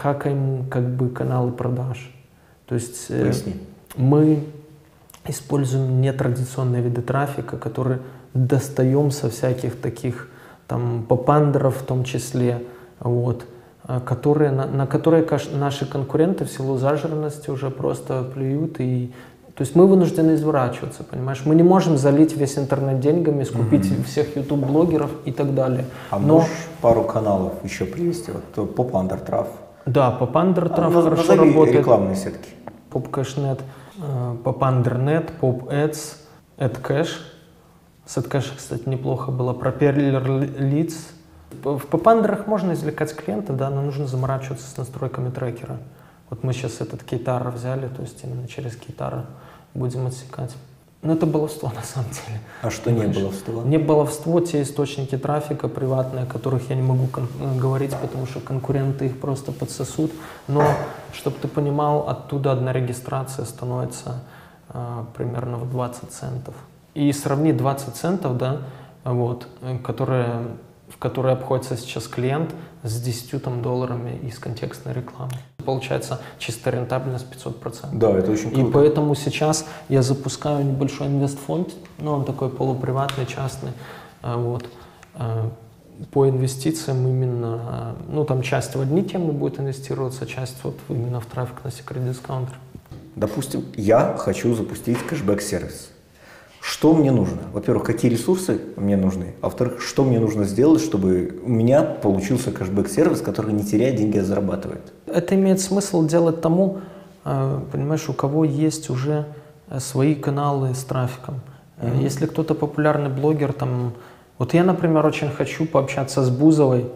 хакаем 0.00 0.68
как 0.70 0.88
бы 0.88 1.08
каналы 1.08 1.52
продаж. 1.52 2.10
То 2.66 2.74
есть 2.76 3.06
э, 3.10 3.32
мы 3.96 4.44
используем 5.26 6.00
нетрадиционные 6.00 6.82
виды 6.82 7.02
трафика, 7.02 7.56
которые 7.56 8.00
достаем 8.32 9.10
со 9.10 9.28
всяких 9.28 9.80
таких 9.80 10.28
там 10.66 11.04
попандеров 11.06 11.82
в 11.82 11.84
том 11.84 12.04
числе, 12.04 12.62
вот, 13.00 13.44
Э, 13.86 14.00
которые, 14.00 14.50
на, 14.50 14.66
на 14.66 14.86
которые 14.86 15.26
наши 15.52 15.86
конкуренты 15.86 16.44
в 16.44 16.50
силу 16.50 16.78
зажирности 16.78 17.50
уже 17.50 17.70
просто 17.70 18.22
плюют 18.22 18.80
и 18.80 19.12
то 19.54 19.62
есть 19.62 19.76
мы 19.76 19.86
вынуждены 19.86 20.34
изворачиваться, 20.34 21.04
понимаешь? 21.04 21.42
Мы 21.44 21.54
не 21.54 21.62
можем 21.62 21.96
залить 21.96 22.36
весь 22.36 22.58
интернет 22.58 22.98
деньгами, 23.00 23.44
скупить 23.44 23.86
mm-hmm. 23.86 24.04
всех 24.04 24.36
YouTube-блогеров 24.36 25.10
и 25.24 25.32
так 25.32 25.54
далее. 25.54 25.84
А 26.10 26.18
Но... 26.18 26.38
можешь 26.38 26.50
пару 26.80 27.04
каналов 27.04 27.52
еще 27.62 27.84
привести? 27.84 28.32
Вот 28.32 28.76
Pop 28.76 28.90
Undertraf. 28.90 29.46
Да, 29.86 30.16
Pop 30.18 30.32
Undertraf 30.32 30.98
а, 30.98 31.02
хорошо 31.02 31.36
работает. 31.36 31.78
рекламные 31.78 32.16
сетки. 32.16 32.48
PopCashNet, 32.90 33.60
Pop 34.42 34.58
Undernet, 34.58 35.30
Pop 35.40 35.68
Ads, 35.68 36.16
AdCash. 36.58 37.10
С 38.06 38.16
AdCash, 38.18 38.56
кстати, 38.56 38.88
неплохо 38.88 39.30
было. 39.30 39.52
Propeller 39.52 40.22
Leads, 40.58 40.94
в 41.62 41.86
попандерах 41.86 42.46
можно 42.46 42.72
извлекать 42.72 43.14
клиента, 43.14 43.52
да, 43.52 43.70
но 43.70 43.82
нужно 43.82 44.06
заморачиваться 44.06 44.68
с 44.68 44.76
настройками 44.76 45.30
трекера. 45.30 45.78
Вот 46.30 46.42
мы 46.42 46.52
сейчас 46.52 46.80
этот 46.80 47.02
кейтар 47.02 47.48
взяли, 47.50 47.88
то 47.88 48.02
есть 48.02 48.22
именно 48.24 48.48
через 48.48 48.76
кейтара 48.76 49.26
будем 49.74 50.06
отсекать. 50.06 50.54
Но 51.04 51.12
это 51.12 51.26
баловство 51.26 51.70
на 51.74 51.82
самом 51.82 52.10
деле. 52.10 52.40
А 52.62 52.70
что 52.70 52.90
не 52.90 53.06
баловство? 53.06 53.62
Не 53.62 53.78
баловство, 53.78 54.40
те 54.40 54.62
источники 54.62 55.18
трафика 55.18 55.68
приватные, 55.68 56.24
о 56.24 56.26
которых 56.26 56.70
я 56.70 56.76
не 56.76 56.82
могу 56.82 57.08
э, 57.14 57.58
говорить, 57.58 57.94
потому 57.94 58.26
что 58.26 58.40
конкуренты 58.40 59.06
их 59.06 59.20
просто 59.20 59.52
подсосут. 59.52 60.10
Но, 60.48 60.66
чтобы 61.12 61.36
ты 61.40 61.46
понимал, 61.46 62.08
оттуда 62.08 62.52
одна 62.52 62.72
регистрация 62.72 63.44
становится 63.44 64.22
э, 64.70 65.04
примерно 65.14 65.58
в 65.58 65.70
20 65.70 66.10
центов. 66.10 66.54
И 66.94 67.12
сравни 67.12 67.52
20 67.52 67.94
центов, 67.94 68.38
да, 68.38 68.62
вот, 69.04 69.46
э, 69.60 69.78
которые 69.78 70.46
в 70.88 70.98
которой 70.98 71.32
обходится 71.32 71.76
сейчас 71.76 72.06
клиент 72.06 72.54
с 72.82 73.00
10 73.00 73.42
там, 73.42 73.62
долларами 73.62 74.16
из 74.22 74.38
контекстной 74.38 74.94
рекламы. 74.94 75.32
Получается 75.64 76.20
чистая 76.38 76.74
рентабельность 76.74 77.26
500%. 77.30 77.88
Да, 77.92 78.10
это 78.10 78.30
очень 78.30 78.50
круто. 78.50 78.68
И 78.68 78.72
поэтому 78.72 79.14
сейчас 79.14 79.66
я 79.88 80.02
запускаю 80.02 80.64
небольшой 80.64 81.08
инвестфонд, 81.08 81.74
ну 81.98 82.12
он 82.12 82.24
такой 82.24 82.50
полуприватный, 82.50 83.26
частный, 83.26 83.72
а, 84.22 84.36
вот, 84.36 84.66
а, 85.14 85.50
по 86.12 86.28
инвестициям 86.28 87.06
именно, 87.06 87.96
ну 88.08 88.24
там 88.24 88.42
часть 88.42 88.74
в 88.74 88.80
одни 88.80 89.02
темы 89.02 89.32
будет 89.32 89.60
инвестироваться, 89.60 90.26
часть 90.26 90.56
вот 90.62 90.76
именно 90.88 91.20
в 91.20 91.26
трафик 91.26 91.64
на 91.64 91.68
Secret 91.68 92.10
Discounter. 92.10 92.54
Допустим, 93.16 93.64
я 93.76 94.16
хочу 94.18 94.54
запустить 94.54 94.98
кэшбэк-сервис. 94.98 95.93
Что 96.66 96.94
мне 96.94 97.12
нужно? 97.12 97.42
Во-первых, 97.52 97.84
какие 97.84 98.10
ресурсы 98.10 98.58
мне 98.76 98.96
нужны? 98.96 99.34
А 99.42 99.46
во-вторых, 99.46 99.82
что 99.82 100.02
мне 100.02 100.18
нужно 100.18 100.44
сделать, 100.44 100.80
чтобы 100.80 101.38
у 101.44 101.50
меня 101.50 101.82
получился 101.82 102.52
кэшбэк-сервис, 102.52 103.20
который 103.20 103.52
не 103.52 103.64
теряет 103.64 103.96
деньги, 103.96 104.16
а 104.16 104.24
зарабатывает? 104.24 104.80
Это 105.04 105.34
имеет 105.34 105.60
смысл 105.60 106.06
делать 106.06 106.40
тому, 106.40 106.78
э, 107.26 107.60
понимаешь, 107.70 108.08
у 108.08 108.14
кого 108.14 108.46
есть 108.46 108.88
уже 108.88 109.26
э, 109.68 109.78
свои 109.78 110.14
каналы 110.14 110.74
с 110.74 110.82
трафиком. 110.84 111.42
Mm-hmm. 111.82 112.02
Если 112.02 112.24
кто-то 112.24 112.54
популярный 112.54 113.10
блогер, 113.10 113.52
там, 113.52 113.92
вот 114.38 114.54
я, 114.54 114.64
например, 114.64 115.04
очень 115.04 115.28
хочу 115.28 115.66
пообщаться 115.66 116.22
с 116.22 116.30
Бузовой 116.30 116.86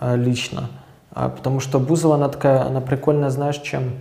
лично, 0.00 0.68
а, 1.12 1.28
потому 1.28 1.60
что 1.60 1.78
Бузова, 1.78 2.16
она 2.16 2.28
такая, 2.28 2.62
она 2.62 2.80
прикольная, 2.80 3.30
знаешь, 3.30 3.58
чем? 3.58 3.92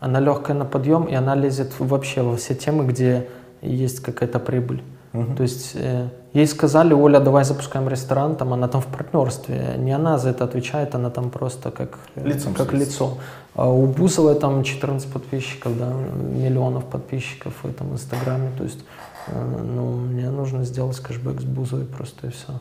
Она 0.00 0.18
легкая 0.18 0.56
на 0.56 0.64
подъем, 0.64 1.04
и 1.04 1.14
она 1.14 1.34
лезет 1.34 1.74
вообще 1.78 2.22
во 2.22 2.36
все 2.36 2.54
темы, 2.54 2.86
где 2.86 3.26
есть 3.74 4.00
какая-то 4.00 4.38
прибыль. 4.38 4.82
Угу. 5.12 5.36
То 5.36 5.42
есть 5.42 5.72
э, 5.74 6.08
ей 6.34 6.46
сказали, 6.46 6.92
Оля, 6.92 7.20
давай 7.20 7.44
запускаем 7.44 7.88
ресторан, 7.88 8.36
там 8.36 8.52
она 8.52 8.68
там 8.68 8.80
в 8.80 8.86
партнерстве. 8.86 9.76
Не 9.78 9.92
она 9.92 10.18
за 10.18 10.30
это 10.30 10.44
отвечает, 10.44 10.94
она 10.94 11.10
там 11.10 11.30
просто 11.30 11.70
как, 11.70 11.98
э, 12.16 12.26
Лицом 12.26 12.54
как 12.54 12.72
лицо. 12.72 13.18
А 13.54 13.70
у 13.70 13.86
Бузовой 13.86 14.34
там 14.34 14.62
14 14.62 15.10
подписчиков, 15.10 15.78
да, 15.78 15.90
миллионов 15.90 16.84
подписчиков 16.84 17.54
в 17.62 17.66
этом 17.66 17.92
инстаграме. 17.92 18.50
То 18.58 18.64
есть 18.64 18.84
э, 19.28 19.62
ну, 19.74 19.92
мне 19.92 20.30
нужно 20.30 20.64
сделать 20.64 20.98
кэшбэк 20.98 21.40
с 21.40 21.44
Бузовой 21.44 21.86
просто 21.86 22.26
и 22.26 22.30
все. 22.30 22.52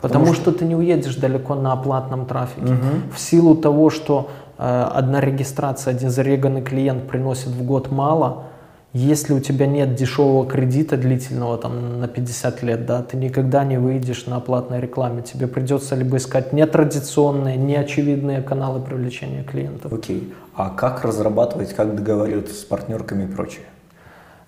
Потому, 0.00 0.24
Потому 0.24 0.34
что... 0.34 0.50
что 0.50 0.58
ты 0.58 0.64
не 0.64 0.74
уедешь 0.74 1.16
далеко 1.16 1.54
на 1.54 1.72
оплатном 1.72 2.26
трафике. 2.26 2.72
Угу. 2.72 3.14
В 3.14 3.20
силу 3.20 3.54
того, 3.54 3.90
что 3.90 4.30
э, 4.58 4.88
одна 4.94 5.20
регистрация, 5.20 5.94
один 5.94 6.10
зареганный 6.10 6.62
клиент 6.62 7.06
приносит 7.06 7.48
в 7.48 7.62
год 7.64 7.90
мало, 7.90 8.44
если 8.92 9.32
у 9.32 9.40
тебя 9.40 9.66
нет 9.66 9.94
дешевого 9.94 10.46
кредита 10.46 10.98
длительного 10.98 11.56
там, 11.56 11.98
на 12.00 12.08
50 12.08 12.62
лет, 12.62 12.84
да, 12.84 13.02
ты 13.02 13.16
никогда 13.16 13.64
не 13.64 13.78
выйдешь 13.78 14.26
на 14.26 14.38
платной 14.38 14.80
рекламе. 14.80 15.22
Тебе 15.22 15.46
придется 15.46 15.94
либо 15.94 16.18
искать 16.18 16.52
нетрадиционные, 16.52 17.56
неочевидные 17.56 18.42
каналы 18.42 18.80
привлечения 18.80 19.44
клиентов. 19.44 19.92
Окей. 19.92 20.18
Okay. 20.18 20.32
А 20.54 20.68
как 20.68 21.04
разрабатывать, 21.04 21.72
как 21.72 21.94
договариваться 21.94 22.54
с 22.54 22.64
партнерками 22.64 23.24
и 23.24 23.26
прочее? 23.26 23.64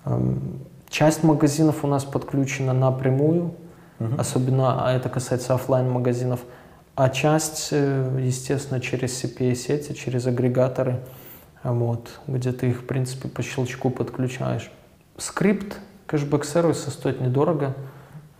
Эм, 0.04 0.60
часть 0.90 1.22
магазинов 1.22 1.82
у 1.82 1.86
нас 1.86 2.04
подключена 2.04 2.74
напрямую, 2.74 3.54
угу. 3.98 4.14
особенно 4.18 4.86
а 4.86 4.92
это 4.92 5.08
касается 5.08 5.54
офлайн 5.54 5.90
магазинов 5.90 6.40
а 6.96 7.08
часть, 7.08 7.70
э, 7.72 8.20
естественно, 8.22 8.80
через 8.80 9.24
CPA-сети, 9.24 9.94
через 9.94 10.26
агрегаторы– 10.26 11.00
вот, 11.72 12.20
где 12.26 12.52
ты 12.52 12.70
их, 12.70 12.82
в 12.82 12.84
принципе, 12.84 13.28
по 13.28 13.42
щелчку 13.42 13.90
подключаешь. 13.90 14.70
Скрипт 15.16 15.78
кэшбэк-сервиса 16.06 16.90
стоит 16.90 17.20
недорого. 17.20 17.74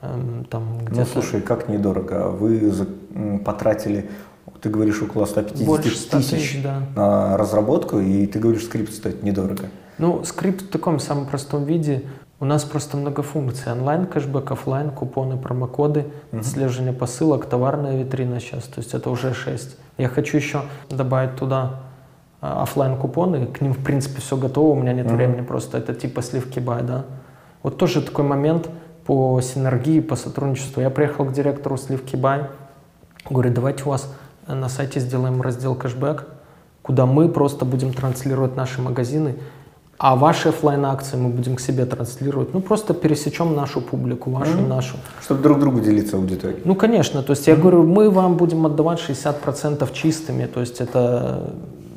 Эм, 0.03 0.45
там, 0.45 0.81
ну, 0.91 1.05
слушай, 1.07 1.41
как 1.41 1.69
недорого? 1.69 2.29
Вы 2.29 2.73
потратили, 3.45 4.11
ты 4.61 4.69
говоришь, 4.69 5.01
около 5.03 5.25
150 5.25 5.67
Больше 5.67 5.97
100 5.97 6.17
тысяч, 6.19 6.31
тысяч 6.31 6.63
да. 6.63 6.83
на 6.95 7.37
разработку, 7.37 7.99
и 7.99 8.27
ты 8.27 8.39
говоришь, 8.39 8.65
скрипт 8.65 8.93
стоит 8.93 9.23
недорого. 9.23 9.65
Ну, 9.99 10.25
скрипт 10.25 10.63
в 10.63 10.69
таком 10.69 10.99
самом 10.99 11.27
простом 11.27 11.65
виде. 11.65 12.05
У 12.41 12.45
нас 12.45 12.65
просто 12.65 12.97
много 12.97 13.23
функций. 13.23 13.73
Онлайн 13.73 14.07
кэшбэк, 14.07 14.51
офлайн, 14.51 14.91
купоны, 14.91 15.39
промокоды, 15.39 16.07
угу. 16.33 16.41
отслеживание 16.41 16.93
посылок, 16.93 17.47
товарная 17.47 17.97
витрина 18.03 18.41
сейчас. 18.41 18.65
То 18.65 18.81
есть 18.81 18.93
это 18.93 19.09
уже 19.09 19.33
6. 19.33 19.77
Я 19.97 20.09
хочу 20.09 20.37
еще 20.37 20.63
добавить 20.91 21.37
туда 21.37 21.61
а, 21.63 21.84
офлайн 22.45 22.97
купоны 22.97 23.47
к 23.47 23.61
ним 23.61 23.73
в 23.73 23.83
принципе 23.83 24.21
все 24.21 24.37
готово, 24.37 24.73
у 24.73 24.75
меня 24.75 24.93
нет 24.93 25.07
uh-huh. 25.07 25.17
времени 25.17 25.41
просто, 25.41 25.79
это 25.79 25.95
типа 25.95 26.23
Slivki.by, 26.23 26.83
да. 26.83 27.05
Вот 27.63 27.79
тоже 27.79 28.03
такой 28.03 28.25
момент 28.25 28.69
по 29.07 29.41
синергии, 29.41 30.01
по 30.01 30.17
сотрудничеству. 30.17 30.81
Я 30.81 30.91
приехал 30.91 31.25
к 31.25 31.33
директору 31.33 31.77
Slivki.by, 31.77 32.47
говорю, 33.29 33.53
давайте 33.53 33.85
у 33.85 33.89
вас 33.89 34.13
на 34.47 34.69
сайте 34.69 35.01
сделаем 35.01 35.41
раздел 35.41 35.75
кэшбэк, 35.75 36.27
куда 36.83 37.07
мы 37.07 37.29
просто 37.29 37.65
будем 37.65 37.93
транслировать 37.93 38.57
наши 38.57 38.83
магазины, 38.83 39.37
а 39.97 40.17
ваши 40.17 40.49
офлайн 40.49 40.85
акции 40.85 41.17
мы 41.17 41.31
будем 41.31 41.57
к 41.57 41.61
себе 41.61 41.87
транслировать. 41.87 42.53
Ну, 42.53 42.61
просто 42.61 42.95
пересечем 42.95 43.55
нашу 43.55 43.81
публику, 43.81 44.31
вашу, 44.31 44.59
mm-hmm. 44.59 44.69
нашу. 44.69 44.97
Чтобы 45.23 45.43
друг 45.43 45.61
другу 45.61 45.81
делиться 45.81 46.17
аудиторией. 46.17 46.61
Ну, 46.65 46.75
конечно. 46.75 47.23
То 47.23 47.31
есть 47.31 47.47
mm-hmm. 47.47 47.51
я 47.51 47.57
говорю, 47.57 47.85
мы 47.85 48.11
вам 48.11 48.37
будем 48.37 48.67
отдавать 48.67 48.99
60% 48.99 49.93
чистыми. 49.93 50.47
То 50.47 50.61
есть 50.61 50.81
это 50.81 51.55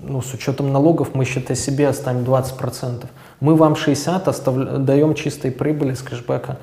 ну, 0.09 0.21
с 0.21 0.33
учетом 0.33 0.71
налогов 0.71 1.13
мы, 1.13 1.25
считай, 1.25 1.55
себе 1.55 1.87
оставим 1.87 2.23
20%. 2.23 3.05
Мы 3.39 3.55
вам 3.55 3.75
60 3.75 4.27
оставля... 4.27 4.77
даем 4.77 5.13
чистой 5.13 5.51
прибыли 5.51 5.93
с 5.93 6.01
кэшбэка. 6.01 6.57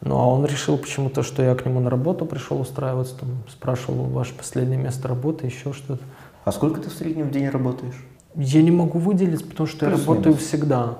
Ну, 0.00 0.16
а 0.18 0.26
он 0.26 0.44
решил 0.44 0.76
почему-то, 0.76 1.22
что 1.22 1.42
я 1.42 1.54
к 1.54 1.64
нему 1.64 1.80
на 1.80 1.88
работу 1.90 2.26
пришел 2.26 2.60
устраиваться, 2.60 3.18
там, 3.18 3.30
спрашивал 3.48 4.04
ваше 4.04 4.34
последнее 4.34 4.78
место 4.78 5.08
работы, 5.08 5.46
еще 5.46 5.72
что-то. 5.72 6.02
А 6.44 6.52
сколько 6.52 6.80
ты 6.80 6.90
в 6.90 6.92
среднем 6.92 7.28
в 7.28 7.30
день 7.30 7.48
работаешь? 7.48 7.94
Я 8.34 8.62
не 8.62 8.70
могу 8.70 8.98
выделить, 8.98 9.48
потому 9.48 9.66
что 9.66 9.86
Плюс 9.86 9.92
я 9.92 9.98
работаю 9.98 10.34
минус. 10.34 10.46
всегда. 10.46 10.98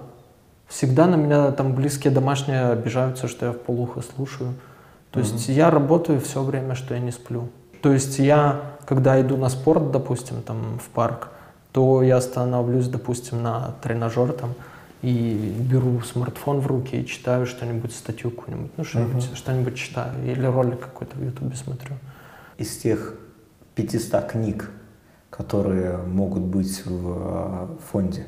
Всегда 0.69 1.07
на 1.07 1.17
меня 1.17 1.51
там 1.53 1.75
близкие 1.75 2.13
домашние 2.13 2.69
обижаются, 2.69 3.29
что 3.29 3.47
я 3.47 3.53
в 3.53 3.59
полухо 3.59 4.01
слушаю. 4.01 4.55
То 5.11 5.21
угу. 5.21 5.29
есть 5.29 5.49
я 5.49 5.71
работаю 5.71 6.21
все 6.21 6.43
время, 6.43 6.75
что 6.75 6.95
я 6.95 7.01
не 7.01 7.11
сплю. 7.11 7.49
То 7.83 7.93
есть 7.93 8.19
я, 8.19 8.63
когда 8.87 9.21
иду 9.21 9.37
на 9.37 9.51
спорт, 9.51 9.91
допустим, 9.91 10.41
там 10.41 10.79
в 10.79 10.89
парк, 10.89 11.29
то 11.75 12.05
я 12.05 12.21
становлюсь, 12.21 12.87
допустим, 12.87 13.43
на 13.43 13.75
тренажер 13.83 14.33
там, 14.33 14.55
и 15.03 15.53
беру 15.59 16.01
смартфон 16.03 16.61
в 16.61 16.69
руки 16.69 17.01
и 17.01 17.05
читаю 17.05 17.47
что-нибудь, 17.47 17.93
статью 17.93 18.31
какую-нибудь, 18.31 18.71
ну 18.77 18.85
что-нибудь, 18.85 19.25
uh-huh. 19.25 19.37
что-нибудь 19.37 19.75
читаю, 19.75 20.13
или 20.25 20.47
ролик 20.47 20.79
какой-то 20.79 21.17
в 21.17 21.25
Ютубе 21.25 21.57
смотрю. 21.57 21.97
Из 22.59 22.77
тех 22.77 23.15
500 23.75 24.25
книг, 24.25 24.71
которые 25.31 25.97
могут 25.97 26.45
быть 26.45 26.87
в 26.87 27.09
э, 27.09 27.67
фонде, 27.91 28.25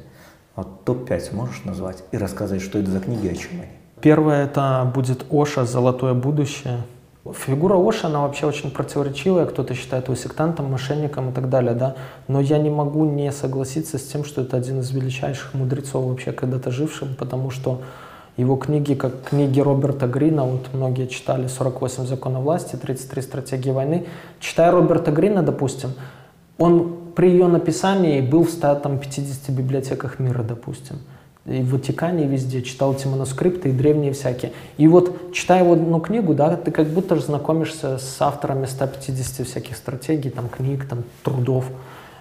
вот 0.57 0.84
топ-5 0.84 1.32
можешь 1.36 1.62
назвать 1.64 2.03
и 2.11 2.18
рассказать, 2.18 2.61
что 2.61 2.80
это 2.80 2.90
за 2.90 2.99
книги, 2.99 3.28
о 3.28 3.34
чем 3.36 3.61
они? 3.61 3.70
Первое 4.01 4.44
это 4.44 4.90
будет 4.92 5.24
Оша 5.30 5.64
«Золотое 5.64 6.14
будущее». 6.14 6.80
Фигура 7.33 7.77
Оши, 7.77 8.07
она 8.07 8.20
вообще 8.20 8.47
очень 8.47 8.70
противоречивая, 8.70 9.47
кто-то 9.47 9.74
считает 9.74 10.05
его 10.05 10.16
сектантом, 10.16 10.70
мошенником 10.70 11.31
и 11.31 11.33
так 11.33 11.49
далее, 11.49 11.74
да, 11.74 11.97
но 12.29 12.41
я 12.41 12.59
не 12.59 12.70
могу 12.70 13.05
не 13.05 13.33
согласиться 13.33 13.99
с 13.99 14.07
тем, 14.07 14.24
что 14.24 14.43
это 14.43 14.57
один 14.57 14.81
из 14.81 14.91
величайших 14.91 15.55
мудрецов 15.55 16.05
вообще 16.05 16.33
когда-то 16.33 16.70
жившим, 16.70 17.14
потому 17.14 17.51
что 17.51 17.83
его 18.37 18.57
книги, 18.57 18.95
как 18.95 19.22
книги 19.24 19.61
Роберта 19.61 20.07
Грина, 20.07 20.45
вот 20.45 20.68
многие 20.74 21.07
читали 21.07 21.47
«48 21.47 22.07
законов 22.07 22.43
власти», 22.43 22.77
«33 22.77 23.22
стратегии 23.22 23.70
войны». 23.70 24.07
Читая 24.41 24.70
Роберта 24.70 25.11
Грина, 25.11 25.43
допустим, 25.43 25.95
он 26.59 26.97
при 27.14 27.31
ее 27.31 27.47
написании 27.47 28.20
был 28.20 28.45
в 28.45 28.51
150 28.51 29.51
библиотеках 29.51 30.18
мира, 30.18 30.43
допустим 30.43 30.99
и 31.47 31.62
в 31.62 31.72
Ватикане 31.72 32.26
везде, 32.26 32.61
читал 32.62 32.94
эти 32.94 33.07
манускрипты 33.07 33.68
и 33.68 33.72
древние 33.72 34.12
всякие. 34.12 34.53
И 34.78 34.88
вот, 34.88 35.32
читая 35.32 35.62
его 35.62 35.74
одну 35.74 36.01
книгу, 36.01 36.34
да, 36.34 36.57
ты 36.57 36.72
как 36.72 36.88
будто 36.88 37.16
знакомишься 37.16 37.99
с 37.99 38.16
авторами 38.20 38.66
150 38.66 39.47
всяких 39.47 39.76
стратегий, 39.76 40.30
там, 40.30 40.49
книг, 40.49 40.86
там, 40.88 41.05
трудов. 41.22 41.66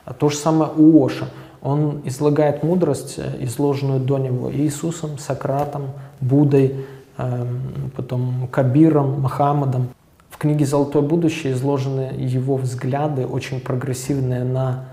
А 0.05 0.13
то 0.13 0.29
же 0.29 0.37
самое 0.37 0.71
у 0.77 1.03
Оша. 1.03 1.27
Он 1.63 2.01
излагает 2.05 2.61
мудрость, 2.61 3.15
э, 3.17 3.43
изложенную 3.43 3.99
до 3.99 4.19
него 4.19 4.53
Иисусом, 4.53 5.17
Сократом, 5.17 5.89
Буддой, 6.21 6.85
эм, 7.17 7.91
потом 7.95 8.47
Кабиром, 8.51 9.21
Мухаммадом. 9.21 9.87
В 10.29 10.37
книге 10.37 10.65
«Золотое 10.65 11.01
будущее» 11.01 11.53
изложены 11.53 12.11
его 12.15 12.57
взгляды, 12.57 13.25
очень 13.25 13.59
прогрессивные 13.59 14.43
на 14.43 14.85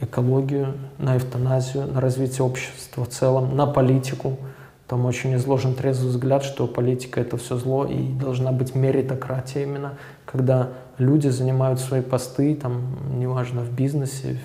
экологию, 0.00 0.74
на 0.98 1.16
эвтаназию, 1.16 1.86
на 1.86 2.00
развитие 2.00 2.44
общества 2.44 3.04
в 3.04 3.08
целом, 3.08 3.56
на 3.56 3.66
политику. 3.66 4.38
Там 4.86 5.04
очень 5.04 5.34
изложен 5.36 5.74
трезвый 5.74 6.10
взгляд, 6.10 6.42
что 6.42 6.66
политика— 6.66 7.20
это 7.22 7.36
все 7.36 7.56
зло, 7.56 7.84
и 7.84 8.08
должна 8.12 8.52
быть 8.52 8.74
меритократия 8.74 9.64
именно, 9.64 9.94
когда 10.24 10.70
люди 10.96 11.28
занимают 11.28 11.78
свои 11.78 12.00
посты, 12.00 12.54
там, 12.54 12.96
неважно, 13.18 13.62
в 13.62 13.72
бизнесе, 13.72 14.40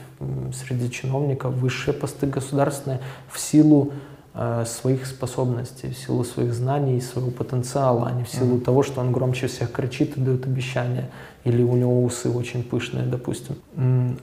среди 0.53 0.89
чиновников, 0.91 1.53
высшие 1.53 1.93
посты 1.93 2.27
государственные, 2.27 2.99
в 3.29 3.39
силу 3.39 3.93
э, 4.33 4.65
своих 4.67 5.05
способностей, 5.05 5.89
в 5.89 5.97
силу 5.97 6.25
своих 6.25 6.53
знаний 6.53 6.97
и 6.97 7.01
своего 7.01 7.31
потенциала, 7.31 8.07
а 8.07 8.11
не 8.11 8.25
в 8.25 8.29
силу 8.29 8.57
mm-hmm. 8.57 8.65
того, 8.65 8.83
что 8.83 8.99
он 8.99 9.13
громче 9.13 9.47
всех 9.47 9.71
кричит 9.71 10.17
и 10.17 10.19
дает 10.19 10.45
обещания, 10.45 11.09
или 11.45 11.63
у 11.63 11.75
него 11.77 12.03
усы 12.03 12.29
очень 12.29 12.63
пышные, 12.63 13.05
допустим. 13.05 13.55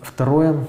Второе 0.03 0.67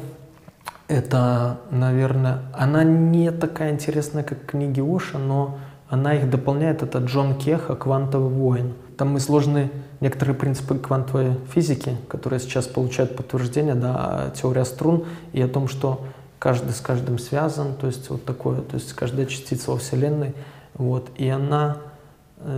Это, 0.91 1.61
наверное, 1.69 2.39
она 2.53 2.83
не 2.83 3.31
такая 3.31 3.71
интересная, 3.71 4.23
как 4.23 4.45
книги 4.45 4.81
Оша, 4.81 5.19
но 5.19 5.57
она 5.87 6.15
их 6.15 6.29
дополняет. 6.29 6.83
Это 6.83 6.97
Джон 6.97 7.35
Кеха 7.35 7.77
«Квантовый 7.77 8.27
воин». 8.27 8.73
Там 8.97 9.17
изложены 9.17 9.71
некоторые 10.01 10.35
принципы 10.35 10.77
квантовой 10.77 11.37
физики, 11.53 11.95
которые 12.09 12.41
сейчас 12.41 12.67
получают 12.67 13.15
подтверждение, 13.15 13.73
да, 13.73 14.33
теория 14.35 14.65
струн 14.65 15.05
и 15.31 15.41
о 15.41 15.47
том, 15.47 15.69
что 15.69 16.03
каждый 16.39 16.73
с 16.73 16.81
каждым 16.81 17.19
связан, 17.19 17.73
то 17.75 17.87
есть 17.87 18.09
вот 18.09 18.25
такое, 18.25 18.59
то 18.59 18.75
есть 18.75 18.91
каждая 18.91 19.27
частица 19.27 19.71
во 19.71 19.77
Вселенной, 19.77 20.35
вот, 20.73 21.09
и 21.15 21.29
она 21.29 21.77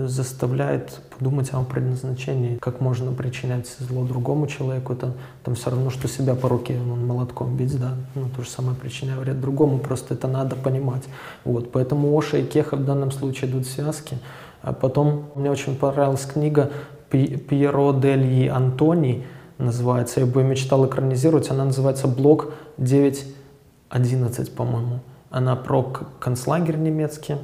заставляет 0.06 1.02
подумать 1.18 1.50
о 1.52 1.64
предназначении, 1.64 2.58
как 2.58 2.80
можно 2.80 3.12
причинять 3.12 3.68
зло 3.80 4.06
другому 4.06 4.48
человеку. 4.48 4.94
Это 4.94 5.14
там 5.44 5.56
все 5.56 5.70
равно, 5.70 5.90
что 5.90 6.08
себя 6.08 6.36
по 6.36 6.48
руке 6.50 6.80
он 6.80 7.06
молотком 7.06 7.58
бить, 7.58 7.80
да, 7.80 7.96
ну, 8.16 8.30
то 8.36 8.44
же 8.44 8.50
самое 8.50 8.76
причиняя 8.76 9.18
вред 9.18 9.42
другому, 9.42 9.80
просто 9.80 10.14
это 10.14 10.28
надо 10.28 10.56
понимать. 10.56 11.04
Вот, 11.44 11.72
поэтому 11.72 12.18
Оша 12.18 12.38
и 12.38 12.46
Кеха 12.46 12.76
в 12.76 12.86
данном 12.86 13.12
случае 13.12 13.52
идут 13.52 13.66
связки. 13.68 14.18
А 14.62 14.72
потом 14.72 15.26
мне 15.36 15.52
очень 15.52 15.76
понравилась 15.76 16.26
книга 16.26 16.72
Пьеро 17.10 17.94
Дельи 17.94 18.48
Антони, 18.48 19.26
называется, 19.58 20.22
я 20.22 20.26
бы 20.26 20.44
мечтал 20.44 20.86
экранизировать, 20.88 21.52
она 21.52 21.66
называется 21.66 22.08
«Блок 22.08 22.54
9.11», 22.80 24.52
по-моему. 24.52 25.02
Она 25.30 25.56
про 25.56 25.84
концлагерь 26.20 26.78
немецкий, 26.78 27.36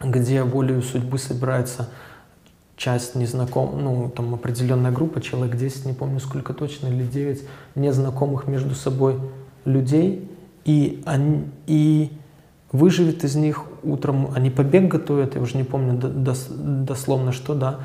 где 0.00 0.42
волею 0.42 0.82
судьбы 0.82 1.18
собирается 1.18 1.88
часть 2.76 3.14
незнаком, 3.14 3.78
ну, 3.82 4.08
там 4.08 4.34
определенная 4.34 4.90
группа, 4.90 5.20
человек 5.20 5.56
10, 5.56 5.84
не 5.84 5.92
помню 5.92 6.18
сколько 6.18 6.54
точно, 6.54 6.86
или 6.86 7.04
9 7.04 7.42
незнакомых 7.74 8.46
между 8.46 8.74
собой 8.74 9.20
людей, 9.66 10.30
и, 10.64 11.02
они, 11.04 11.44
и 11.66 12.10
выживет 12.72 13.22
из 13.24 13.36
них 13.36 13.64
утром, 13.82 14.32
они 14.34 14.50
побег 14.50 14.88
готовят, 14.88 15.34
я 15.34 15.42
уже 15.42 15.58
не 15.58 15.64
помню 15.64 15.98
дословно 15.98 17.32
что, 17.32 17.54
да, 17.54 17.80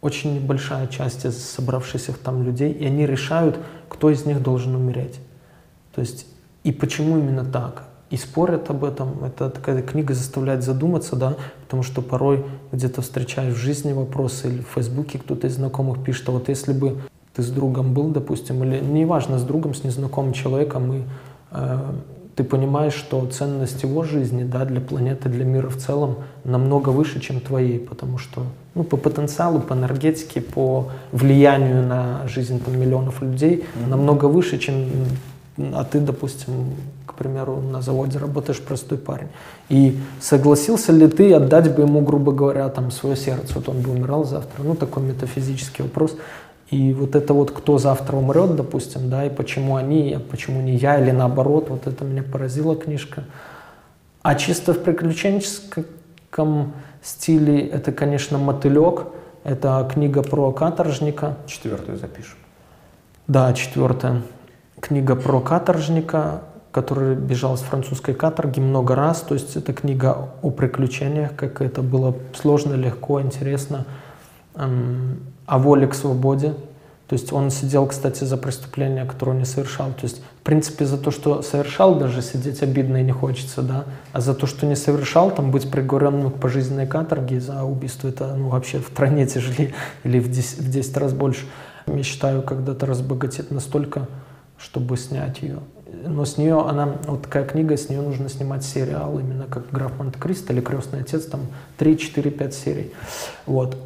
очень 0.00 0.44
большая 0.44 0.86
часть 0.88 1.24
из 1.26 1.36
собравшихся 1.36 2.12
там 2.12 2.42
людей, 2.42 2.72
и 2.72 2.86
они 2.86 3.06
решают, 3.06 3.58
кто 3.88 4.10
из 4.10 4.24
них 4.24 4.42
должен 4.42 4.74
умереть. 4.74 5.20
То 5.94 6.00
есть, 6.00 6.26
и 6.64 6.72
почему 6.72 7.18
именно 7.18 7.44
так? 7.44 7.84
И 8.10 8.16
спорят 8.16 8.70
об 8.70 8.84
этом. 8.84 9.24
Это 9.24 9.50
такая 9.50 9.82
книга 9.82 10.14
заставляет 10.14 10.62
задуматься, 10.62 11.16
да, 11.16 11.36
потому 11.62 11.82
что 11.82 12.02
порой 12.02 12.44
где-то 12.72 13.02
встречаешь 13.02 13.54
в 13.54 13.58
жизни 13.58 13.92
вопросы 13.92 14.48
или 14.48 14.60
в 14.62 14.74
Фейсбуке 14.74 15.18
кто-то 15.18 15.46
из 15.46 15.54
знакомых 15.54 16.02
пишет, 16.02 16.28
а 16.28 16.32
вот 16.32 16.48
если 16.48 16.72
бы 16.72 16.98
ты 17.34 17.42
с 17.42 17.50
другом 17.50 17.94
был, 17.94 18.08
допустим, 18.08 18.64
или 18.64 18.80
неважно, 18.80 19.38
с 19.38 19.44
другом, 19.44 19.74
с 19.74 19.84
незнакомым 19.84 20.32
человеком, 20.32 20.92
и 20.92 21.02
э, 21.52 21.78
ты 22.34 22.42
понимаешь, 22.42 22.94
что 22.94 23.24
ценность 23.26 23.82
его 23.84 24.02
жизни 24.02 24.42
да, 24.42 24.64
для 24.64 24.80
планеты, 24.80 25.28
для 25.28 25.44
мира 25.44 25.68
в 25.68 25.76
целом 25.76 26.16
намного 26.42 26.88
выше, 26.88 27.20
чем 27.20 27.40
твоей, 27.40 27.78
потому 27.78 28.18
что 28.18 28.42
ну, 28.74 28.82
по 28.82 28.96
потенциалу, 28.96 29.60
по 29.60 29.74
энергетике, 29.74 30.40
по 30.40 30.88
влиянию 31.12 31.86
на 31.86 32.26
жизнь 32.26 32.60
там, 32.64 32.80
миллионов 32.80 33.22
людей 33.22 33.56
mm-hmm. 33.62 33.88
намного 33.88 34.24
выше, 34.24 34.58
чем 34.58 34.86
а 35.74 35.84
ты, 35.84 36.00
допустим, 36.00 36.74
примеру, 37.20 37.60
на 37.60 37.82
заводе 37.82 38.18
работаешь 38.18 38.60
простой 38.60 38.96
парень. 38.96 39.28
И 39.68 39.98
согласился 40.20 40.90
ли 40.92 41.06
ты 41.06 41.34
отдать 41.34 41.74
бы 41.74 41.82
ему, 41.82 42.00
грубо 42.00 42.32
говоря, 42.32 42.68
там 42.70 42.90
свое 42.90 43.14
сердце, 43.14 43.54
вот 43.54 43.68
он 43.68 43.82
бы 43.82 43.90
умирал 43.90 44.24
завтра, 44.24 44.62
ну 44.62 44.74
такой 44.74 45.02
метафизический 45.02 45.84
вопрос. 45.84 46.16
И 46.70 46.94
вот 46.94 47.14
это 47.14 47.34
вот 47.34 47.50
кто 47.50 47.78
завтра 47.78 48.16
умрет, 48.16 48.56
допустим, 48.56 49.10
да, 49.10 49.26
и 49.26 49.30
почему 49.30 49.76
они, 49.76 50.14
а 50.14 50.20
почему 50.20 50.62
не 50.62 50.76
я, 50.76 50.98
или 50.98 51.10
наоборот, 51.10 51.68
вот 51.68 51.86
это 51.86 52.04
меня 52.04 52.22
поразила 52.22 52.74
книжка. 52.74 53.24
А 54.22 54.34
чисто 54.34 54.72
в 54.72 54.82
приключенческом 54.82 56.72
стиле 57.02 57.66
это, 57.66 57.92
конечно, 57.92 58.38
«Мотылек», 58.38 59.06
это 59.44 59.88
книга 59.92 60.22
про 60.22 60.52
каторжника. 60.52 61.36
Четвертую 61.46 61.98
запишем. 61.98 62.38
Да, 63.26 63.52
четвертая. 63.52 64.22
Книга 64.80 65.16
про 65.16 65.40
каторжника, 65.40 66.42
который 66.72 67.16
бежал 67.16 67.56
с 67.56 67.60
французской 67.60 68.14
каторги 68.14 68.60
много 68.60 68.94
раз. 68.94 69.20
То 69.22 69.34
есть 69.34 69.56
это 69.56 69.72
книга 69.72 70.30
о 70.42 70.50
приключениях, 70.50 71.34
как 71.34 71.60
это 71.60 71.82
было 71.82 72.14
сложно, 72.34 72.74
легко, 72.74 73.20
интересно, 73.20 73.86
эм, 74.54 75.20
о 75.46 75.58
воле 75.58 75.86
к 75.88 75.94
свободе. 75.94 76.54
То 77.10 77.14
есть 77.14 77.32
он 77.32 77.50
сидел, 77.50 77.86
кстати, 77.86 78.22
за 78.22 78.36
преступление, 78.36 79.04
которое 79.04 79.36
не 79.36 79.44
совершал. 79.44 79.88
То 79.88 80.02
есть, 80.02 80.22
в 80.22 80.44
принципе, 80.44 80.84
за 80.86 80.96
то, 80.96 81.10
что 81.10 81.42
совершал, 81.42 81.96
даже 81.96 82.22
сидеть 82.22 82.62
обидно 82.62 82.98
и 82.98 83.02
не 83.02 83.10
хочется, 83.10 83.62
да. 83.62 83.84
А 84.12 84.20
за 84.20 84.32
то, 84.32 84.46
что 84.46 84.64
не 84.64 84.76
совершал, 84.76 85.32
там 85.32 85.50
быть 85.50 85.68
приговоренным 85.68 86.30
к 86.30 86.36
пожизненной 86.38 86.86
каторге 86.86 87.40
за 87.40 87.64
убийство, 87.64 88.06
это 88.06 88.36
ну, 88.36 88.50
вообще 88.50 88.78
в 88.78 88.90
тройне 88.90 89.26
тяжелее 89.26 89.74
или 90.04 90.20
в 90.20 90.30
10, 90.30 90.60
в 90.60 90.70
10 90.70 90.96
раз 90.98 91.12
больше. 91.12 91.46
Я 91.88 92.04
считаю, 92.04 92.42
когда-то 92.42 92.86
разбогатеть 92.86 93.50
настолько, 93.50 94.06
чтобы 94.56 94.96
снять 94.96 95.42
ее. 95.42 95.58
Но 96.06 96.24
с 96.24 96.38
нее 96.38 96.60
она, 96.60 96.88
вот 97.06 97.22
такая 97.22 97.44
книга, 97.44 97.76
с 97.76 97.88
нее 97.88 98.00
нужно 98.00 98.28
снимать 98.28 98.64
сериал, 98.64 99.18
именно 99.18 99.44
как 99.44 99.70
«Граф 99.70 99.92
Монте-Кристо» 99.98 100.52
или 100.52 100.60
«Крестный 100.60 101.00
отец», 101.00 101.24
там 101.26 101.40
3, 101.78 101.98
4, 101.98 102.30
5 102.30 102.54
серий. 102.54 102.92
Вот. 103.46 103.76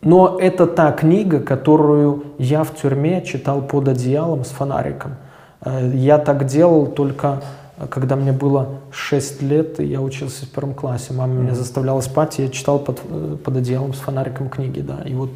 Но 0.00 0.38
это 0.40 0.66
та 0.66 0.92
книга, 0.92 1.40
которую 1.40 2.24
я 2.38 2.64
в 2.64 2.74
тюрьме 2.74 3.22
читал 3.22 3.62
под 3.62 3.88
одеялом 3.88 4.44
с 4.44 4.48
фонариком. 4.48 5.16
Э, 5.64 5.90
я 5.94 6.18
так 6.18 6.46
делал 6.46 6.86
только 6.86 7.42
когда 7.90 8.16
мне 8.16 8.32
было 8.32 8.80
6 8.90 9.42
лет, 9.42 9.80
и 9.80 9.84
я 9.84 10.00
учился 10.00 10.46
в 10.46 10.50
первом 10.50 10.74
классе. 10.74 11.12
Мама 11.12 11.34
меня 11.34 11.54
заставляла 11.54 12.00
спать, 12.00 12.38
и 12.38 12.42
я 12.42 12.48
читал 12.48 12.78
под, 12.78 13.00
э, 13.08 13.36
под 13.42 13.56
одеялом 13.56 13.94
с 13.94 13.98
фонариком 13.98 14.48
книги, 14.48 14.80
да. 14.80 15.02
И 15.04 15.14
вот 15.14 15.30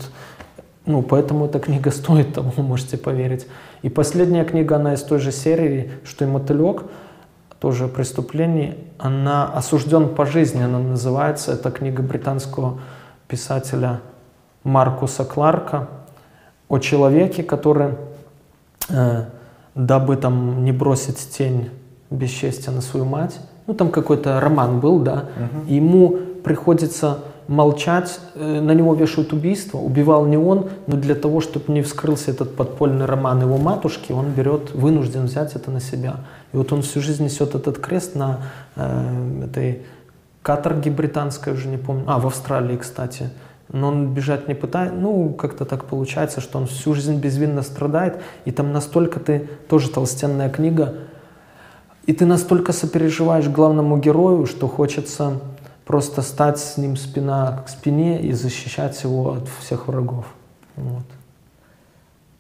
ну, 0.87 1.03
поэтому 1.03 1.47
эта 1.47 1.59
книга 1.59 1.91
стоит 1.93 2.34
того, 2.34 2.53
можете 2.62 2.97
поверить. 2.97 3.47
И 3.82 3.89
последняя 3.89 4.45
книга, 4.45 4.76
она 4.76 4.95
из 4.95 5.03
той 5.03 5.18
же 5.18 5.32
серии, 5.32 5.91
что 6.05 6.24
и 6.24 6.28
«Мотылек», 6.28 6.84
тоже 7.61 7.87
о 7.87 7.89
преступлении. 7.89 8.76
Она 8.99 9.47
«Осужден 9.47 10.14
по 10.14 10.26
жизни», 10.26 10.62
она 10.62 10.78
называется. 10.78 11.53
Это 11.53 11.70
книга 11.70 12.03
британского 12.03 12.80
писателя 13.28 14.01
Маркуса 14.62 15.24
Кларка 15.24 15.89
о 16.68 16.78
человеке, 16.78 17.43
который, 17.43 17.95
э, 18.89 19.24
дабы 19.74 20.16
там 20.16 20.64
не 20.64 20.72
бросить 20.72 21.18
тень 21.30 21.70
бесчестия 22.11 22.72
на 22.72 22.80
свою 22.80 23.07
мать, 23.07 23.41
ну 23.66 23.74
там 23.74 23.91
какой-то 23.91 24.41
роман 24.41 24.80
был, 24.80 25.01
да, 25.01 25.24
угу. 25.37 25.72
ему 25.72 26.16
приходится 26.45 27.18
молчать, 27.49 28.20
э, 28.34 28.61
на 28.61 28.72
него 28.72 28.94
вешают 28.94 29.32
убийство, 29.32 29.78
убивал 29.78 30.26
не 30.26 30.36
он, 30.36 30.70
но 30.86 30.97
для 30.97 31.14
того, 31.14 31.40
чтобы 31.40 31.72
не 31.72 31.82
вскрылся 31.82 32.30
этот 32.30 32.57
подпольный 32.57 33.07
роман 33.07 33.40
его 33.40 33.57
матушки, 33.57 34.12
он 34.12 34.30
берет, 34.30 34.74
вынужден 34.74 35.26
взять 35.26 35.55
это 35.55 35.70
на 35.70 35.80
себя. 35.80 36.16
И 36.53 36.57
вот 36.57 36.72
он 36.72 36.82
всю 36.82 37.01
жизнь 37.01 37.24
несет 37.24 37.55
этот 37.55 37.78
крест 37.78 38.14
на 38.14 38.40
э, 38.74 39.44
этой 39.44 39.82
каторге 40.42 40.90
британской, 40.90 41.53
уже 41.53 41.68
не 41.68 41.76
помню, 41.76 42.05
а, 42.07 42.18
в 42.18 42.26
Австралии, 42.26 42.76
кстати. 42.76 43.30
Но 43.68 43.88
он 43.88 44.14
бежать 44.14 44.47
не 44.47 44.55
пытается, 44.55 44.94
ну, 44.94 45.30
как-то 45.30 45.64
так 45.64 45.86
получается, 45.86 46.40
что 46.40 46.59
он 46.59 46.66
всю 46.66 46.94
жизнь 46.94 47.18
безвинно 47.18 47.62
страдает, 47.62 48.20
и 48.44 48.53
там 48.53 48.72
настолько 48.72 49.18
ты, 49.18 49.49
тоже 49.68 49.90
толстенная 49.90 50.49
книга, 50.49 50.94
и 52.07 52.12
ты 52.12 52.24
настолько 52.26 52.72
сопереживаешь 52.72 53.49
главному 53.49 53.99
герою, 53.99 54.47
что 54.47 54.68
хочется 54.68 55.40
просто 55.87 56.20
стать 56.20 56.59
с 56.59 56.76
ним 56.76 56.97
спина 56.97 57.62
к 57.64 57.70
спине 57.70 58.20
и 58.20 58.32
защищать 58.32 59.03
его 59.05 59.32
от 59.32 59.49
всех 59.61 59.87
врагов. 59.89 60.26
Вот. 60.74 61.05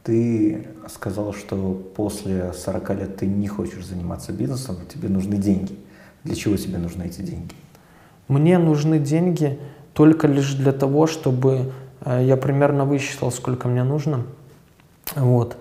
Ты 0.02 0.68
сказал, 0.88 1.32
что 1.32 1.80
после 1.96 2.52
40 2.52 2.90
лет 2.90 3.16
ты 3.16 3.26
не 3.26 3.48
хочешь 3.48 3.86
заниматься 3.86 4.32
бизнесом, 4.32 4.76
тебе 4.92 5.08
нужны 5.08 5.36
деньги. 5.36 5.78
Для 6.24 6.34
чего 6.34 6.56
тебе 6.56 6.78
нужны 6.78 7.04
эти 7.04 7.22
деньги? 7.22 7.54
Мне 8.28 8.58
нужны 8.58 8.98
деньги 8.98 9.58
только 9.94 10.26
лишь 10.26 10.54
для 10.54 10.72
того, 10.72 11.06
чтобы 11.06 11.72
э, 12.00 12.24
я 12.24 12.36
примерно 12.36 12.84
высчитал, 12.84 13.30
сколько 13.30 13.68
мне 13.68 13.84
нужно. 13.84 14.24
Вот. 15.14 15.56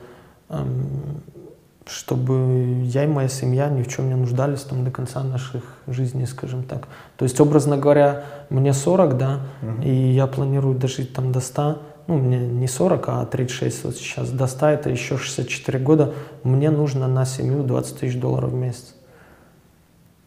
Чтобы 1.85 2.81
я 2.83 3.03
и 3.03 3.07
моя 3.07 3.27
семья 3.27 3.69
ни 3.69 3.83
в 3.83 3.87
чем 3.87 4.09
не 4.09 4.15
нуждались 4.15 4.61
там 4.61 4.83
до 4.83 4.89
конца 4.89 5.23
наших 5.23 5.63
жизней, 5.85 6.25
скажем 6.25 6.63
так. 6.63 6.87
То 7.15 7.23
есть, 7.23 7.39
образно 7.39 7.77
говоря, 7.77 8.23
мне 8.49 8.73
40, 8.73 9.17
да, 9.17 9.41
угу. 9.61 9.83
и 9.83 9.89
я 9.89 10.25
планирую 10.25 10.75
дожить 10.75 11.13
там 11.13 11.31
до 11.31 11.41
100, 11.41 11.81
ну, 12.07 12.17
мне 12.17 12.39
не 12.39 12.67
40, 12.67 13.09
а 13.09 13.25
36 13.25 13.83
вот 13.83 13.95
сейчас, 13.95 14.29
до 14.29 14.47
100 14.47 14.65
это 14.67 14.89
еще 14.89 15.17
64 15.17 15.79
года, 15.79 16.13
мне 16.43 16.69
нужно 16.69 17.07
на 17.07 17.25
семью 17.25 17.63
20 17.63 17.99
тысяч 17.99 18.19
долларов 18.19 18.51
в 18.51 18.55
месяц. 18.55 18.95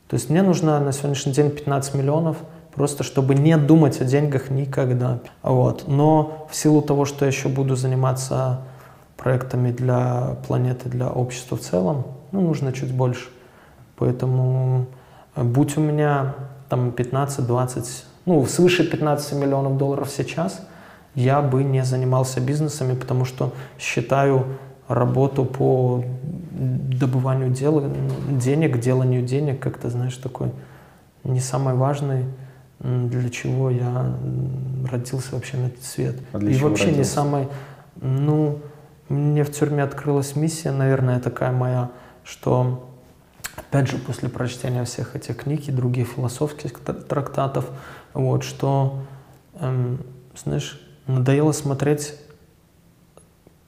То 0.09 0.15
есть 0.15 0.31
мне 0.31 0.43
нужно 0.43 0.81
на 0.81 0.93
сегодняшний 0.93 1.33
день 1.33 1.51
15 1.51 1.95
миллионов, 1.95 2.39
просто 2.75 3.05
чтобы 3.05 3.35
не 3.35 3.57
думать 3.57 4.01
о 4.01 4.05
деньгах 4.05 4.51
никогда. 4.51 5.19
Вот. 5.43 5.87
Но 5.87 6.47
в 6.51 6.57
силу 6.57 6.83
того, 6.83 7.05
что 7.05 7.25
я 7.25 7.31
еще 7.31 7.49
буду 7.49 7.77
заниматься 7.77 8.61
проектами 9.19 9.73
для 9.73 10.37
планеты, 10.47 10.89
для 10.89 11.11
общества 11.11 11.59
в 11.59 11.61
целом, 11.61 12.05
ну, 12.33 12.41
нужно 12.41 12.73
чуть 12.73 12.95
больше. 12.95 13.29
Поэтому 13.97 14.87
э, 15.35 15.43
будь 15.43 15.77
у 15.77 15.81
меня 15.81 16.35
там 16.69 16.91
15-20, 16.91 17.85
ну, 18.25 18.47
свыше 18.47 18.89
15 18.89 19.33
миллионов 19.35 19.77
долларов 19.77 20.09
сейчас, 20.09 20.67
я 21.15 21.43
бы 21.43 21.65
не 21.65 21.85
занимался 21.85 22.41
бизнесами, 22.41 22.95
потому 22.95 23.25
что 23.25 23.53
считаю 23.79 24.45
работу 24.87 25.45
по 25.45 26.05
добыванию 26.53 27.51
дела, 27.51 27.85
денег, 28.31 28.79
деланию 28.79 29.23
денег, 29.23 29.61
как-то, 29.61 29.91
знаешь, 29.91 30.17
такой 30.17 30.53
не 31.25 31.41
самый 31.41 31.75
важный, 31.75 32.25
для 32.79 33.29
чего 33.31 33.71
я 33.71 34.15
родился 34.91 35.35
вообще 35.35 35.57
на 35.57 35.67
этот 35.67 35.83
свет. 35.83 36.17
А 36.33 36.39
И 36.39 36.57
вообще 36.59 36.87
не 36.87 36.91
родился? 36.91 37.15
самый, 37.15 37.49
ну, 38.01 38.59
мне 39.09 39.45
в 39.45 39.53
тюрьме 39.53 39.83
открылась 39.83 40.37
миссия, 40.37 40.71
наверное, 40.71 41.21
такая 41.21 41.53
моя, 41.53 41.91
что 42.25 42.89
опять 43.57 43.89
же, 43.89 43.99
после 43.99 44.29
прочтения 44.29 44.85
всех 44.85 45.17
этих 45.17 45.37
книг 45.39 45.69
и 45.69 45.73
других 45.73 46.09
философских 46.09 46.73
тр- 46.73 47.03
трактатов, 47.03 47.71
вот, 48.15 48.45
что, 48.45 49.01
эм, 49.61 50.01
знаешь, 50.37 50.81
надоело 51.07 51.53
смотреть, 51.53 52.15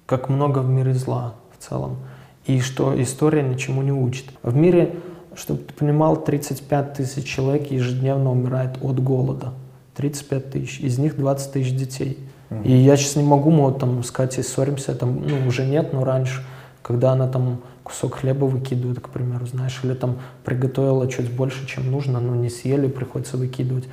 как 0.07 0.29
много 0.29 0.61
в 0.61 0.69
мире 0.69 0.95
зла 0.95 1.35
в 1.57 1.63
целом, 1.63 1.99
и 2.47 2.61
что 2.61 3.01
история 3.01 3.43
ничему 3.43 3.83
не 3.83 3.93
учит. 3.93 4.27
В 4.43 4.55
мире, 4.57 4.97
чтобы 5.35 5.63
ты 5.63 5.73
понимал, 5.73 6.23
35 6.23 6.95
тысяч 6.95 7.25
человек 7.25 7.71
ежедневно 7.71 8.31
умирает 8.31 8.83
от 8.83 9.01
голода. 9.03 9.53
35 9.97 10.51
тысяч, 10.51 10.81
из 10.81 10.99
них 10.99 11.17
20 11.17 11.53
тысяч 11.53 11.77
детей. 11.77 12.19
И 12.65 12.73
я 12.73 12.97
сейчас 12.97 13.17
не 13.17 13.23
могу, 13.23 13.51
мы 13.51 13.63
вот 13.63 13.79
там 13.79 14.03
с 14.03 14.11
Катей 14.11 14.43
ссоримся, 14.43 14.95
там, 14.95 15.23
ну, 15.27 15.47
уже 15.47 15.65
нет, 15.65 15.93
но 15.93 16.05
раньше, 16.05 16.45
когда 16.83 17.13
она 17.13 17.29
там 17.29 17.61
кусок 17.85 18.17
хлеба 18.17 18.45
выкидывает, 18.45 19.01
к 19.01 19.09
примеру, 19.09 19.47
знаешь, 19.47 19.79
или 19.85 19.95
там 19.95 20.19
приготовила 20.45 21.09
чуть 21.09 21.31
больше, 21.31 21.67
чем 21.67 21.91
нужно, 21.91 22.21
но 22.21 22.35
не 22.35 22.51
съели, 22.51 22.89
приходится 22.89 23.37
выкидывать. 23.37 23.85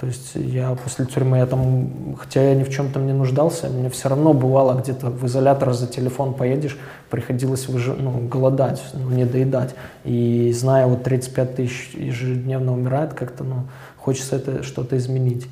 То 0.00 0.06
есть 0.06 0.32
я 0.34 0.74
после 0.74 1.04
тюрьмы, 1.04 1.38
я 1.38 1.46
там, 1.46 2.16
хотя 2.18 2.42
я 2.42 2.56
ни 2.56 2.64
в 2.64 2.70
чем 2.70 2.90
там 2.90 3.06
не 3.06 3.12
нуждался, 3.12 3.68
мне 3.68 3.88
все 3.88 4.08
равно 4.08 4.34
бывало 4.34 4.80
где-то 4.80 5.10
в 5.10 5.24
изолятор 5.26 5.72
за 5.72 5.86
телефон 5.86 6.34
поедешь, 6.34 6.76
приходилось 7.08 7.66
выжи- 7.68 7.96
ну, 7.96 8.26
голодать, 8.26 8.82
ну, 8.94 9.10
не 9.10 9.24
доедать. 9.24 9.76
И 10.04 10.52
зная, 10.52 10.86
вот 10.86 11.04
35 11.04 11.54
тысяч 11.54 11.90
ежедневно 11.94 12.72
умирает, 12.72 13.14
как-то, 13.14 13.44
ну, 13.44 13.68
хочется 13.96 14.36
это 14.36 14.64
что-то 14.64 14.96
изменить. 14.96 15.46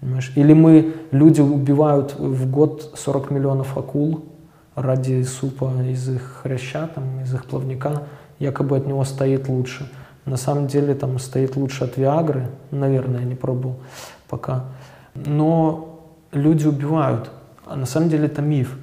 Понимаешь? 0.00 0.32
Или 0.34 0.52
мы, 0.52 0.94
люди 1.10 1.40
убивают 1.40 2.18
в 2.18 2.50
год 2.50 2.92
40 2.96 3.30
миллионов 3.30 3.76
акул 3.78 4.24
ради 4.74 5.22
супа 5.22 5.72
из 5.82 6.08
их 6.08 6.40
хряща, 6.42 6.88
там, 6.94 7.20
из 7.22 7.32
их 7.32 7.46
плавника, 7.46 8.02
якобы 8.38 8.76
от 8.76 8.86
него 8.86 9.04
стоит 9.04 9.48
лучше. 9.48 9.90
На 10.26 10.36
самом 10.36 10.66
деле 10.66 10.94
там 10.94 11.18
стоит 11.18 11.56
лучше 11.56 11.84
от 11.84 11.96
Виагры, 11.96 12.48
наверное, 12.70 13.20
я 13.20 13.26
не 13.26 13.34
пробовал 13.34 13.76
пока. 14.28 14.64
Но 15.14 16.02
люди 16.32 16.66
убивают, 16.66 17.30
а 17.64 17.76
на 17.76 17.86
самом 17.86 18.10
деле 18.10 18.26
это 18.26 18.42
миф. 18.42 18.76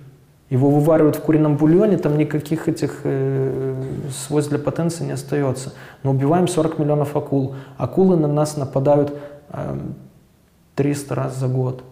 Его 0.50 0.70
вываривают 0.70 1.16
в 1.16 1.22
курином 1.22 1.58
бульоне, 1.58 1.98
там 1.98 2.18
никаких 2.18 2.68
этих 2.68 3.02
э, 3.04 3.82
свойств 4.12 4.52
для 4.52 4.60
потенции 4.60 5.04
не 5.04 5.12
остается. 5.12 5.74
Но 6.04 6.12
убиваем 6.12 6.48
40 6.48 6.80
миллионов 6.80 7.16
акул. 7.16 7.56
Акулы 7.78 8.18
на 8.18 8.28
нас 8.28 8.56
нападают 8.56 9.14
э, 9.50 9.78
300 10.76 11.16
раз 11.16 11.38
за 11.38 11.48
год. 11.48 11.84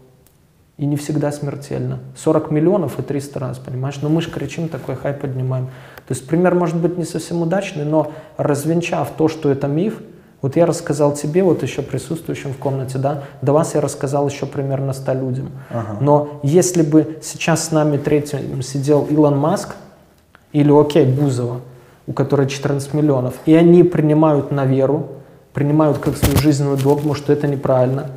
И 0.77 0.86
не 0.86 0.95
всегда 0.95 1.32
смертельно. 1.32 1.99
40 2.17 2.49
миллионов 2.49 2.97
и 2.99 3.03
300 3.03 3.39
раз, 3.39 3.59
понимаешь? 3.59 3.99
Но 4.01 4.09
мы 4.09 4.21
же 4.21 4.32
кричим, 4.32 4.67
такой 4.67 4.95
хай 4.95 5.13
поднимаем. 5.13 5.67
То 6.07 6.13
есть 6.13 6.27
пример 6.27 6.55
может 6.55 6.77
быть 6.77 6.97
не 6.97 7.05
совсем 7.05 7.41
удачный, 7.41 7.86
но 7.86 8.11
развенчав 8.38 9.11
то, 9.15 9.27
что 9.27 9.51
это 9.51 9.67
миф, 9.67 10.01
вот 10.41 10.55
я 10.55 10.65
рассказал 10.65 11.13
тебе, 11.13 11.43
вот 11.43 11.61
еще 11.61 11.84
присутствующим 11.84 12.53
в 12.53 12.57
комнате, 12.57 12.97
да, 12.97 13.25
до 13.43 13.53
вас 13.53 13.75
я 13.75 13.82
рассказал 13.82 14.27
еще 14.27 14.47
примерно 14.47 14.93
100 14.93 15.13
людям. 15.13 15.51
Ага. 15.69 15.97
Но 16.01 16.39
если 16.41 16.82
бы 16.82 17.19
сейчас 17.21 17.67
с 17.67 17.71
нами 17.71 17.97
третьим 17.97 18.61
сидел 18.63 19.05
Илон 19.05 19.38
Маск 19.38 19.75
или, 20.51 20.71
окей, 20.71 21.05
Бузова, 21.05 21.61
у 22.07 22.13
которой 22.13 22.47
14 22.47 22.93
миллионов, 22.95 23.36
и 23.45 23.53
они 23.53 23.84
принимают 23.84 24.49
на 24.49 24.65
веру, 24.65 25.09
принимают 25.53 25.99
как 25.99 26.17
свою 26.17 26.38
жизненную 26.38 26.77
догму, 26.77 27.13
что 27.13 27.32
это 27.32 27.47
неправильно, 27.47 28.09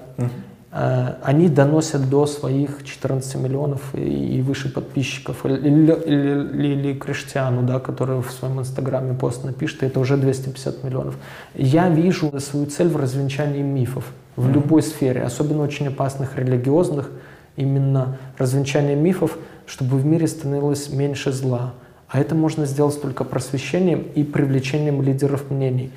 они 0.74 1.48
доносят 1.48 2.10
до 2.10 2.26
своих 2.26 2.82
14 2.84 3.36
миллионов 3.36 3.80
и, 3.94 4.42
выше 4.42 4.72
подписчиков, 4.72 5.46
или, 5.46 6.94
Криштиану, 6.94 7.62
да, 7.62 7.78
который 7.78 8.20
в 8.20 8.30
своем 8.32 8.58
инстаграме 8.58 9.14
пост 9.14 9.44
напишет, 9.44 9.84
это 9.84 10.00
уже 10.00 10.16
250 10.16 10.82
миллионов. 10.82 11.14
Я 11.54 11.88
вижу 11.88 12.40
свою 12.40 12.66
цель 12.66 12.88
в 12.88 12.96
развенчании 12.96 13.62
мифов 13.62 14.04
в 14.34 14.50
любой 14.50 14.82
сфере, 14.82 15.22
особенно 15.22 15.62
очень 15.62 15.86
опасных 15.86 16.36
религиозных, 16.36 17.08
именно 17.56 18.16
развенчание 18.36 18.96
мифов, 18.96 19.38
чтобы 19.66 19.96
в 19.96 20.04
мире 20.04 20.26
становилось 20.26 20.88
меньше 20.90 21.30
зла. 21.30 21.74
А 22.08 22.18
это 22.18 22.34
можно 22.34 22.66
сделать 22.66 23.00
только 23.00 23.22
просвещением 23.22 24.06
и 24.16 24.24
привлечением 24.24 25.02
лидеров 25.02 25.50
мнений. 25.50 25.92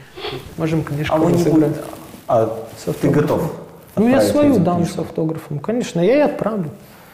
Можем 0.58 0.84
книжку 0.84 1.16
А 1.16 1.18
вы 1.18 1.32
не 1.32 1.44
будете- 1.44 1.82
А 2.28 2.64
ты 3.02 3.10
готов? 3.10 3.52
Ну, 3.98 4.10
я 4.10 4.22
свою 4.22 4.60
дам 4.60 4.82
с 4.84 4.86
книжку? 4.86 5.02
автографом. 5.02 5.60
Конечно, 5.60 6.00
я 6.02 6.16
и 6.18 6.20
отправлю. 6.22 6.70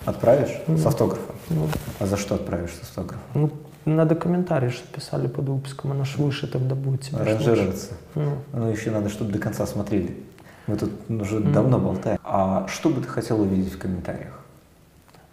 Отправишь? 0.05 0.51
С 0.67 0.85
автографом? 0.85 1.35
Ну, 1.49 1.67
А 1.99 2.05
за 2.05 2.17
что 2.17 2.35
отправишь 2.35 2.71
с 2.71 2.81
автографом? 2.81 3.21
ну, 3.33 3.49
надо 3.85 4.15
комментарии, 4.15 4.69
что 4.69 4.87
писали 4.87 5.27
под 5.27 5.47
выпуском, 5.49 5.91
оно 5.91 6.03
ж 6.05 6.15
выше 6.17 6.47
тогда 6.47 6.75
будет 6.75 7.01
тебе. 7.01 7.17
Ранжироваться. 7.23 7.91
Ну, 8.15 8.31
Ну, 8.53 8.69
еще 8.69 8.91
надо, 8.91 9.09
чтобы 9.09 9.31
до 9.31 9.39
конца 9.39 9.65
смотрели. 9.65 10.15
Мы 10.67 10.77
тут 10.77 10.91
уже 11.09 11.39
давно 11.41 11.79
болтаем. 11.79 12.17
А 12.23 12.65
что 12.69 12.89
бы 12.89 13.01
ты 13.01 13.07
хотел 13.07 13.41
увидеть 13.41 13.73
в 13.73 13.77
комментариях? 13.77 14.39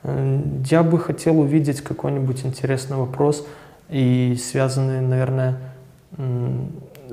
э, 0.02 0.40
Я 0.70 0.82
бы 0.82 0.98
хотел 0.98 1.38
увидеть 1.40 1.80
какой-нибудь 1.80 2.44
интересный 2.44 2.96
вопрос 2.96 3.46
и 3.88 4.36
связанный, 4.40 5.00
наверное, 5.00 5.58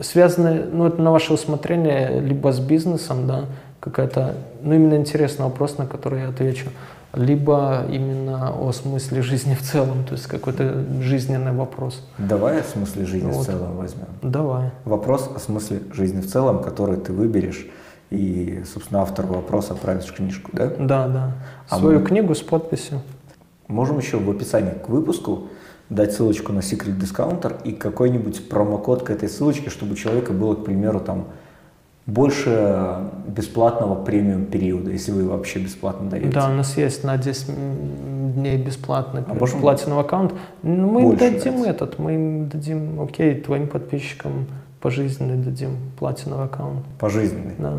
связанный, 0.01 0.63
ну, 0.65 0.87
это 0.87 1.01
на 1.01 1.11
ваше 1.11 1.33
усмотрение, 1.33 2.19
либо 2.19 2.51
с 2.51 2.59
бизнесом, 2.59 3.27
да, 3.27 3.45
какая-то, 3.89 4.35
ну, 4.61 4.73
именно 4.75 4.95
интересный 4.95 5.45
вопрос, 5.45 5.77
на 5.77 5.85
который 5.85 6.21
я 6.21 6.29
отвечу, 6.29 6.69
либо 7.13 7.85
именно 7.91 8.53
о 8.59 8.71
смысле 8.73 9.21
жизни 9.21 9.55
в 9.55 9.61
целом, 9.61 10.03
то 10.05 10.13
есть 10.13 10.27
какой-то 10.27 10.83
жизненный 11.01 11.51
вопрос. 11.53 12.05
Давай 12.17 12.59
о 12.61 12.63
смысле 12.63 13.05
жизни 13.05 13.31
в 13.31 13.35
Вот. 13.35 13.45
целом 13.45 13.77
возьмем. 13.77 14.07
Давай. 14.21 14.71
Вопрос 14.85 15.29
о 15.33 15.39
смысле 15.39 15.79
жизни 15.93 16.21
в 16.21 16.27
целом, 16.27 16.61
который 16.61 16.97
ты 16.97 17.13
выберешь, 17.13 17.65
и, 18.09 18.63
собственно, 18.71 19.01
автор 19.01 19.25
вопроса 19.25 19.73
отправишь 19.73 20.11
книжку, 20.13 20.51
да? 20.53 20.67
Да, 20.79 21.07
да. 21.07 21.31
А 21.69 21.79
Свою 21.79 21.99
мы- 21.99 22.05
книгу 22.05 22.35
с 22.35 22.41
подписью. 22.41 23.01
Можем 23.67 23.97
еще 23.99 24.17
в 24.17 24.29
описании 24.29 24.71
к 24.71 24.87
выпуску 24.89 25.47
дать 25.89 26.13
ссылочку 26.13 26.53
на 26.53 26.59
Secret 26.59 26.97
Discounter 26.99 27.55
и 27.63 27.71
какой-нибудь 27.71 28.49
промокод 28.49 29.03
к 29.03 29.09
этой 29.09 29.27
ссылочке, 29.29 29.69
чтобы 29.69 29.93
у 29.93 29.95
человека 29.95 30.33
было, 30.33 30.55
к 30.55 30.63
примеру, 30.65 30.99
там 30.99 31.27
больше 32.07 32.99
бесплатного 33.27 34.01
премиум 34.03 34.45
периода, 34.45 34.89
если 34.91 35.11
вы 35.11 35.27
вообще 35.27 35.59
бесплатно 35.59 36.09
даете. 36.09 36.29
Да, 36.29 36.49
у 36.49 36.53
нас 36.53 36.77
есть 36.77 37.03
на 37.03 37.17
10 37.17 37.49
м, 37.49 38.31
дней 38.33 38.57
бесплатный 38.57 39.23
А 39.27 39.33
можем 39.33 39.59
платиновый 39.59 40.03
аккаунт. 40.05 40.33
Ну, 40.63 40.89
Мы 40.89 41.01
им 41.01 41.09
больше 41.09 41.31
дадим 41.31 41.61
дать? 41.63 41.67
этот, 41.75 41.99
мы 41.99 42.13
им 42.15 42.49
дадим, 42.49 43.01
окей, 43.01 43.35
твоим 43.35 43.67
подписчикам 43.67 44.47
пожизненный 44.79 45.35
дадим 45.43 45.77
платиновый 45.99 46.45
аккаунт. 46.45 46.85
Пожизненный. 46.97 47.55
Да. 47.57 47.73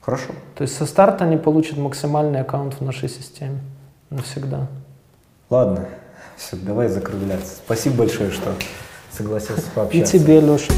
Хорошо. 0.00 0.30
То 0.54 0.62
есть 0.62 0.76
со 0.76 0.86
старта 0.86 1.24
они 1.24 1.36
получат 1.36 1.76
максимальный 1.76 2.40
аккаунт 2.42 2.74
в 2.74 2.80
нашей 2.82 3.08
системе. 3.08 3.58
Навсегда. 4.10 4.68
Ладно, 5.50 5.86
все, 6.36 6.56
давай 6.56 6.88
закругляться. 6.88 7.56
Спасибо 7.64 7.96
большое, 7.96 8.30
что 8.30 8.52
согласился 9.10 9.62
И 9.62 9.74
пообщаться. 9.74 10.18
тебе, 10.18 10.40
Леша. 10.40 10.72